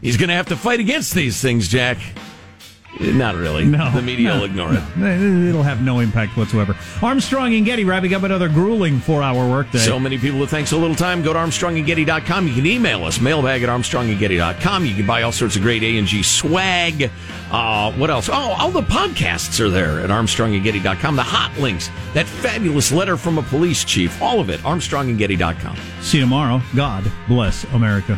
He's 0.02 0.18
going 0.18 0.30
to 0.30 0.36
have 0.36 0.48
to 0.48 0.58
fight 0.58 0.82
against 0.82 1.16
these 1.16 1.42
things, 1.42 1.70
Jack. 1.70 1.98
Not 3.00 3.36
really. 3.36 3.66
No, 3.66 3.92
the 3.92 4.02
media 4.02 4.30
no, 4.30 4.38
will 4.38 4.46
ignore 4.46 4.74
it. 4.74 4.84
no. 4.96 5.50
It'll 5.50 5.64
have 5.64 5.82
no 5.82 6.00
impact 6.00 6.38
whatsoever. 6.38 6.76
Armstrong 7.02 7.54
and 7.54 7.66
Getty 7.66 7.84
wrapping 7.84 8.14
up 8.14 8.24
another 8.24 8.48
grueling 8.48 9.00
four-hour 9.00 9.50
workday. 9.50 9.80
So 9.80 10.00
many 10.00 10.18
people 10.18 10.40
that 10.40 10.48
thanks 10.48 10.70
so 10.70 10.80
little 10.80 10.96
time. 10.96 11.22
Go 11.22 11.34
to 11.34 11.40
ArmstrongandGetty.com. 11.40 12.48
You 12.48 12.54
can 12.54 12.66
email 12.66 13.04
us, 13.04 13.20
mailbag 13.20 13.64
at 13.64 13.70
ArmstrongandGetty.com. 13.70 14.86
You 14.86 14.96
can 14.96 15.06
buy 15.06 15.24
all 15.24 15.32
sorts 15.32 15.56
of 15.56 15.62
great 15.62 15.84
A&G 15.84 16.24
swag. 16.24 17.10
Uh, 17.52 17.92
what 17.94 18.10
else? 18.10 18.30
Oh, 18.30 18.56
all 18.60 18.72
the 18.72 18.82
podcasts 18.82 19.60
are 19.60 19.70
there 19.70 20.00
at 20.00 20.10
ArmstrongandGetty.com. 20.10 21.16
The 21.16 21.24
hot 21.24 21.58
links, 21.60 21.90
that 22.14 22.26
fabulous 22.26 22.92
letter 22.92 23.18
from 23.18 23.38
a 23.38 23.44
police 23.44 23.84
chief, 23.84 24.22
all 24.22 24.40
of 24.40 24.50
it, 24.50 24.60
ArmstrongandGetty.com. 24.62 25.78
See 26.02 26.18
you 26.18 26.24
tomorrow. 26.24 26.62
God 26.76 27.12
bless 27.28 27.66
America. 27.74 28.18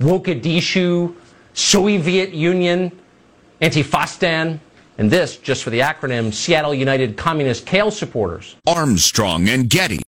Wokadishu, 0.00 1.14
Soviet 1.54 2.32
Union, 2.32 2.92
Antifastan, 3.60 4.58
and 4.98 5.10
this, 5.10 5.36
just 5.36 5.64
for 5.64 5.70
the 5.70 5.80
acronym, 5.80 6.32
Seattle 6.32 6.74
United 6.74 7.16
Communist 7.16 7.66
Kale 7.66 7.90
supporters. 7.90 8.56
Armstrong 8.66 9.48
and 9.48 9.68
Getty. 9.68 9.98